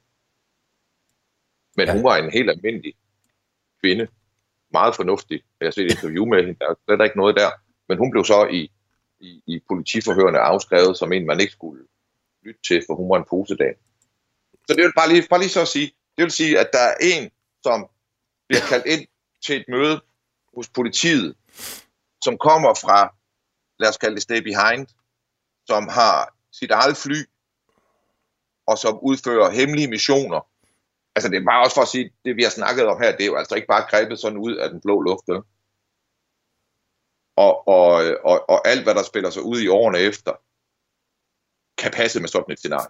Men 1.77 1.87
ja. 1.87 1.93
hun 1.93 2.05
var 2.05 2.17
en 2.17 2.31
helt 2.31 2.51
almindelig 2.51 2.95
kvinde. 3.81 4.09
Meget 4.73 4.97
fornuftig. 4.97 5.43
Jeg 5.61 5.67
har 5.67 5.71
set 5.71 5.87
et 5.87 5.91
interview 5.91 6.25
med 6.25 6.39
hende. 6.39 6.59
Der 6.59 6.69
er 6.69 6.75
slet 6.85 7.05
ikke 7.05 7.17
noget 7.17 7.37
der. 7.37 7.51
Men 7.89 7.99
hun 7.99 8.11
blev 8.11 8.25
så 8.25 8.47
i, 8.47 8.73
i, 9.21 9.43
i 9.47 9.61
politiforhørende 9.69 10.41
afskrevet 10.41 10.99
som 10.99 11.13
en, 11.13 11.27
man 11.27 11.41
ikke 11.41 11.53
skulle 11.53 11.85
lytte 12.43 12.61
til, 12.69 12.85
for 12.87 12.95
hun 12.95 13.11
var 13.11 13.17
en 13.17 13.25
posedame. 13.31 13.79
Så 14.67 14.75
det 14.75 14.85
vil 14.85 14.93
bare 14.97 15.09
lige, 15.09 15.27
bare 15.31 15.41
lige 15.41 15.51
så 15.51 15.61
at 15.61 15.69
sige, 15.69 15.87
det 15.87 16.23
vil 16.23 16.31
sige, 16.31 16.59
at 16.59 16.69
der 16.73 16.79
er 16.79 16.95
en, 17.01 17.31
som 17.63 17.89
bliver 18.49 18.63
kaldt 18.69 18.87
ind 18.87 19.07
til 19.47 19.57
et 19.61 19.65
møde 19.69 20.01
hos 20.55 20.69
politiet, 20.69 21.37
som 22.25 22.39
kommer 22.39 22.75
fra, 22.75 23.16
lad 23.79 23.89
os 23.89 23.97
kalde 23.97 24.15
det 24.15 24.23
stay 24.23 24.43
behind, 24.43 24.87
som 25.67 25.89
har 25.89 26.35
sit 26.53 26.71
eget 26.71 26.97
fly, 26.97 27.21
og 28.67 28.79
som 28.79 28.99
udfører 29.03 29.51
hemmelige 29.51 29.89
missioner. 29.89 30.41
Altså 31.17 31.29
det 31.31 31.37
er 31.37 31.45
bare 31.45 31.65
også 31.65 31.75
for 31.75 31.83
at 31.83 31.89
sige, 31.89 32.11
det 32.25 32.37
vi 32.37 32.43
har 32.43 32.51
snakket 32.51 32.87
om 32.87 33.01
her, 33.03 33.13
det 33.13 33.23
er 33.23 33.27
jo 33.27 33.37
altså 33.37 33.55
ikke 33.55 33.69
bare 33.69 33.89
grebet 33.91 34.19
sådan 34.19 34.39
ud 34.39 34.55
af 34.57 34.71
den 34.71 34.81
blå 34.81 35.01
luft. 35.01 35.29
Og, 37.37 37.69
og, 37.69 37.91
og, 38.25 38.51
og 38.51 38.69
alt, 38.69 38.83
hvad 38.83 38.95
der 38.95 39.03
spiller 39.03 39.31
sig 39.31 39.43
ud 39.43 39.61
i 39.61 39.69
årene 39.69 39.99
efter, 39.99 40.33
kan 41.79 41.93
passe 41.93 42.21
med 42.21 42.29
sådan 42.29 42.53
et 42.53 42.59
scenarie. 42.59 42.89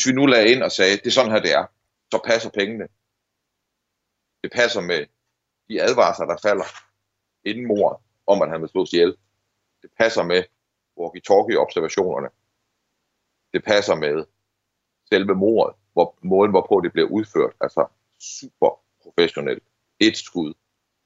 Hvis 0.00 0.06
vi 0.06 0.12
nu 0.12 0.26
lagde 0.26 0.52
ind 0.52 0.62
og 0.62 0.72
sagde, 0.72 0.96
det 0.96 1.06
er 1.06 1.10
sådan 1.10 1.32
her 1.32 1.40
det 1.40 1.52
er, 1.52 1.66
så 2.12 2.20
passer 2.26 2.50
pengene. 2.50 2.88
Det 4.42 4.52
passer 4.52 4.80
med 4.80 5.06
de 5.68 5.82
advarsler, 5.82 6.26
der 6.26 6.36
falder 6.42 6.64
inden 7.44 7.66
mordet, 7.66 7.98
om 8.26 8.42
at 8.42 8.50
han 8.50 8.60
vil 8.60 8.68
slås 8.68 8.92
ihjel. 8.92 9.16
Det 9.82 9.90
passer 9.98 10.22
med 10.22 10.42
walkie-talkie-observationerne. 10.96 12.28
Det 13.52 13.64
passer 13.64 13.94
med 13.94 14.24
selve 15.12 15.34
mordet, 15.34 15.76
hvor 15.92 16.18
måden, 16.22 16.50
hvorpå 16.50 16.80
det 16.84 16.92
bliver 16.92 17.08
udført, 17.08 17.52
altså 17.60 17.86
super 18.18 18.70
professionelt. 19.02 19.64
Et 19.98 20.16
skud 20.16 20.54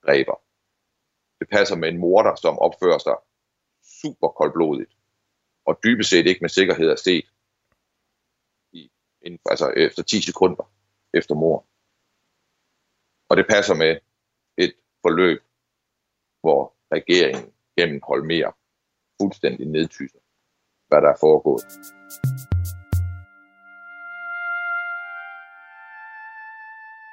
dræber. 0.07 0.41
Det 1.39 1.49
passer 1.49 1.77
med 1.77 1.89
en 1.89 1.99
morder, 1.99 2.35
som 2.35 2.59
opfører 2.59 2.99
sig 2.99 3.17
super 4.01 4.29
koldblodigt, 4.29 4.93
og 5.65 5.81
dybest 5.85 6.11
set 6.11 6.27
ikke 6.27 6.41
med 6.41 6.49
sikkerhed 6.49 6.91
er 6.91 6.97
set, 6.97 7.25
inden, 9.27 9.41
altså 9.51 9.67
efter 9.77 10.03
10 10.03 10.23
sekunder 10.23 10.65
efter 11.15 11.35
mor. 11.35 11.67
Og 13.31 13.37
det 13.37 13.47
passer 13.47 13.75
med 13.75 13.93
et 14.59 14.73
forløb, 15.03 15.41
hvor 16.43 16.61
regeringen 16.93 17.53
gennem 17.79 18.01
mere 18.27 18.53
fuldstændig 19.21 19.67
nedtyser, 19.67 20.19
hvad 20.89 21.01
der 21.03 21.11
er 21.15 21.21
foregået. 21.21 21.65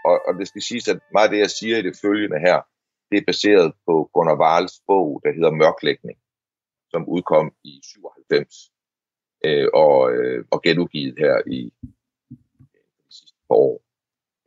Og, 0.09 0.15
og 0.27 0.31
det 0.39 0.47
skal 0.47 0.61
siges, 0.61 0.87
at 0.87 0.99
meget 1.13 1.27
af 1.27 1.31
det, 1.33 1.39
jeg 1.39 1.49
siger 1.49 1.77
i 1.77 1.81
det 1.81 1.95
følgende 2.03 2.39
her, 2.39 2.61
det 3.09 3.17
er 3.17 3.29
baseret 3.31 3.73
på 3.85 4.09
Gunnar 4.13 4.39
Wahls 4.43 4.75
bog, 4.87 5.21
der 5.23 5.31
hedder 5.33 5.51
Mørklægning, 5.51 6.17
som 6.91 7.09
udkom 7.15 7.55
i 7.63 7.81
97 7.83 8.71
øh, 9.45 9.67
og, 9.73 10.11
øh, 10.13 10.45
og 10.51 10.61
genudgivet 10.61 11.15
her 11.17 11.41
i 11.47 11.73
par 13.51 13.59
år. 13.67 13.77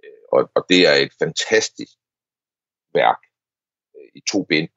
Øh, 0.05 0.25
og, 0.33 0.51
og 0.57 0.63
det 0.71 0.81
er 0.91 0.95
et 1.05 1.13
fantastisk 1.23 1.95
værk 2.95 3.21
øh, 3.97 4.09
i 4.15 4.21
to 4.33 4.39
bind, 4.51 4.69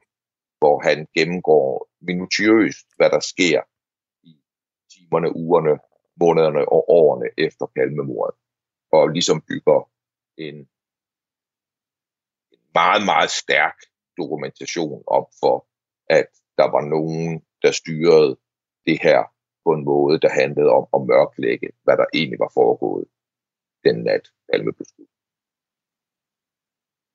hvor 0.59 0.75
han 0.87 1.07
gennemgår 1.17 1.89
minutiøst, 2.01 2.87
hvad 2.97 3.09
der 3.09 3.19
sker 3.19 3.61
i 4.23 4.33
timerne, 4.93 5.35
ugerne, 5.35 5.73
månederne 6.21 6.63
og 6.75 6.81
årene 6.89 7.29
efter 7.37 7.65
palmemordet, 7.75 8.35
og 8.91 9.07
ligesom 9.07 9.41
bygger 9.41 9.89
en, 10.37 10.55
en 12.53 12.61
meget, 12.73 13.03
meget 13.05 13.29
stærk 13.29 13.77
dokumentation 14.17 15.03
op 15.07 15.27
for, 15.41 15.67
at 16.09 16.29
der 16.57 16.67
var 16.75 16.83
nogen, 16.95 17.45
der 17.61 17.71
styrede 17.71 18.37
det 18.85 18.97
her 19.01 19.19
på 19.65 19.73
en 19.73 19.83
måde, 19.85 20.19
der 20.19 20.29
handlede 20.29 20.69
om 20.69 20.85
at 20.95 21.07
mørklægge, 21.07 21.69
hvad 21.83 21.97
der 21.97 22.05
egentlig 22.13 22.39
var 22.39 22.51
foregået 22.53 23.07
den 23.85 24.03
nat, 24.03 24.25
Palme 24.49 24.71
blev 24.73 24.85
skudt. 24.85 25.09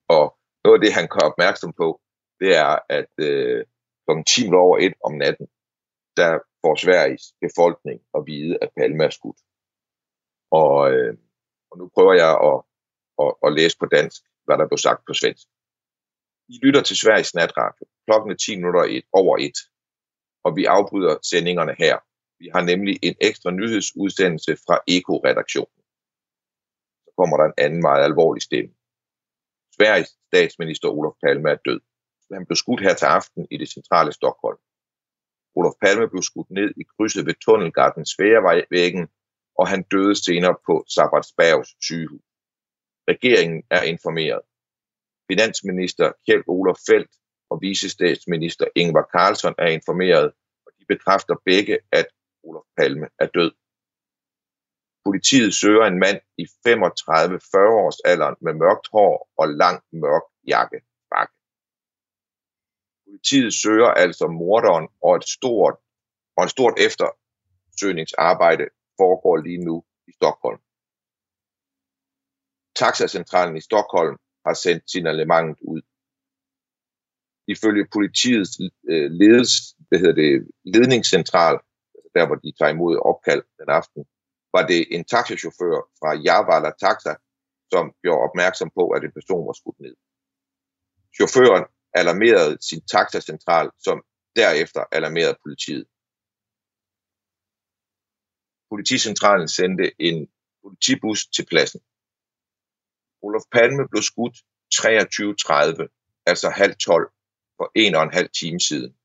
Og 0.08 0.24
noget 0.64 0.76
af 0.78 0.82
det, 0.84 0.92
han 0.98 1.08
kom 1.08 1.30
opmærksom 1.32 1.72
på, 1.72 2.00
det 2.40 2.56
er, 2.56 2.78
at 2.98 3.12
øh, 3.28 3.64
kl. 4.04 4.10
10 4.26 4.48
over 4.54 4.78
1 4.78 4.94
om 5.04 5.12
natten, 5.12 5.46
der 6.16 6.30
får 6.62 6.74
Sveriges 6.74 7.24
befolkning 7.40 8.00
at 8.16 8.22
vide, 8.26 8.58
at 8.62 8.70
Palme 8.76 9.04
er 9.04 9.10
skudt. 9.10 9.40
Og, 10.50 10.92
øh, 10.92 11.14
og 11.70 11.78
nu 11.78 11.90
prøver 11.94 12.14
jeg 12.22 12.32
at, 12.50 12.58
at, 13.22 13.30
at 13.46 13.52
læse 13.58 13.76
på 13.78 13.86
dansk, 13.86 14.22
hvad 14.44 14.58
der 14.58 14.68
blev 14.68 14.78
sagt 14.78 15.02
på 15.06 15.14
svensk. 15.14 15.46
I 16.48 16.58
lytter 16.64 16.82
til 16.82 16.96
Sveriges 16.96 17.34
natradio. 17.34 17.84
Klokken 18.06 18.30
er 18.30 18.36
10 18.36 18.56
minutter 18.56 19.00
over 19.12 19.36
1, 19.40 19.52
og 20.44 20.56
vi 20.56 20.64
afbryder 20.64 21.14
sendingerne 21.22 21.74
her. 21.78 21.98
Vi 22.38 22.50
har 22.54 22.62
nemlig 22.62 22.98
en 23.02 23.16
ekstra 23.20 23.50
nyhedsudsendelse 23.50 24.56
fra 24.66 24.76
Eko-redaktionen. 24.86 25.81
Så 27.12 27.16
kommer 27.18 27.36
der 27.36 27.44
en 27.44 27.58
anden 27.64 27.80
meget 27.80 28.04
alvorlig 28.04 28.42
stemme. 28.42 28.74
Sveriges 29.76 30.08
statsminister 30.30 30.88
Olof 30.88 31.14
Palme 31.22 31.50
er 31.50 31.58
død. 31.64 31.80
Han 32.32 32.46
blev 32.46 32.56
skudt 32.56 32.80
her 32.80 32.94
til 32.94 33.06
aften 33.06 33.46
i 33.50 33.56
det 33.56 33.68
centrale 33.68 34.12
Stockholm. 34.12 34.58
Olof 35.54 35.74
Palme 35.82 36.08
blev 36.08 36.22
skudt 36.22 36.50
ned 36.50 36.70
i 36.76 36.82
krydset 36.92 37.26
ved 37.26 37.34
Tunnelgarden 37.34 38.06
Sværevejvæggen, 38.06 39.08
og 39.58 39.68
han 39.68 39.82
døde 39.82 40.16
senere 40.24 40.56
på 40.66 40.84
Sabbatsbergs 40.94 41.70
sygehus. 41.86 42.22
Regeringen 43.08 43.62
er 43.70 43.82
informeret. 43.82 44.42
Finansminister 45.30 46.12
Kjeld 46.26 46.44
Olof 46.46 46.78
Feldt 46.88 47.12
og 47.50 47.60
visestatsminister 47.60 48.66
Ingvar 48.76 49.08
Carlsson 49.12 49.54
er 49.58 49.66
informeret, 49.66 50.32
og 50.66 50.72
de 50.78 50.84
bekræfter 50.88 51.34
begge, 51.44 51.78
at 51.92 52.06
Olof 52.42 52.64
Palme 52.76 53.08
er 53.18 53.26
død. 53.26 53.52
Politiet 55.04 55.54
søger 55.54 55.84
en 55.86 55.98
mand 55.98 56.20
i 56.38 56.44
35-40 56.44 56.46
års 57.82 58.00
alderen 58.04 58.36
med 58.40 58.54
mørkt 58.54 58.88
hår 58.92 59.30
og 59.36 59.48
lang 59.48 59.82
mørk 59.92 60.22
jakke. 60.46 60.80
Bakke. 61.10 61.34
Politiet 63.06 63.54
søger 63.54 63.90
altså 64.04 64.26
morderen, 64.26 64.88
og 65.02 65.16
et 65.16 65.28
stort, 65.28 65.76
og 66.36 66.44
et 66.44 66.50
stort 66.50 66.74
eftersøgningsarbejde 66.86 68.64
foregår 69.00 69.36
lige 69.36 69.64
nu 69.64 69.84
i 70.08 70.12
Stockholm. 70.12 70.60
Taxacentralen 72.76 73.56
i 73.56 73.60
Stockholm 73.60 74.16
har 74.46 74.54
sendt 74.54 74.90
signalementet 74.90 75.58
ud. 75.62 75.82
Ifølge 77.46 77.88
politiets 77.92 78.60
øh, 78.90 79.10
ledes, 79.10 79.52
hvad 79.88 79.98
hedder 79.98 80.14
det, 80.14 80.48
ledningscentral, 80.64 81.58
altså 81.94 82.10
der 82.14 82.26
hvor 82.26 82.34
de 82.34 82.52
tager 82.58 82.72
imod 82.72 82.96
opkald 83.10 83.42
den 83.58 83.68
aften, 83.68 84.04
var 84.54 84.66
det 84.66 84.94
en 84.94 85.04
taxichauffør 85.04 85.76
fra 85.98 86.10
Javala 86.26 86.70
Taxa, 86.84 87.14
som 87.72 87.84
gjorde 88.02 88.24
opmærksom 88.28 88.70
på, 88.78 88.84
at 88.90 89.04
en 89.04 89.12
person 89.18 89.46
var 89.46 89.52
skudt 89.52 89.80
ned. 89.80 89.94
Chaufføren 91.16 91.64
alarmerede 91.94 92.58
sin 92.68 92.80
taxacentral, 92.94 93.70
som 93.78 93.96
derefter 94.36 94.84
alarmerede 94.92 95.36
politiet. 95.44 95.86
Politicentralen 98.70 99.48
sendte 99.48 99.86
en 99.98 100.28
politibus 100.62 101.26
til 101.26 101.46
pladsen. 101.46 101.80
Olof 103.22 103.42
Palme 103.52 103.88
blev 103.90 104.02
skudt 104.02 104.36
23.30, 104.74 106.22
altså 106.26 106.50
halv 106.50 106.74
12, 106.76 107.12
for 107.56 107.72
en 107.74 107.94
og 107.94 108.02
en 108.02 108.12
halv 108.12 108.30
time 108.40 108.60
siden. 108.60 108.96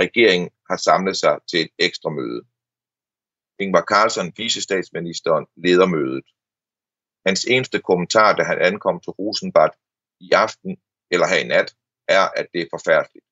Regeringen 0.00 0.50
har 0.70 0.76
samlet 0.76 1.16
sig 1.16 1.38
til 1.50 1.60
et 1.60 1.70
ekstra 1.78 2.10
møde. 2.10 2.42
Ingvar 3.58 3.84
Carlsson, 3.92 4.32
vicestatsministeren, 4.36 5.46
leder 5.56 5.86
mødet. 5.86 6.26
Hans 7.26 7.44
eneste 7.44 7.78
kommentar, 7.80 8.36
da 8.36 8.42
han 8.42 8.58
ankom 8.58 9.00
til 9.00 9.10
Rosenbad 9.10 9.70
i 10.20 10.30
aften 10.32 10.76
eller 11.10 11.26
her 11.26 11.38
i 11.44 11.46
nat, 11.46 11.74
er, 12.08 12.24
at 12.40 12.46
det 12.52 12.60
er 12.60 12.72
forfærdeligt. 12.76 13.26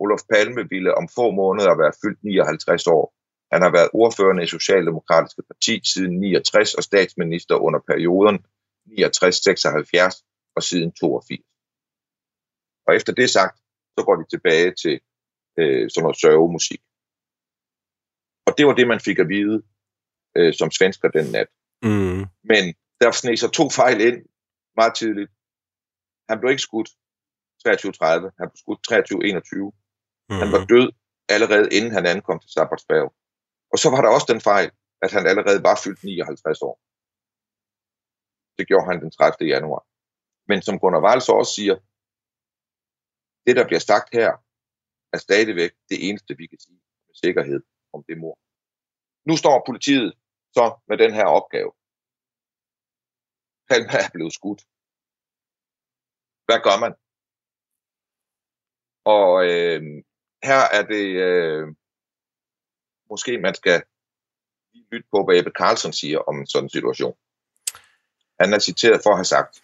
Olof 0.00 0.20
Palme 0.32 0.68
ville 0.68 0.94
om 0.94 1.08
få 1.08 1.30
måneder 1.30 1.76
være 1.82 1.92
fyldt 2.02 2.24
59 2.24 2.86
år. 2.86 3.14
Han 3.52 3.62
har 3.62 3.70
været 3.70 3.90
ordførende 3.92 4.42
i 4.42 4.46
Socialdemokratiske 4.56 5.42
Parti 5.42 5.80
siden 5.92 6.20
69 6.20 6.74
og 6.74 6.82
statsminister 6.82 7.54
under 7.54 7.80
perioden 7.90 8.38
69-76 8.86 10.52
og 10.56 10.62
siden 10.62 10.92
82. 10.92 11.40
Og 12.86 12.96
efter 12.96 13.12
det 13.12 13.30
sagt, 13.30 13.56
så 13.98 14.04
går 14.04 14.16
de 14.16 14.26
tilbage 14.30 14.74
til 14.82 15.00
øh, 15.58 15.90
sådan 15.90 16.02
noget 16.02 16.20
sørgemusik. 16.20 16.82
Og 18.48 18.52
det 18.58 18.66
var 18.66 18.74
det, 18.74 18.86
man 18.88 19.00
fik 19.00 19.18
at 19.18 19.28
vide 19.28 19.56
øh, 20.36 20.52
som 20.60 20.70
svensker 20.70 21.08
den 21.08 21.26
nat. 21.36 21.48
Mm. 21.82 22.22
Men 22.50 22.64
der 23.00 23.10
sneg 23.10 23.38
sig 23.38 23.52
to 23.52 23.64
fejl 23.80 24.00
ind 24.08 24.18
meget 24.80 24.94
tidligt. 25.00 25.30
Han 26.28 26.36
blev 26.38 26.50
ikke 26.50 26.68
skudt 26.68 26.90
23.30, 27.68 28.30
han 28.40 28.46
blev 28.50 28.60
skudt 28.64 28.80
23.21. 28.92 29.72
Mm. 30.30 30.38
Han 30.42 30.48
var 30.54 30.62
død 30.72 30.88
allerede 31.34 31.68
inden 31.76 31.92
han 31.96 32.06
ankom 32.06 32.38
til 32.40 32.50
Sabbatsberg. 32.50 33.08
Og 33.72 33.78
så 33.82 33.88
var 33.90 34.00
der 34.02 34.10
også 34.16 34.28
den 34.32 34.40
fejl, 34.50 34.70
at 35.04 35.10
han 35.16 35.26
allerede 35.30 35.60
var 35.68 35.80
fyldt 35.84 36.04
59 36.04 36.62
år. 36.68 36.76
Det 38.58 38.64
gjorde 38.68 38.86
han 38.90 39.00
den 39.02 39.10
30. 39.10 39.48
januar. 39.54 39.82
Men 40.50 40.62
som 40.62 40.78
Gunnar 40.78 41.02
Wahl 41.04 41.20
så 41.22 41.32
også 41.32 41.52
siger, 41.58 41.76
det 43.46 43.56
der 43.56 43.66
bliver 43.66 43.84
sagt 43.90 44.08
her, 44.18 44.30
er 45.12 45.18
stadigvæk 45.18 45.72
det 45.90 45.98
eneste, 46.08 46.36
vi 46.36 46.46
kan 46.46 46.60
sige 46.60 46.80
med 47.06 47.14
sikkerhed 47.24 47.60
om 47.92 48.04
det 48.08 48.18
mor. 48.18 48.38
Nu 49.28 49.36
står 49.36 49.62
politiet 49.66 50.12
så 50.56 50.64
med 50.88 50.96
den 50.98 51.12
her 51.18 51.26
opgave. 51.38 51.72
Han 53.70 53.82
er 54.00 54.10
blevet 54.14 54.32
skudt. 54.32 54.62
Hvad 56.46 56.60
gør 56.66 56.76
man? 56.84 56.94
Og 59.14 59.30
øh, 59.50 59.80
her 60.48 60.62
er 60.78 60.82
det 60.94 61.06
øh, 61.28 61.66
måske 63.10 63.38
man 63.38 63.54
skal 63.54 63.82
lytte 64.92 65.08
på, 65.12 65.24
hvad 65.24 65.38
Ebbe 65.38 65.52
Carlsen 65.58 65.92
siger 65.92 66.18
om 66.18 66.46
sådan 66.46 66.64
en 66.64 66.70
situation. 66.70 67.16
Han 68.40 68.52
er 68.52 68.58
citeret 68.58 69.00
for 69.02 69.10
at 69.10 69.16
have 69.16 69.34
sagt, 69.36 69.54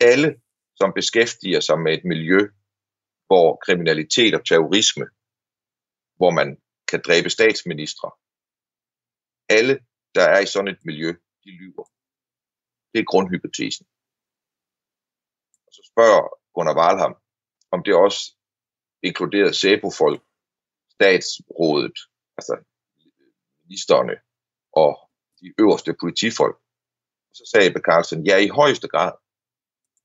alle, 0.00 0.40
som 0.76 0.92
beskæftiger 0.92 1.60
sig 1.60 1.78
med 1.78 1.92
et 1.98 2.04
miljø, 2.04 2.40
hvor 3.26 3.58
kriminalitet 3.64 4.34
og 4.34 4.46
terrorisme, 4.46 5.06
hvor 6.18 6.30
man 6.30 6.48
kan 6.90 7.00
dræbe 7.06 7.30
statsministre, 7.30 8.10
alle, 9.48 9.74
der 10.14 10.24
er 10.34 10.40
i 10.40 10.46
sådan 10.46 10.68
et 10.74 10.84
miljø, 10.84 11.10
de 11.44 11.50
lyver. 11.50 11.84
Det 12.92 12.98
er 13.00 13.10
grundhypotesen. 13.12 13.86
Og 15.66 15.72
så 15.76 15.82
spørger 15.90 16.22
Gunnar 16.54 16.76
Wahlham, 16.80 17.14
om 17.70 17.82
det 17.84 17.94
også 17.94 18.20
inkluderede 19.02 19.54
SEBO-folk, 19.54 20.22
statsrådet, 20.90 21.98
altså 22.38 22.54
ministerne 23.62 24.14
og 24.72 25.10
de 25.40 25.54
øverste 25.58 25.96
politifolk. 26.00 26.56
Og 27.30 27.34
så 27.38 27.44
sagde 27.50 27.66
Ebbe 27.66 27.80
Carlsen, 27.80 28.26
ja, 28.26 28.36
i 28.36 28.48
højeste 28.48 28.88
grad. 28.88 29.12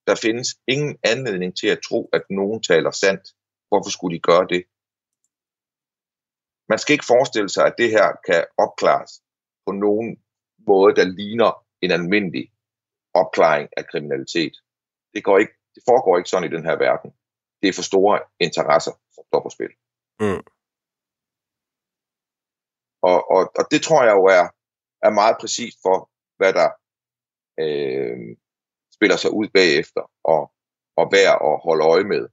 Der 0.07 0.16
findes 0.16 0.47
ingen 0.68 0.99
anledning 1.03 1.57
til 1.57 1.68
at 1.68 1.82
tro, 1.88 2.09
at 2.14 2.24
nogen 2.30 2.64
taler 2.64 2.91
sandt. 2.91 3.24
Hvorfor 3.68 3.89
skulle 3.89 4.18
de 4.18 4.22
gøre 4.22 4.47
det? 4.47 4.64
Man 6.74 6.80
skal 6.80 6.94
ikke 6.94 7.12
forestille 7.16 7.50
sig, 7.50 7.66
at 7.66 7.76
det 7.78 7.90
her 7.90 8.08
kan 8.28 8.46
opklares 8.66 9.12
på 9.66 9.72
nogen 9.72 10.24
måde, 10.68 10.96
der 10.96 11.06
ligner 11.20 11.66
en 11.82 11.92
almindelig 11.92 12.46
opklaring 13.14 13.70
af 13.78 13.84
kriminalitet. 13.92 14.56
Det, 15.14 15.24
går 15.24 15.38
ikke, 15.38 15.54
det 15.76 15.84
foregår 15.90 16.18
ikke 16.18 16.30
sådan 16.30 16.50
i 16.50 16.56
den 16.56 16.66
her 16.66 16.76
verden. 16.76 17.12
Det 17.62 17.68
er 17.70 17.74
for 17.74 17.82
store 17.92 18.20
interesser, 18.40 18.92
som 19.16 19.24
står 19.28 19.42
på 19.44 19.50
spil. 19.50 19.74
Mm. 20.20 20.44
Og, 23.10 23.18
og, 23.36 23.42
og 23.60 23.64
det 23.72 23.82
tror 23.82 24.04
jeg 24.04 24.16
jo 24.20 24.26
er, 24.40 24.46
er 25.08 25.20
meget 25.22 25.36
præcist 25.42 25.78
for, 25.86 25.98
hvad 26.38 26.54
der 26.60 26.70
øh, 27.64 28.18
spiller 28.96 29.18
sig 29.18 29.32
ud 29.32 29.48
bagefter, 29.58 30.04
og, 30.24 30.42
og 31.00 31.06
værd 31.16 31.38
at 31.50 31.56
holde 31.66 31.86
øje 31.94 32.04
med 32.14 32.24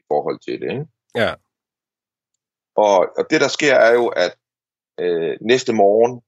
i 0.00 0.02
forhold 0.08 0.38
til 0.46 0.60
det. 0.60 0.70
Ikke? 0.72 0.86
Ja. 1.14 1.34
Og, 2.84 2.96
og 3.18 3.24
det, 3.30 3.40
der 3.40 3.48
sker, 3.48 3.74
er 3.74 3.92
jo, 3.92 4.06
at 4.08 4.32
øh, 5.00 5.36
næste 5.40 5.72
morgen 5.72 6.22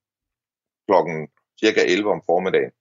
klokken 0.87 1.29
cirka 1.61 1.81
11 1.87 2.11
om 2.11 2.23
formiddagen, 2.27 2.73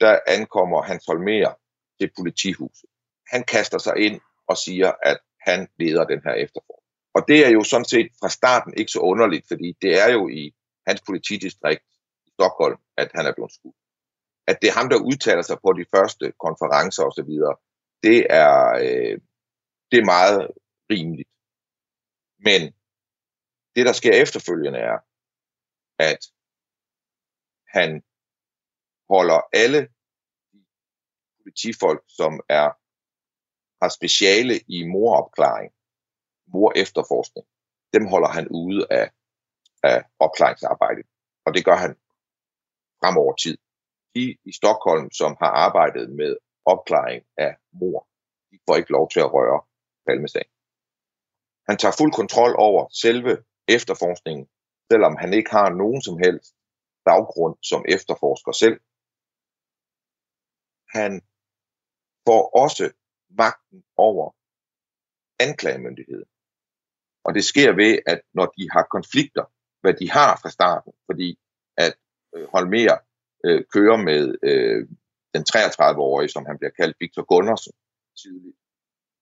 der 0.00 0.18
ankommer 0.26 0.82
Hans 0.82 1.04
Holmer 1.08 1.54
til 2.00 2.10
politihuset. 2.18 2.90
han 3.32 3.44
kaster 3.44 3.78
sig 3.78 3.96
ind 3.96 4.20
og 4.46 4.56
siger, 4.56 4.92
at 5.02 5.18
han 5.40 5.68
leder 5.78 6.04
den 6.04 6.20
her 6.24 6.34
efterforskning. 6.44 6.94
Og 7.14 7.22
det 7.28 7.46
er 7.46 7.50
jo 7.50 7.62
sådan 7.62 7.90
set 7.94 8.08
fra 8.20 8.28
starten 8.28 8.74
ikke 8.76 8.92
så 8.92 9.00
underligt, 9.00 9.44
fordi 9.48 9.76
det 9.82 9.92
er 10.04 10.08
jo 10.12 10.28
i 10.28 10.54
hans 10.86 11.00
politidistrikt 11.06 11.84
i 12.26 12.30
Stockholm, 12.36 12.78
at 12.96 13.10
han 13.14 13.26
er 13.26 13.34
blevet 13.34 13.52
skudt. 13.52 13.76
At 14.46 14.56
det 14.60 14.68
er 14.68 14.78
ham, 14.80 14.88
der 14.88 15.06
udtaler 15.10 15.42
sig 15.42 15.58
på 15.64 15.72
de 15.72 15.84
første 15.94 16.32
konferencer 16.44 17.02
osv., 17.04 17.32
det 18.02 18.26
er, 18.30 18.54
øh, 18.84 19.16
det 19.90 19.98
er 19.98 20.12
meget 20.16 20.48
rimeligt. 20.90 21.30
Men 22.46 22.62
det, 23.74 23.86
der 23.86 23.92
sker 23.92 24.22
efterfølgende, 24.22 24.78
er, 24.78 24.98
at 25.98 26.22
han 27.76 28.02
holder 29.10 29.40
alle 29.52 29.88
politifolk, 31.38 32.02
som 32.08 32.40
er 32.48 32.68
har 33.82 33.88
speciale 33.88 34.54
i 34.76 34.78
moropklaring, 34.94 35.72
mor 36.46 36.72
efterforskning, 36.76 37.46
dem 37.94 38.06
holder 38.06 38.28
han 38.28 38.48
ude 38.48 38.86
af, 38.90 39.10
af 39.82 40.04
opklaringsarbejdet. 40.18 41.06
Og 41.46 41.54
det 41.54 41.64
gør 41.64 41.76
han 41.76 41.94
fremover 43.00 43.34
tid. 43.34 43.58
De 44.14 44.36
i 44.44 44.52
Stockholm, 44.52 45.10
som 45.10 45.36
har 45.40 45.50
arbejdet 45.66 46.10
med 46.10 46.36
opklaring 46.64 47.22
af 47.36 47.56
mor, 47.72 48.08
de 48.50 48.58
får 48.66 48.76
ikke 48.76 48.92
lov 48.92 49.10
til 49.10 49.20
at 49.20 49.32
røre 49.32 49.60
Palmesagen. 50.06 50.52
Han 51.68 51.76
tager 51.78 51.94
fuld 52.00 52.12
kontrol 52.12 52.54
over 52.58 52.88
selve 53.04 53.44
efterforskningen, 53.76 54.46
selvom 54.90 55.16
han 55.16 55.32
ikke 55.34 55.50
har 55.50 55.68
nogen 55.70 56.02
som 56.02 56.18
helst 56.18 56.54
baggrund 57.04 57.56
som 57.62 57.84
efterforsker 57.88 58.52
selv. 58.52 58.80
Han 60.96 61.12
får 62.26 62.42
også 62.62 62.92
magten 63.30 63.84
over 63.96 64.34
anklagemyndigheden. 65.40 66.28
Og 67.24 67.34
det 67.34 67.44
sker 67.44 67.72
ved, 67.72 67.98
at 68.06 68.20
når 68.34 68.46
de 68.46 68.70
har 68.70 68.86
konflikter, 68.96 69.44
hvad 69.80 69.94
de 69.94 70.10
har 70.10 70.38
fra 70.42 70.50
starten, 70.50 70.92
fordi 71.06 71.38
at 71.76 71.94
øh, 72.34 72.48
Holmer 72.54 72.96
øh, 73.44 73.64
kører 73.74 73.96
med 73.96 74.22
øh, 74.42 74.88
den 75.34 75.44
33-årige, 75.52 76.28
som 76.28 76.46
han 76.46 76.58
bliver 76.58 76.70
kaldt 76.70 76.96
Victor 77.00 77.24
Gundersen 77.24 77.72
tidligt. 78.22 78.56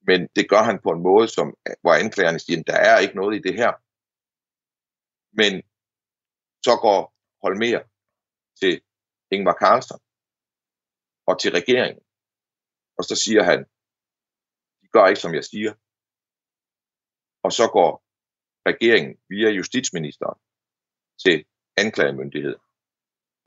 Men 0.06 0.28
det 0.36 0.48
gør 0.48 0.62
han 0.62 0.78
på 0.82 0.90
en 0.90 1.02
måde, 1.02 1.28
som, 1.28 1.56
hvor 1.80 1.94
anklagerne 1.94 2.38
siger, 2.38 2.62
der 2.62 2.76
er 2.76 2.98
ikke 2.98 3.16
noget 3.16 3.36
i 3.36 3.42
det 3.48 3.54
her. 3.54 3.72
Men 5.40 5.52
så 6.66 6.74
går 6.84 7.00
Holmer 7.42 7.80
til 8.60 8.82
Ingvar 9.30 9.56
Carlsen 9.62 10.00
og 11.28 11.40
til 11.40 11.50
regeringen. 11.52 12.04
Og 12.98 13.04
så 13.04 13.14
siger 13.24 13.42
han, 13.50 13.58
de 14.80 14.86
gør 14.94 15.06
ikke, 15.06 15.20
som 15.20 15.34
jeg 15.34 15.44
siger. 15.44 15.72
Og 17.44 17.52
så 17.58 17.64
går 17.76 17.92
regeringen 18.70 19.14
via 19.28 19.50
justitsministeren 19.58 20.38
til 21.24 21.46
anklagemyndigheden 21.76 22.62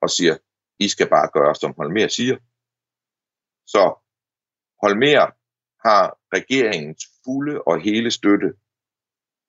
og 0.01 0.09
siger, 0.09 0.37
I 0.79 0.87
skal 0.89 1.09
bare 1.09 1.29
gøre, 1.37 1.55
som 1.55 1.73
Holmer 1.77 2.07
siger. 2.07 2.37
Så 3.73 3.83
Holmer 4.81 5.25
har 5.87 6.03
regeringens 6.37 7.03
fulde 7.23 7.61
og 7.61 7.81
hele 7.81 8.11
støtte, 8.11 8.49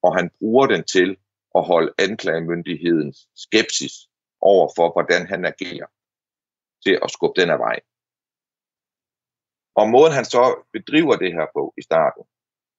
og 0.02 0.16
han 0.18 0.30
bruger 0.38 0.66
den 0.66 0.84
til 0.84 1.21
at 1.54 1.66
holde 1.66 1.94
anklagemyndighedens 1.98 3.28
skepsis 3.34 3.94
over 4.40 4.72
for, 4.76 4.92
hvordan 4.92 5.26
han 5.26 5.44
agerer, 5.44 5.86
til 6.84 6.98
at 7.04 7.10
skubbe 7.10 7.40
den 7.40 7.50
af 7.50 7.58
vej. 7.58 7.80
Og 9.74 9.88
måden 9.88 10.12
han 10.12 10.24
så 10.24 10.64
bedriver 10.72 11.16
det 11.16 11.32
her 11.32 11.46
på 11.56 11.74
i 11.78 11.82
starten, 11.82 12.24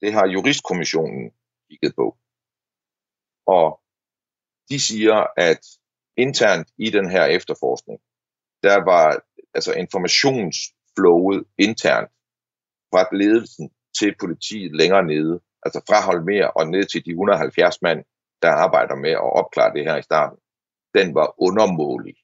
det 0.01 0.13
har 0.13 0.27
juristkommissionen 0.27 1.31
kigget 1.69 1.95
på. 1.95 2.17
Og 3.45 3.81
de 4.69 4.79
siger, 4.79 5.27
at 5.37 5.61
internt 6.17 6.67
i 6.77 6.89
den 6.89 7.09
her 7.09 7.25
efterforskning, 7.25 7.99
der 8.63 8.83
var 8.83 9.23
altså 9.53 9.73
informationsflowet 9.73 11.45
internt 11.57 12.11
fra 12.91 13.15
ledelsen 13.15 13.71
til 13.99 14.15
politiet 14.19 14.75
længere 14.75 15.03
nede, 15.03 15.41
altså 15.63 15.79
fra 15.87 16.05
Holmer 16.05 16.47
og 16.47 16.67
ned 16.67 16.85
til 16.85 17.05
de 17.05 17.09
170 17.09 17.81
mand, 17.81 18.05
der 18.43 18.51
arbejder 18.65 18.95
med 18.95 19.13
at 19.21 19.33
opklare 19.41 19.73
det 19.75 19.83
her 19.87 19.97
i 19.97 20.07
starten, 20.09 20.37
den 20.97 21.07
var 21.19 21.27
undermålig. 21.47 22.15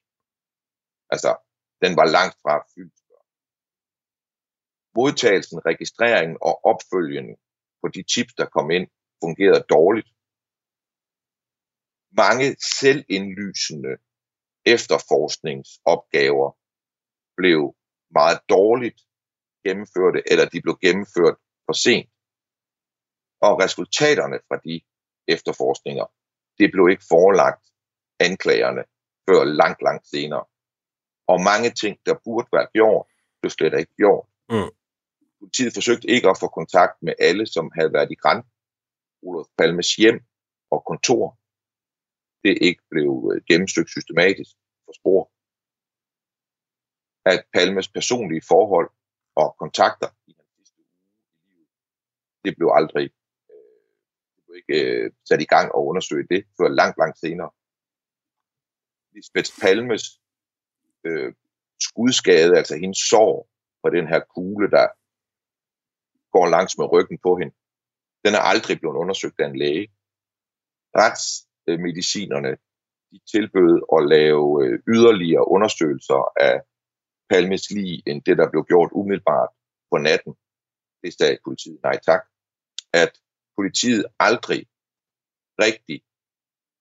Altså, 1.14 1.30
den 1.84 1.92
var 2.00 2.06
langt 2.16 2.36
fra 2.42 2.54
fyldt. 2.74 3.00
Modtagelsen, 4.96 5.66
registreringen 5.66 6.36
og 6.40 6.64
opfølgningen 6.64 7.36
på 7.82 7.88
de 7.88 8.02
chips, 8.12 8.34
der 8.34 8.46
kom 8.46 8.70
ind, 8.70 8.88
fungerede 9.22 9.64
dårligt. 9.76 10.08
Mange 12.22 12.46
selvindlysende 12.80 13.92
efterforskningsopgaver 14.74 16.48
blev 17.36 17.76
meget 18.10 18.40
dårligt 18.48 19.00
gennemførte, 19.64 20.20
eller 20.30 20.44
de 20.48 20.62
blev 20.62 20.76
gennemført 20.84 21.36
for 21.66 21.72
sent. 21.72 22.10
Og 23.40 23.52
resultaterne 23.64 24.38
fra 24.48 24.56
de 24.56 24.80
efterforskninger, 25.34 26.06
det 26.58 26.72
blev 26.72 26.88
ikke 26.90 27.04
forelagt 27.08 27.64
anklagerne 28.20 28.82
før 29.28 29.44
langt, 29.44 29.82
langt 29.82 30.06
senere. 30.08 30.44
Og 31.26 31.40
mange 31.40 31.70
ting, 31.70 31.98
der 32.06 32.14
burde 32.24 32.48
være 32.52 32.68
gjort, 32.72 33.06
blev 33.40 33.50
slet 33.50 33.78
ikke 33.78 33.94
gjort. 34.02 34.26
Mm. 34.52 34.70
Politiet 35.38 35.74
forsøgte 35.74 36.08
ikke 36.14 36.28
at 36.30 36.40
få 36.40 36.48
kontakt 36.48 37.02
med 37.02 37.14
alle, 37.18 37.46
som 37.46 37.70
havde 37.76 37.92
været 37.92 38.10
i 38.10 38.14
Grand 38.14 38.44
Olof 39.22 39.46
Palmes 39.58 39.96
hjem 39.96 40.20
og 40.70 40.84
kontor. 40.90 41.38
Det 42.44 42.58
ikke 42.60 42.82
blev 42.90 43.32
øh, 43.32 43.42
gennemstykket 43.48 43.90
systematisk 43.90 44.50
for 44.84 44.92
spor. 45.00 45.22
At 47.32 47.44
Palmes 47.54 47.88
personlige 47.88 48.42
forhold 48.48 48.90
og 49.36 49.56
kontakter 49.58 50.08
i 50.26 50.32
hans 50.38 50.50
sidste 50.56 50.78
uge 50.78 50.96
i 51.44 51.48
livet, 51.52 51.68
det 52.44 52.56
blev 52.56 52.68
aldrig 52.74 53.10
det 54.50 54.62
ikke 54.62 54.78
øh, 54.84 55.10
sat 55.28 55.40
i 55.42 55.50
gang 55.54 55.72
og 55.74 55.86
undersøge 55.86 56.26
det 56.30 56.44
før 56.58 56.68
langt, 56.68 56.98
langt 56.98 57.18
senere. 57.18 57.50
Lisbeth 59.14 59.50
Palmes 59.60 60.04
øh, 61.04 61.32
skudskade, 61.86 62.56
altså 62.60 62.74
hendes 62.76 62.98
sår 63.10 63.48
på 63.82 63.90
den 63.90 64.06
her 64.08 64.20
kugle, 64.34 64.70
der 64.70 64.86
går 66.34 66.46
langs 66.48 66.78
med 66.78 66.92
ryggen 66.92 67.18
på 67.26 67.36
hende, 67.36 67.54
den 68.24 68.32
er 68.34 68.42
aldrig 68.52 68.80
blevet 68.80 68.96
undersøgt 69.02 69.40
af 69.40 69.46
en 69.46 69.58
læge. 69.58 69.86
Retsmedicinerne 71.00 72.56
de 73.10 73.18
tilbød 73.32 73.74
at 73.96 74.08
lave 74.14 74.44
øh, 74.64 74.78
yderligere 74.94 75.48
undersøgelser 75.48 76.32
af 76.48 76.56
Palmes 77.30 77.70
lige 77.70 78.02
end 78.06 78.22
det, 78.26 78.38
der 78.38 78.50
blev 78.50 78.64
gjort 78.64 78.90
umiddelbart 78.92 79.48
på 79.90 79.96
natten. 79.98 80.32
Det 81.02 81.10
sagde 81.18 81.38
politiet 81.44 81.80
nej 81.82 81.98
tak. 82.08 82.22
At 82.92 83.12
politiet 83.60 84.04
aldrig 84.18 84.60
rigtig 85.66 85.98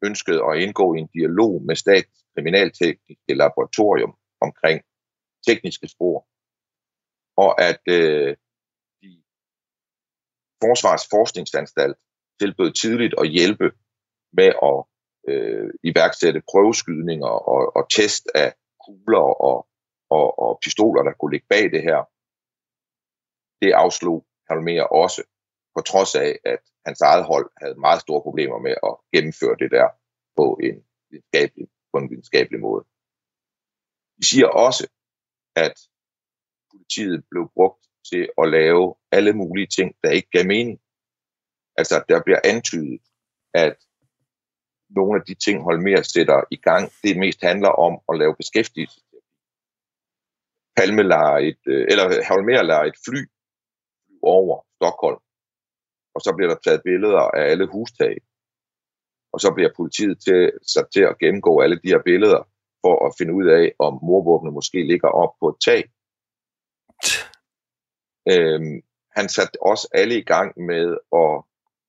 ønskede 0.07 0.41
at 0.49 0.57
indgå 0.63 0.85
i 0.95 0.99
en 0.99 1.09
dialog 1.17 1.53
med 1.67 1.75
Statens 1.75 2.23
Kriminaltekniske 2.33 3.33
Laboratorium 3.41 4.13
omkring 4.41 4.77
tekniske 5.47 5.87
spor, 5.87 6.17
og 7.43 7.51
at 7.69 7.83
øh, 7.97 8.31
Forsvars 10.63 11.03
Forskningsanstalt 11.13 11.97
tilbød 12.39 12.71
tidligt 12.73 13.13
at 13.21 13.27
hjælpe 13.37 13.67
med 14.39 14.51
at 14.69 14.79
øh, 15.29 15.69
iværksætte 15.89 16.41
prøveskydninger 16.51 17.33
og, 17.53 17.61
og 17.77 17.83
test 17.95 18.25
af 18.35 18.49
kugler 18.85 19.25
og, 19.49 19.57
og, 20.17 20.39
og 20.43 20.59
pistoler, 20.63 21.01
der 21.03 21.13
kunne 21.13 21.33
ligge 21.33 21.47
bag 21.53 21.65
det 21.75 21.83
her. 21.89 21.99
Det 23.61 23.71
afslog 23.83 24.19
Halmer 24.49 24.83
også, 25.03 25.21
på 25.75 25.81
trods 25.81 26.15
af, 26.15 26.39
at 26.45 26.59
hans 26.85 27.01
eget 27.01 27.25
hold 27.25 27.51
havde 27.61 27.79
meget 27.79 28.01
store 28.01 28.21
problemer 28.21 28.59
med 28.59 28.75
at 28.83 28.93
gennemføre 29.13 29.55
det 29.59 29.71
der 29.71 29.87
på 30.37 30.59
en 30.63 30.75
videnskabelig, 31.09 31.67
på 31.91 31.97
en 31.97 32.09
videnskabelig 32.09 32.59
måde. 32.59 32.85
De 34.17 34.25
siger 34.29 34.47
også, 34.47 34.87
at 35.55 35.75
politiet 36.71 37.23
blev 37.31 37.51
brugt 37.55 37.83
til 38.09 38.29
at 38.37 38.49
lave 38.49 38.95
alle 39.11 39.33
mulige 39.33 39.67
ting, 39.67 39.95
der 40.03 40.09
ikke 40.09 40.29
gav 40.29 40.45
mening. 40.45 40.79
Altså, 41.77 42.03
der 42.09 42.23
bliver 42.23 42.41
antydet, 42.43 43.01
at 43.53 43.77
nogle 44.89 45.19
af 45.19 45.25
de 45.25 45.33
ting, 45.33 45.63
Holmer 45.63 46.01
sætter 46.01 46.43
i 46.51 46.55
gang, 46.55 46.91
det 47.03 47.17
mest 47.17 47.41
handler 47.41 47.69
om 47.69 47.93
at 48.09 48.17
lave 48.19 48.35
beskæftigelse. 48.35 49.01
Palme 50.77 51.03
lader 51.03 51.37
et, 51.49 51.61
øh, 51.67 51.85
eller 51.89 52.03
Holmer 52.29 52.61
lader 52.61 52.83
et 52.83 52.97
fly 53.05 53.21
over 54.21 54.65
Stockholm, 54.75 55.21
og 56.15 56.21
så 56.21 56.33
bliver 56.35 56.49
der 56.53 56.59
taget 56.65 56.81
billeder 56.83 57.23
af 57.37 57.43
alle 57.51 57.65
hustag. 57.65 58.15
Og 59.33 59.39
så 59.39 59.53
bliver 59.55 59.71
politiet 59.75 60.21
til, 60.25 60.51
sat 60.73 60.87
til 60.93 61.01
at 61.01 61.17
gennemgå 61.19 61.61
alle 61.61 61.79
de 61.83 61.87
her 61.93 62.01
billeder, 62.05 62.41
for 62.83 63.07
at 63.07 63.15
finde 63.17 63.33
ud 63.33 63.47
af, 63.59 63.73
om 63.79 63.93
morvåbnet 64.03 64.53
måske 64.53 64.87
ligger 64.91 65.07
op 65.07 65.33
på 65.39 65.47
et 65.49 65.59
tag. 65.67 65.81
Øhm, 68.31 68.81
han 69.17 69.29
satte 69.29 69.57
også 69.61 69.87
alle 69.91 70.15
i 70.17 70.23
gang 70.23 70.49
med 70.69 70.97
at 71.21 71.33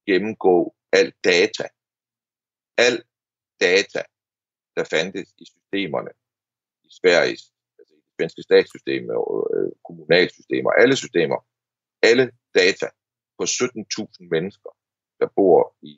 gennemgå 0.07 0.75
al 0.93 1.13
data. 1.25 1.67
Al 2.79 3.03
data, 3.61 4.03
der 4.77 4.85
fandtes 4.85 5.29
i 5.39 5.45
systemerne 5.45 6.11
i 6.85 6.89
Sveriges, 6.99 7.43
altså 7.79 7.95
i 7.95 7.97
det 7.97 8.13
svenske 8.17 8.43
statssystem 8.43 9.09
og 9.09 9.51
øh, 9.55 9.73
kommunalsystemer, 9.87 10.71
alle 10.71 10.97
systemer, 10.97 11.39
alle 12.03 12.31
data 12.55 12.89
på 13.41 13.45
17.000 13.45 14.29
mennesker, 14.35 14.71
der 15.21 15.29
bor 15.37 15.77
i 15.83 15.95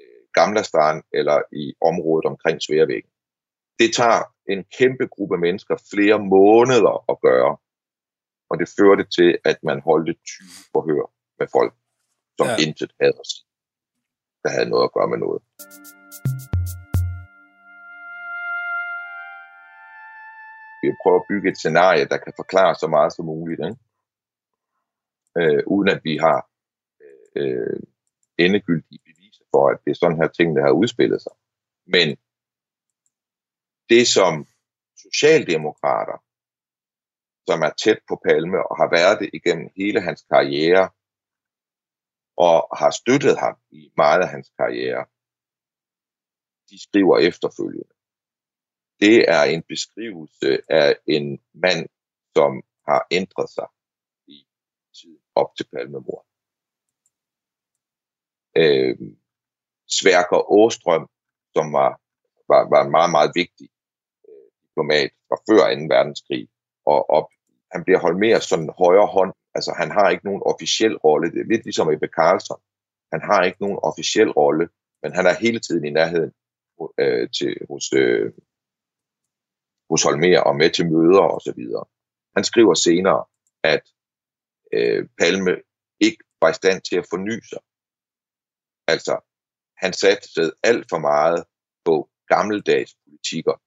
øh, 0.00 0.22
Gamla 0.36 0.62
eller 1.20 1.38
i 1.62 1.64
området 1.90 2.24
omkring 2.32 2.56
Sværvæggen. 2.62 3.12
Det 3.78 3.88
tager 3.98 4.22
en 4.52 4.64
kæmpe 4.78 5.06
gruppe 5.14 5.38
mennesker 5.38 5.76
flere 5.92 6.18
måneder 6.18 6.94
at 7.12 7.16
gøre, 7.28 7.52
og 8.50 8.54
det 8.60 8.68
førte 8.78 9.04
til, 9.16 9.30
at 9.44 9.58
man 9.68 9.78
holdte 9.88 10.12
20 10.12 10.48
forhør 10.72 11.06
med 11.38 11.46
folk, 11.56 11.74
som 12.38 12.46
ja. 12.46 12.56
intet 12.64 12.92
havde 13.00 13.16
at 13.22 13.26
sige, 13.32 13.46
der 14.42 14.50
havde 14.54 14.68
noget 14.72 14.84
at 14.84 14.94
gøre 14.96 15.08
med 15.12 15.18
noget. 15.26 15.40
Vi 20.82 20.88
prøver 21.02 21.20
at 21.20 21.28
bygge 21.30 21.50
et 21.50 21.58
scenarie, 21.58 22.04
der 22.12 22.18
kan 22.24 22.32
forklare 22.36 22.74
så 22.74 22.86
meget 22.96 23.12
som 23.12 23.24
muligt, 23.24 23.60
ikke? 23.68 23.80
Øh, 25.38 25.62
uden 25.66 25.88
at 25.94 26.00
vi 26.04 26.16
har 26.16 26.38
øh, 27.36 27.80
endegyldige 28.38 29.00
beviser 29.04 29.44
for, 29.50 29.68
at 29.68 29.78
det 29.84 29.90
er 29.90 29.94
sådan 29.94 30.16
her 30.16 30.28
ting, 30.28 30.56
der 30.56 30.62
har 30.62 30.70
udspillet 30.70 31.22
sig. 31.22 31.32
Men 31.86 32.08
det, 33.88 34.08
som 34.08 34.46
socialdemokrater 34.96 36.18
som 37.48 37.62
er 37.62 37.72
tæt 37.84 38.00
på 38.08 38.20
Palme 38.24 38.58
og 38.68 38.76
har 38.76 38.88
været 38.90 39.20
det 39.20 39.30
igennem 39.32 39.70
hele 39.76 40.00
hans 40.00 40.22
karriere 40.30 40.90
og 42.36 42.58
har 42.80 42.90
støttet 42.90 43.38
ham 43.38 43.56
i 43.70 43.92
meget 43.96 44.20
af 44.22 44.28
hans 44.28 44.50
karriere, 44.58 45.06
de 46.70 46.82
skriver 46.82 47.18
efterfølgende. 47.18 47.94
Det 49.00 49.16
er 49.36 49.42
en 49.44 49.62
beskrivelse 49.62 50.50
af 50.68 50.98
en 51.06 51.40
mand, 51.54 51.88
som 52.36 52.62
har 52.88 53.06
ændret 53.10 53.50
sig 53.50 53.68
i 54.26 54.46
tiden 54.96 55.22
op 55.34 55.50
til 55.56 55.66
Palmemordet. 55.72 56.33
Øh, 58.56 58.96
Sværker 59.88 60.52
Åstrøm, 60.52 61.06
som 61.56 61.72
var, 61.72 62.00
var, 62.48 62.68
var 62.72 62.84
en 62.84 62.90
meget, 62.90 63.10
meget 63.10 63.30
vigtig 63.34 63.68
øh, 64.28 64.46
diplomat 64.62 65.10
fra 65.28 65.36
før 65.48 65.62
2. 65.74 65.94
verdenskrig, 65.94 66.48
og, 66.86 67.10
og 67.10 67.22
han 67.72 67.84
bliver 67.84 67.98
holdt 67.98 68.18
mere 68.18 68.40
sådan 68.40 68.70
højre 68.78 69.06
hånd. 69.06 69.32
Altså 69.54 69.72
han 69.80 69.90
har 69.90 70.10
ikke 70.10 70.24
nogen 70.24 70.42
officiel 70.52 70.96
rolle. 70.96 71.30
Det 71.32 71.40
er 71.40 71.50
lidt 71.52 71.64
ligesom 71.64 71.90
Ebbe 71.92 72.08
Carlson. 72.18 72.60
Han 73.12 73.20
har 73.28 73.42
ikke 73.42 73.62
nogen 73.64 73.78
officiel 73.82 74.30
rolle, 74.30 74.68
men 75.02 75.12
han 75.12 75.26
er 75.26 75.34
hele 75.44 75.60
tiden 75.60 75.84
i 75.84 75.90
nærheden 75.90 76.32
øh, 76.98 77.28
til, 77.38 77.56
hos, 77.70 77.92
øh, 77.92 78.32
hos 79.90 80.02
Holmer 80.02 80.40
og 80.40 80.56
med 80.56 80.70
til 80.70 80.90
møder 80.92 81.24
og 81.34 81.40
så 81.40 81.52
videre. 81.56 81.84
Han 82.36 82.44
skriver 82.44 82.74
senere, 82.74 83.24
at 83.62 83.84
øh, 84.72 85.08
Palme 85.18 85.54
ikke 86.00 86.24
var 86.42 86.50
i 86.50 86.54
stand 86.60 86.82
til 86.82 86.96
at 86.96 87.06
forny 87.10 87.40
sig. 87.50 87.62
Altså, 88.86 89.20
han 89.76 89.92
satte 89.92 90.52
alt 90.62 90.86
for 90.90 90.98
meget 90.98 91.44
på 91.84 92.10
gammeldags 92.28 92.96
politikker, 93.04 93.62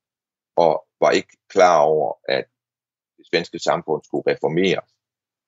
og 0.55 0.87
var 0.99 1.11
ikke 1.11 1.37
klar 1.49 1.79
over, 1.79 2.13
at 2.29 2.45
det 3.17 3.25
svenske 3.31 3.59
samfund 3.59 4.03
skulle 4.03 4.31
reformeres, 4.33 4.91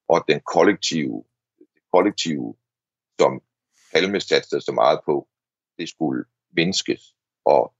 og 0.07 0.25
den 0.27 0.39
kollektive, 0.39 1.23
det 1.59 1.83
kollektive, 1.93 2.55
som 3.19 3.41
Palme 3.93 4.19
satte 4.19 4.61
så 4.61 4.71
meget 4.71 4.99
på, 5.05 5.27
det 5.77 5.89
skulle 5.89 6.25
mindskes, 6.51 7.15
og 7.45 7.73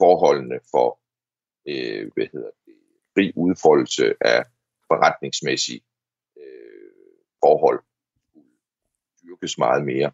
forholdene 0.00 0.60
for 0.70 1.00
øh, 1.68 2.10
hvad 2.14 2.26
hedder 2.32 2.50
det, 2.66 2.74
fri 3.14 3.32
udfoldelse 3.36 4.14
af 4.20 4.44
forretningsmæssige 4.86 5.84
øh, 6.38 6.92
forhold 7.44 7.82
skulle 8.28 8.50
dyrkes 9.22 9.58
meget 9.58 9.84
mere. 9.84 10.12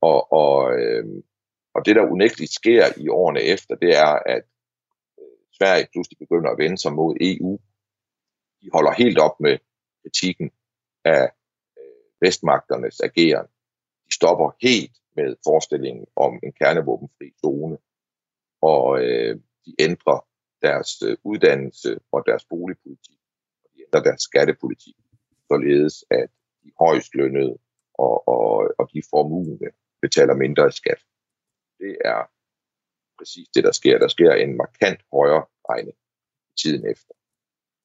Og, 0.00 0.32
og, 0.32 0.72
øh, 0.78 1.22
og 1.74 1.86
det, 1.86 1.96
der 1.96 2.10
unægteligt 2.10 2.52
sker 2.52 2.84
i 2.96 3.08
årene 3.08 3.42
efter, 3.42 3.74
det 3.74 3.96
er, 3.96 4.18
at 4.26 4.44
øh, 5.18 5.24
Sverige 5.58 5.88
pludselig 5.92 6.18
begynder 6.18 6.50
at 6.50 6.58
vende 6.58 6.78
sig 6.78 6.92
mod 6.92 7.16
EU, 7.20 7.58
de 8.62 8.70
holder 8.72 8.92
helt 8.92 9.18
op 9.18 9.40
med 9.40 9.58
kritikken 10.02 10.50
af 11.04 11.32
øh, 11.78 12.04
vestmagternes 12.20 13.00
ageren. 13.00 13.46
De 14.06 14.14
stopper 14.14 14.56
helt 14.62 14.96
med 15.16 15.36
forestillingen 15.44 16.06
om 16.16 16.40
en 16.42 16.52
kernevåbenfri 16.52 17.32
zone, 17.40 17.78
og 18.60 19.04
øh, 19.04 19.40
de 19.66 19.74
ændrer 19.78 20.26
deres 20.62 21.02
øh, 21.02 21.16
uddannelse 21.24 22.00
og 22.12 22.22
deres 22.26 22.44
boligpolitik, 22.44 23.18
og 23.64 23.70
de 23.74 23.82
ændrer 23.86 24.02
deres 24.02 24.22
skattepolitik, 24.22 24.96
således 25.48 26.04
at 26.10 26.30
de 26.64 26.70
højst 26.78 27.14
lønnede 27.14 27.58
og, 27.94 28.28
og, 28.28 28.74
og 28.78 28.88
de 28.94 29.02
formugende 29.10 29.70
betaler 30.02 30.34
mindre 30.34 30.68
i 30.68 30.72
skat. 30.72 31.00
Det 31.78 31.96
er 32.04 32.20
præcis 33.18 33.48
det, 33.54 33.64
der 33.64 33.72
sker. 33.72 33.98
Der 33.98 34.08
sker 34.08 34.32
en 34.32 34.56
markant 34.56 35.00
højere 35.12 35.44
regning 35.70 35.96
tiden 36.62 36.86
efter. 36.92 37.14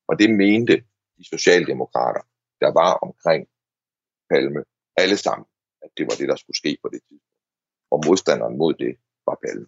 Og 0.07 0.20
det 0.20 0.30
mente 0.30 0.76
de 1.18 1.24
socialdemokrater, 1.34 2.22
der 2.61 2.72
var 2.82 2.91
omkring 3.05 3.47
Palme, 4.30 4.63
alle 4.97 5.18
sammen, 5.18 5.45
at 5.82 5.89
det 5.97 6.05
var 6.05 6.16
det, 6.20 6.28
der 6.30 6.36
skulle 6.36 6.57
ske 6.57 6.78
på 6.82 6.88
det 6.93 7.01
tidspunkt. 7.07 7.41
Og 7.91 7.97
modstanderen 8.05 8.57
mod 8.57 8.74
det 8.74 8.93
var 9.28 9.38
Palme. 9.45 9.68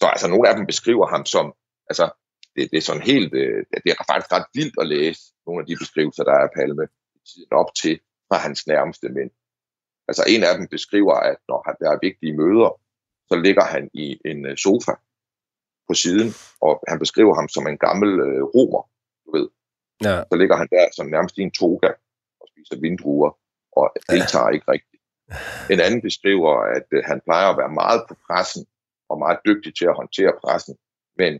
Så 0.00 0.06
altså, 0.14 0.28
nogle 0.28 0.48
af 0.48 0.54
dem 0.56 0.66
beskriver 0.66 1.06
ham 1.14 1.24
som, 1.34 1.46
altså, 1.90 2.06
det, 2.54 2.70
det 2.70 2.78
er 2.78 2.88
sådan 2.88 3.06
helt, 3.12 3.34
øh, 3.34 3.60
det 3.84 3.90
er 3.92 4.04
faktisk 4.10 4.32
ret 4.32 4.46
vildt 4.54 4.76
at 4.82 4.86
læse 4.94 5.22
nogle 5.46 5.60
af 5.62 5.66
de 5.66 5.76
beskrivelser, 5.82 6.24
der 6.24 6.32
er 6.32 6.44
af 6.48 6.52
Palme 6.58 6.84
i 7.16 7.18
tiden 7.28 7.52
op 7.60 7.70
til 7.82 7.94
fra 8.32 8.38
hans 8.46 8.66
nærmeste 8.66 9.08
mænd. 9.08 9.30
Altså 10.08 10.24
en 10.28 10.42
af 10.44 10.52
dem 10.58 10.66
beskriver, 10.76 11.14
at 11.14 11.38
når 11.48 11.58
der 11.80 11.90
er 11.90 11.98
vigtige 12.08 12.36
møder, 12.42 12.70
så 13.30 13.34
ligger 13.46 13.64
han 13.74 13.90
i 13.94 14.06
en 14.24 14.46
øh, 14.46 14.56
sofa 14.56 14.94
på 15.88 15.94
siden, 15.94 16.28
og 16.66 16.72
han 16.88 16.98
beskriver 16.98 17.34
ham 17.34 17.48
som 17.48 17.66
en 17.66 17.78
gammel 17.86 18.10
øh, 18.26 18.42
romer, 18.54 18.82
du 19.24 19.28
ved. 19.36 19.48
Ja. 20.06 20.16
Så 20.30 20.34
ligger 20.40 20.56
han 20.56 20.68
der 20.74 20.86
som 20.96 21.06
nærmest 21.06 21.38
i 21.38 21.42
en 21.42 21.56
toga 21.60 21.90
og 22.40 22.46
spiser 22.52 22.76
vindruer, 22.80 23.30
og 23.78 23.84
deltager 24.10 24.48
ja. 24.48 24.54
ikke 24.54 24.72
rigtigt. 24.74 25.02
En 25.70 25.80
anden 25.80 26.02
beskriver, 26.08 26.52
at 26.78 26.86
øh, 26.96 27.02
han 27.10 27.20
plejer 27.26 27.48
at 27.50 27.58
være 27.62 27.72
meget 27.82 28.02
på 28.08 28.14
pressen, 28.26 28.64
og 29.10 29.18
meget 29.18 29.38
dygtig 29.48 29.72
til 29.76 29.86
at 29.90 29.98
håndtere 30.00 30.32
pressen, 30.42 30.74
men 31.20 31.32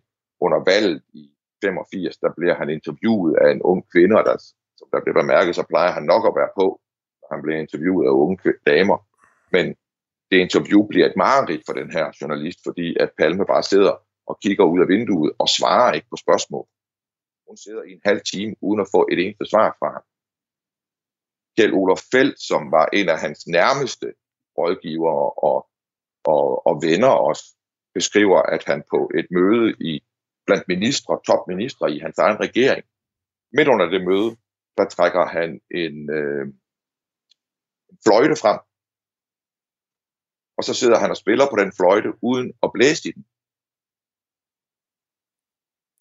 under 0.45 0.59
valget 0.70 1.03
i 1.14 1.24
85, 1.64 2.16
der 2.16 2.30
bliver 2.38 2.55
han 2.55 2.68
interviewet 2.70 3.36
af 3.43 3.49
en 3.51 3.62
ung 3.62 3.80
kvinde, 3.93 4.16
der, 4.28 4.36
som 4.78 4.88
der 4.93 5.01
bliver 5.03 5.18
bemærket, 5.22 5.55
så 5.55 5.64
plejer 5.72 5.93
han 5.93 6.05
nok 6.12 6.22
at 6.26 6.36
være 6.40 6.53
på, 6.61 6.66
han 7.33 7.43
bliver 7.43 7.59
interviewet 7.59 8.07
af 8.07 8.11
unge 8.11 8.53
damer. 8.66 8.99
Men 9.55 9.66
det 10.30 10.39
interview 10.47 10.87
bliver 10.87 11.07
et 11.07 11.16
mareridt 11.16 11.62
for 11.66 11.72
den 11.80 11.91
her 11.91 12.07
journalist, 12.20 12.59
fordi 12.66 12.97
at 13.01 13.11
Palme 13.18 13.45
bare 13.47 13.62
sidder 13.62 13.95
og 14.26 14.39
kigger 14.43 14.64
ud 14.64 14.80
af 14.80 14.89
vinduet 14.89 15.33
og 15.39 15.49
svarer 15.49 15.93
ikke 15.93 16.11
på 16.11 16.16
spørgsmål. 16.16 16.66
Hun 17.49 17.57
sidder 17.57 17.83
i 17.83 17.93
en 17.93 18.01
halv 18.05 18.20
time 18.33 18.55
uden 18.61 18.80
at 18.80 18.89
få 18.95 19.09
et 19.12 19.18
eneste 19.24 19.47
svar 19.53 19.76
fra 19.78 19.91
ham. 19.97 20.05
Kjell 21.57 21.74
Olof 21.74 22.03
Feldt, 22.12 22.41
som 22.41 22.70
var 22.70 22.87
en 22.93 23.09
af 23.09 23.18
hans 23.18 23.47
nærmeste 23.47 24.07
rådgivere 24.59 25.30
og, 25.49 25.59
og, 26.24 26.66
og 26.66 26.74
venner 26.83 27.14
også, 27.30 27.45
beskriver, 27.95 28.41
at 28.43 28.64
han 28.64 28.83
på 28.91 29.11
et 29.18 29.26
møde 29.30 29.76
i 29.80 29.93
blandt 30.47 30.68
ministre, 30.68 31.20
topministre 31.26 31.93
i 31.93 31.99
hans 31.99 32.18
egen 32.18 32.41
regering, 32.41 32.85
midt 33.53 33.68
under 33.68 33.87
det 33.87 34.03
møde, 34.09 34.30
der 34.78 34.87
trækker 34.89 35.26
han 35.26 35.61
en, 35.70 36.11
øh, 36.11 36.47
en 37.93 37.99
fløjte 38.07 38.36
frem, 38.43 38.61
og 40.59 40.62
så 40.66 40.72
sidder 40.80 40.99
han 41.03 41.11
og 41.14 41.18
spiller 41.22 41.47
på 41.51 41.57
den 41.62 41.72
fløjte 41.78 42.11
uden 42.28 42.49
at 42.64 42.68
blæse 42.74 43.03
i 43.09 43.12
den. 43.16 43.24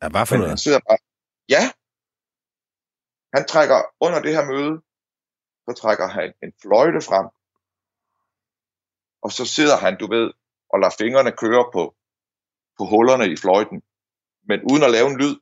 Ja, 0.02 0.08
hvad 0.14 0.26
for 0.26 0.34
Men 0.34 0.40
noget? 0.40 0.54
Han 0.56 0.66
sidder 0.66 0.82
bare, 0.90 1.00
ja, 1.56 1.64
han 3.36 3.44
trækker 3.54 3.80
under 4.06 4.20
det 4.26 4.32
her 4.38 4.46
møde, 4.52 4.74
så 5.66 5.72
trækker 5.82 6.08
han 6.18 6.28
en 6.44 6.54
fløjte 6.64 7.02
frem, 7.10 7.28
og 9.26 9.32
så 9.38 9.44
sidder 9.56 9.78
han, 9.84 9.94
du 10.02 10.08
ved, 10.16 10.28
og 10.72 10.80
lader 10.80 10.96
fingrene 11.02 11.40
køre 11.44 11.66
på, 11.76 11.84
på 12.78 12.84
hullerne 12.92 13.26
i 13.34 13.36
fløjten, 13.44 13.80
men 14.50 14.60
uden 14.72 14.84
at 14.88 14.94
lave 14.96 15.08
en 15.10 15.20
lyd. 15.22 15.36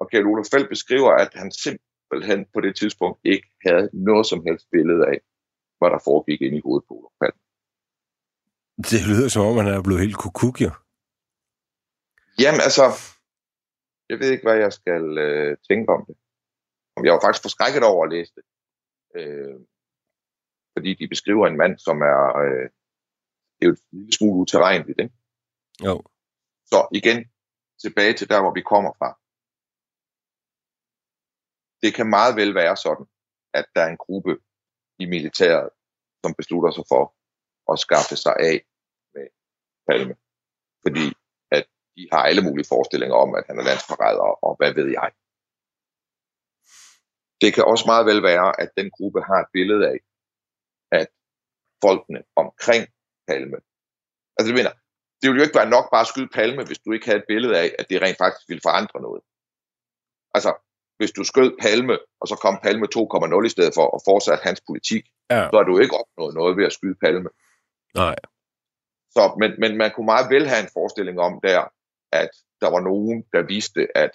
Og 0.00 0.04
Kjell 0.10 0.26
Olof 0.30 0.46
Feldt 0.52 0.68
beskriver, 0.74 1.12
at 1.22 1.30
han 1.40 1.48
simpelthen 1.62 1.91
på 2.54 2.60
det 2.60 2.76
tidspunkt 2.76 3.18
ikke 3.24 3.48
havde 3.66 3.90
noget 3.92 4.26
som 4.26 4.44
helst 4.46 4.66
billede 4.70 5.06
af, 5.12 5.18
hvad 5.78 5.90
der 5.90 6.00
foregik 6.08 6.40
ind 6.42 6.56
i 6.56 6.64
hovedet 6.64 6.84
på 6.88 6.94
Olof 6.94 7.12
Feldt. 7.20 7.38
Det 8.90 9.00
lyder 9.10 9.28
som 9.28 9.46
om, 9.46 9.56
han 9.56 9.66
er 9.66 9.82
blevet 9.82 10.04
helt 10.04 10.18
kukuk, 10.24 10.56
jo. 10.66 10.70
Jamen 12.42 12.60
altså, 12.68 12.84
jeg 14.10 14.16
ved 14.20 14.28
ikke, 14.30 14.46
hvad 14.46 14.58
jeg 14.64 14.72
skal 14.72 15.04
øh, 15.26 15.56
tænke 15.68 15.92
om 15.96 16.02
det. 16.08 16.16
Jeg 17.04 17.12
var 17.12 17.22
faktisk 17.24 17.44
forskrækket 17.44 17.82
over 17.92 18.04
at 18.04 18.12
læse 18.14 18.32
det. 18.36 18.44
Øh, 19.16 19.58
fordi 20.74 20.90
de 20.94 21.08
beskriver 21.08 21.46
en 21.46 21.56
mand, 21.56 21.74
som 21.78 21.96
er, 22.12 22.20
øh, 22.44 22.66
det 23.56 23.62
er 23.62 23.70
jo 23.70 23.72
et 23.72 23.84
lille 23.92 24.12
smule 24.12 24.40
uterrenligt, 24.44 24.98
ikke? 25.00 25.14
Jo. 25.88 26.02
Så 26.70 26.78
igen, 26.98 27.18
tilbage 27.84 28.14
til 28.14 28.28
der, 28.28 28.40
hvor 28.40 28.54
vi 28.58 28.62
kommer 28.72 28.92
fra. 28.98 29.10
Det 31.82 31.94
kan 31.94 32.06
meget 32.16 32.36
vel 32.36 32.54
være 32.54 32.76
sådan, 32.76 33.06
at 33.54 33.66
der 33.74 33.82
er 33.82 33.90
en 33.90 34.02
gruppe 34.06 34.32
i 34.98 35.04
militæret, 35.14 35.70
som 36.24 36.34
beslutter 36.34 36.70
sig 36.70 36.84
for 36.92 37.04
at 37.72 37.78
skaffe 37.78 38.16
sig 38.24 38.34
af 38.50 38.56
med 39.14 39.26
Palme. 39.88 40.14
Fordi 40.84 41.06
at 41.56 41.64
de 41.96 42.08
har 42.12 42.22
alle 42.28 42.42
mulige 42.42 42.70
forestillinger 42.72 43.16
om, 43.16 43.34
at 43.34 43.44
han 43.46 43.58
er 43.58 43.64
landsforræder, 43.70 44.30
og 44.46 44.56
hvad 44.58 44.74
ved 44.74 44.88
jeg. 44.98 45.10
Det 47.42 47.54
kan 47.54 47.64
også 47.64 47.84
meget 47.92 48.06
vel 48.10 48.22
være, 48.22 48.60
at 48.62 48.70
den 48.78 48.88
gruppe 48.96 49.20
har 49.28 49.38
et 49.44 49.50
billede 49.52 49.84
af, 49.92 49.98
at 51.00 51.08
folkene 51.84 52.20
omkring 52.42 52.82
Palme, 53.28 53.58
altså 54.36 54.48
det 54.48 54.58
mener, 54.60 54.72
det 55.18 55.26
ville 55.28 55.40
jo 55.40 55.46
ikke 55.46 55.60
være 55.60 55.74
nok 55.76 55.86
bare 55.94 56.04
at 56.06 56.12
skyde 56.12 56.34
Palme, 56.38 56.62
hvis 56.68 56.82
du 56.84 56.92
ikke 56.92 57.06
havde 57.06 57.22
et 57.22 57.30
billede 57.32 57.54
af, 57.62 57.68
at 57.78 57.86
det 57.90 58.02
rent 58.02 58.18
faktisk 58.22 58.48
ville 58.48 58.66
forandre 58.68 58.98
noget. 59.06 59.22
Altså, 60.36 60.50
hvis 61.02 61.16
du 61.18 61.24
skød 61.24 61.50
Palme, 61.64 61.94
og 62.20 62.26
så 62.30 62.36
kom 62.44 62.56
Palme 62.66 62.86
2,0 62.96 63.46
i 63.50 63.54
stedet 63.56 63.72
for 63.78 63.86
at 63.96 64.00
fortsætte 64.08 64.42
hans 64.48 64.60
politik, 64.68 65.04
Ja. 65.30 65.42
så 65.50 65.56
har 65.58 65.66
du 65.70 65.74
ikke 65.78 65.96
opnået 66.02 66.34
noget 66.40 66.52
ved 66.58 66.64
at 66.66 66.76
skyde 66.78 66.96
Palme. 67.04 67.30
Nej. 68.02 68.16
Så, 69.14 69.22
men, 69.40 69.50
men 69.62 69.72
man 69.82 69.90
kunne 69.90 70.10
meget 70.14 70.26
vel 70.34 70.44
have 70.52 70.62
en 70.66 70.74
forestilling 70.76 71.16
om 71.28 71.34
der, 71.48 71.60
at 72.22 72.30
der 72.62 72.70
var 72.74 72.82
nogen, 72.90 73.18
der 73.34 73.42
vidste, 73.54 73.80
at, 74.02 74.14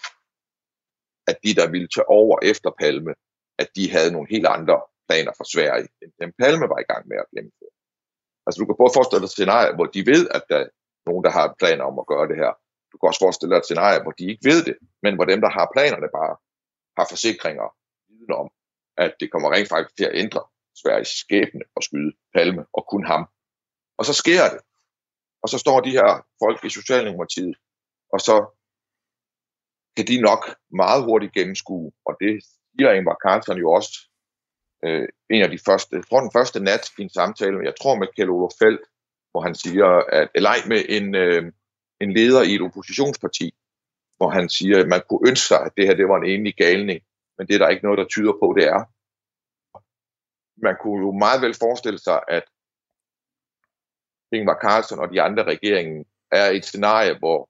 at 1.30 1.38
de, 1.44 1.52
der 1.60 1.68
ville 1.74 1.90
tage 1.96 2.10
over 2.20 2.36
efter 2.52 2.70
Palme, 2.82 3.14
at 3.62 3.70
de 3.76 3.84
havde 3.96 4.12
nogle 4.16 4.28
helt 4.34 4.48
andre 4.58 4.78
planer 5.08 5.34
for 5.40 5.46
Sverige, 5.54 5.88
end 6.02 6.12
dem 6.22 6.32
Palme 6.42 6.66
var 6.74 6.80
i 6.82 6.88
gang 6.92 7.04
med 7.12 7.18
at 7.24 7.30
gennemføre. 7.36 7.74
Altså 8.46 8.58
du 8.60 8.66
kan 8.66 8.80
både 8.82 8.96
forestille 8.98 9.22
dig 9.24 9.30
et 9.32 9.36
scenarie, 9.38 9.76
hvor 9.78 9.88
de 9.96 10.02
ved, 10.12 10.24
at 10.38 10.44
der 10.52 10.58
er 10.64 10.68
nogen, 11.10 11.24
der 11.28 11.32
har 11.38 11.56
planer 11.62 11.84
om 11.92 12.00
at 12.02 12.10
gøre 12.14 12.28
det 12.32 12.38
her. 12.44 12.52
Du 12.92 12.96
kan 12.98 13.08
også 13.10 13.24
forestille 13.26 13.52
dig 13.54 13.60
et 13.62 13.68
scenarie, 13.70 14.02
hvor 14.04 14.14
de 14.18 14.24
ikke 14.32 14.46
ved 14.52 14.60
det, 14.68 14.76
men 15.04 15.14
hvor 15.16 15.26
dem, 15.32 15.40
der 15.46 15.52
har 15.58 15.66
planerne, 15.76 16.10
bare 16.20 16.34
har 16.98 17.06
forsikringer 17.10 17.68
viden 18.10 18.34
om, 18.42 18.50
at 18.98 19.16
det 19.20 19.32
kommer 19.32 19.50
rent 19.52 19.70
faktisk 19.70 19.98
til 19.98 20.06
at 20.06 20.16
ændre 20.24 20.44
Sveriges 20.82 21.08
skæbne 21.08 21.64
og 21.76 21.84
skyde 21.84 22.12
Palme, 22.34 22.66
og 22.74 22.86
kun 22.92 23.06
ham. 23.06 23.24
Og 23.98 24.06
så 24.06 24.14
sker 24.14 24.44
det. 24.54 24.62
Og 25.44 25.50
så 25.50 25.58
står 25.58 25.80
de 25.80 25.92
her 25.92 26.26
folk 26.44 26.64
i 26.64 26.70
Socialdemokratiet, 26.70 27.56
og 28.14 28.20
så 28.22 28.36
kan 29.96 30.08
de 30.08 30.22
nok 30.22 30.56
meget 30.72 31.04
hurtigt 31.04 31.34
gennemskue, 31.34 31.92
og 32.06 32.14
det 32.22 32.44
siger 32.44 32.92
Ingvar 32.92 33.18
Carlsen 33.26 33.58
jo 33.58 33.72
også, 33.72 33.94
øh, 34.86 35.08
en 35.30 35.42
af 35.42 35.50
de 35.50 35.60
første, 35.66 35.96
jeg 35.96 36.06
tror 36.06 36.20
den 36.20 36.32
første 36.38 36.60
nat 36.60 36.84
i 36.98 37.02
en 37.02 37.10
samtale, 37.10 37.66
jeg 37.66 37.76
tror 37.82 37.96
med 37.96 38.08
Kjell 38.16 38.30
Olof 38.30 38.52
Feldt, 38.60 38.82
hvor 39.32 39.42
han 39.42 39.56
siger, 39.56 39.88
at, 40.18 40.30
eller 40.36 40.50
ej 40.50 40.62
med 40.68 40.82
en, 40.90 41.16
øh, 41.16 41.52
en 42.02 42.14
leder 42.14 42.44
i 42.44 42.56
et 42.56 42.62
oppositionsparti, 42.62 43.56
hvor 44.18 44.30
han 44.30 44.50
siger, 44.50 44.80
at 44.80 44.88
man 44.88 45.02
kunne 45.10 45.30
ønske 45.30 45.48
sig, 45.48 45.62
at 45.66 45.72
det 45.78 45.88
her 45.88 45.96
det 45.96 46.10
var 46.10 46.18
en 46.18 46.30
enlig 46.34 46.56
galning, 46.56 47.00
men 47.38 47.48
det 47.48 47.54
er 47.54 47.60
der 47.60 47.70
ikke 47.70 47.84
noget, 47.84 47.98
der 47.98 48.08
tyder 48.08 48.34
på, 48.42 48.54
det 48.58 48.66
er. 48.68 48.82
Man 50.68 50.76
kunne 50.82 51.02
jo 51.06 51.12
meget 51.12 51.42
vel 51.42 51.54
forestille 51.54 52.00
sig, 52.00 52.20
at 52.28 52.46
Ingvar 54.32 54.60
Carlsson 54.62 55.00
og 55.00 55.10
de 55.14 55.22
andre 55.22 55.44
regeringen 55.44 56.06
er 56.32 56.48
et 56.48 56.66
scenarie, 56.66 57.18
hvor 57.20 57.50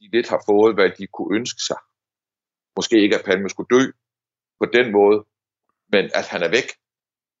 de 0.00 0.08
lidt 0.12 0.28
har 0.28 0.42
fået, 0.46 0.74
hvad 0.74 0.90
de 0.98 1.06
kunne 1.06 1.36
ønske 1.36 1.60
sig. 1.62 1.80
Måske 2.76 3.02
ikke, 3.02 3.18
at 3.18 3.24
Palme 3.24 3.48
skulle 3.48 3.72
dø 3.76 3.82
på 4.60 4.66
den 4.66 4.92
måde, 4.92 5.24
men 5.88 6.04
at 6.14 6.26
han 6.28 6.42
er 6.42 6.48
væk, 6.48 6.68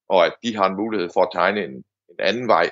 og 0.08 0.26
at 0.26 0.34
de 0.42 0.56
har 0.56 0.66
en 0.66 0.76
mulighed 0.76 1.08
for 1.14 1.22
at 1.22 1.32
tegne 1.32 1.64
en, 1.64 1.74
en 2.10 2.18
anden 2.18 2.48
vej 2.48 2.70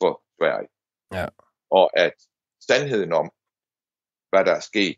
for 0.00 0.22
Sverige. 0.36 0.68
Ja. 1.12 1.26
Og 1.70 1.98
at 1.98 2.14
sandheden 2.60 3.12
om, 3.12 3.30
hvad 4.34 4.44
der 4.44 4.54
er 4.54 4.60
sket, 4.60 4.96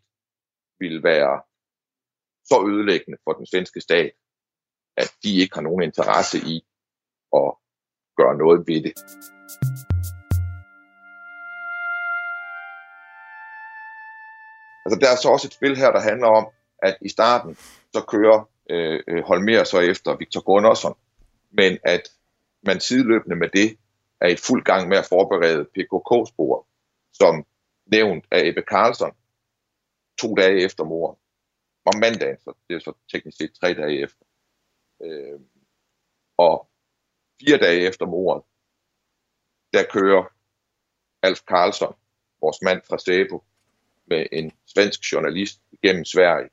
vil 0.78 1.02
være 1.02 1.42
så 2.44 2.56
ødelæggende 2.70 3.18
for 3.24 3.32
den 3.32 3.46
svenske 3.46 3.80
stat, 3.80 4.12
at 4.96 5.10
de 5.22 5.40
ikke 5.40 5.54
har 5.54 5.62
nogen 5.62 5.82
interesse 5.82 6.38
i 6.38 6.56
at 7.40 7.50
gøre 8.18 8.36
noget 8.42 8.58
ved 8.68 8.80
det. 8.86 8.94
Altså 14.84 14.96
der 15.00 15.08
er 15.12 15.16
så 15.22 15.28
også 15.28 15.46
et 15.48 15.52
spil 15.58 15.76
her, 15.76 15.90
der 15.92 16.00
handler 16.00 16.26
om, 16.26 16.46
at 16.82 16.96
i 17.00 17.08
starten, 17.08 17.54
så 17.94 18.00
kører 18.08 18.48
øh, 18.70 19.00
øh 19.08 19.24
Holmer 19.24 19.64
så 19.64 19.80
efter 19.80 20.16
Victor 20.16 20.40
Gunnarsson, 20.40 20.96
men 21.50 21.78
at 21.84 22.02
man 22.62 22.80
sideløbende 22.80 23.36
med 23.36 23.48
det 23.48 23.78
er 24.20 24.28
i 24.28 24.36
fuld 24.36 24.64
gang 24.64 24.88
med 24.88 24.98
at 24.98 25.06
forberede 25.06 25.64
PKK-spor, 25.64 26.66
som 27.12 27.44
nævnt 27.86 28.24
af 28.30 28.40
Ebbe 28.44 28.62
Karlsson 28.62 29.12
to 30.18 30.34
dage 30.34 30.64
efter 30.64 30.84
mor. 30.84 31.18
Om 31.84 32.00
mandagen, 32.00 32.40
så 32.40 32.52
det 32.68 32.74
er 32.74 32.80
så 32.80 32.92
teknisk 33.12 33.36
set 33.38 33.54
tre 33.60 33.74
dage 33.74 34.02
efter. 34.02 34.24
Øh, 35.02 35.40
og 36.36 36.70
fire 37.40 37.58
dage 37.58 37.80
efter 37.88 38.06
mordet, 38.06 38.44
der 39.72 39.84
kører 39.92 40.24
Alf 41.22 41.40
Karlsson, 41.40 41.94
vores 42.40 42.62
mand 42.62 42.82
fra 42.82 42.98
Sæbo, 42.98 43.44
med 44.06 44.26
en 44.32 44.52
svensk 44.66 45.12
journalist 45.12 45.62
igennem 45.72 46.04
Sverige, 46.04 46.50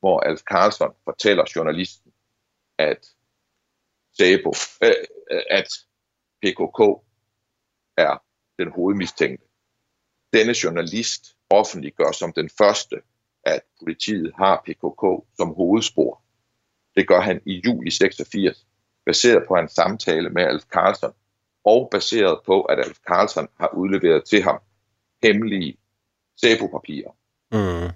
hvor 0.00 0.20
Alf 0.20 0.42
Karlsson 0.42 0.94
fortæller 1.04 1.44
journalisten, 1.56 2.12
at 2.78 3.06
Sæbo, 4.12 4.52
øh, 4.82 5.42
at 5.50 5.68
PKK 6.42 6.80
er 7.96 8.22
den 8.58 8.72
hovedmistænkte. 8.72 9.46
Denne 10.32 10.54
journalist 10.64 11.31
offentliggør 11.52 12.12
som 12.12 12.32
den 12.32 12.50
første, 12.58 12.96
at 13.44 13.60
politiet 13.78 14.32
har 14.36 14.62
PKK 14.66 15.26
som 15.36 15.54
hovedspor. 15.54 16.22
Det 16.96 17.08
gør 17.08 17.20
han 17.20 17.40
i 17.46 17.62
juli 17.66 17.90
86, 17.90 18.66
baseret 19.06 19.44
på 19.48 19.54
en 19.54 19.68
samtale 19.68 20.30
med 20.30 20.42
Alf 20.42 20.64
Karlsson, 20.72 21.12
og 21.64 21.88
baseret 21.90 22.40
på, 22.46 22.62
at 22.62 22.78
Alf 22.78 22.98
Karlsson 23.06 23.48
har 23.60 23.68
udleveret 23.74 24.24
til 24.24 24.42
ham 24.42 24.60
hemmelige 25.22 25.76
Sæbo-papirer. 26.36 27.10
Mm. 27.52 27.92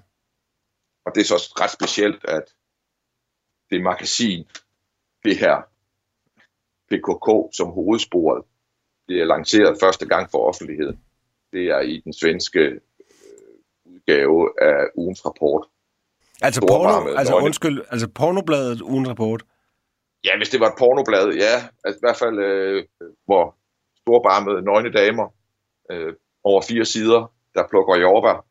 Og 1.05 1.15
det 1.15 1.21
er 1.21 1.25
så 1.25 1.53
ret 1.61 1.71
specielt, 1.71 2.25
at 2.25 2.53
det 3.69 3.81
magasin, 3.81 4.47
det 5.23 5.37
her 5.37 5.61
PKK 6.89 7.55
som 7.57 7.67
hovedsporet, 7.67 8.45
det 9.07 9.21
er 9.21 9.25
lanceret 9.25 9.77
første 9.79 10.05
gang 10.05 10.31
for 10.31 10.47
offentligheden. 10.47 10.99
Det 11.51 11.63
er 11.63 11.79
i 11.79 11.99
den 11.99 12.13
svenske 12.13 12.79
udgave 14.07 14.49
af 14.61 14.85
ugens 14.95 15.25
rapport. 15.25 15.67
Altså, 16.41 16.61
porno, 16.61 17.17
altså 17.17 17.35
undskyld, 17.35 17.81
altså 17.91 18.07
pornobladet 18.15 18.81
uden 18.81 19.09
rapport. 19.09 19.43
Ja, 20.25 20.37
hvis 20.37 20.49
det 20.49 20.59
var 20.59 20.67
et 20.67 20.77
pornoblad, 20.79 21.27
ja. 21.33 21.55
Altså 21.83 21.97
i 21.99 22.03
hvert 22.05 22.17
fald, 22.17 22.39
øh, 22.39 22.85
hvor 23.25 23.55
storbarmede 24.01 24.61
nøgne 24.61 24.91
damer 24.91 25.27
øh, 25.91 26.13
over 26.43 26.61
fire 26.61 26.85
sider, 26.85 27.31
der 27.55 27.67
plukker 27.69 27.95
jordbær. 27.97 28.45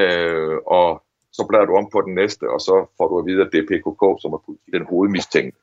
Øh, 0.00 0.56
og 0.66 1.02
så 1.32 1.46
bladrer 1.48 1.66
du 1.66 1.74
om 1.76 1.90
på 1.92 2.00
den 2.00 2.14
næste, 2.14 2.44
og 2.54 2.60
så 2.60 2.86
får 2.96 3.08
du 3.08 3.18
at 3.18 3.26
vide, 3.26 3.42
at 3.44 3.52
det 3.52 3.58
er 3.60 3.68
PKK, 3.70 4.02
som 4.22 4.32
er 4.32 4.40
den 4.72 4.86
hovedmistænkte. 4.86 5.58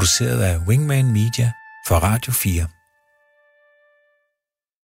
Produceret 0.00 0.42
af 0.42 0.58
Wingman 0.58 1.12
Media 1.12 1.52
for 1.86 1.94
Radio 1.96 2.32
4. 2.32 2.79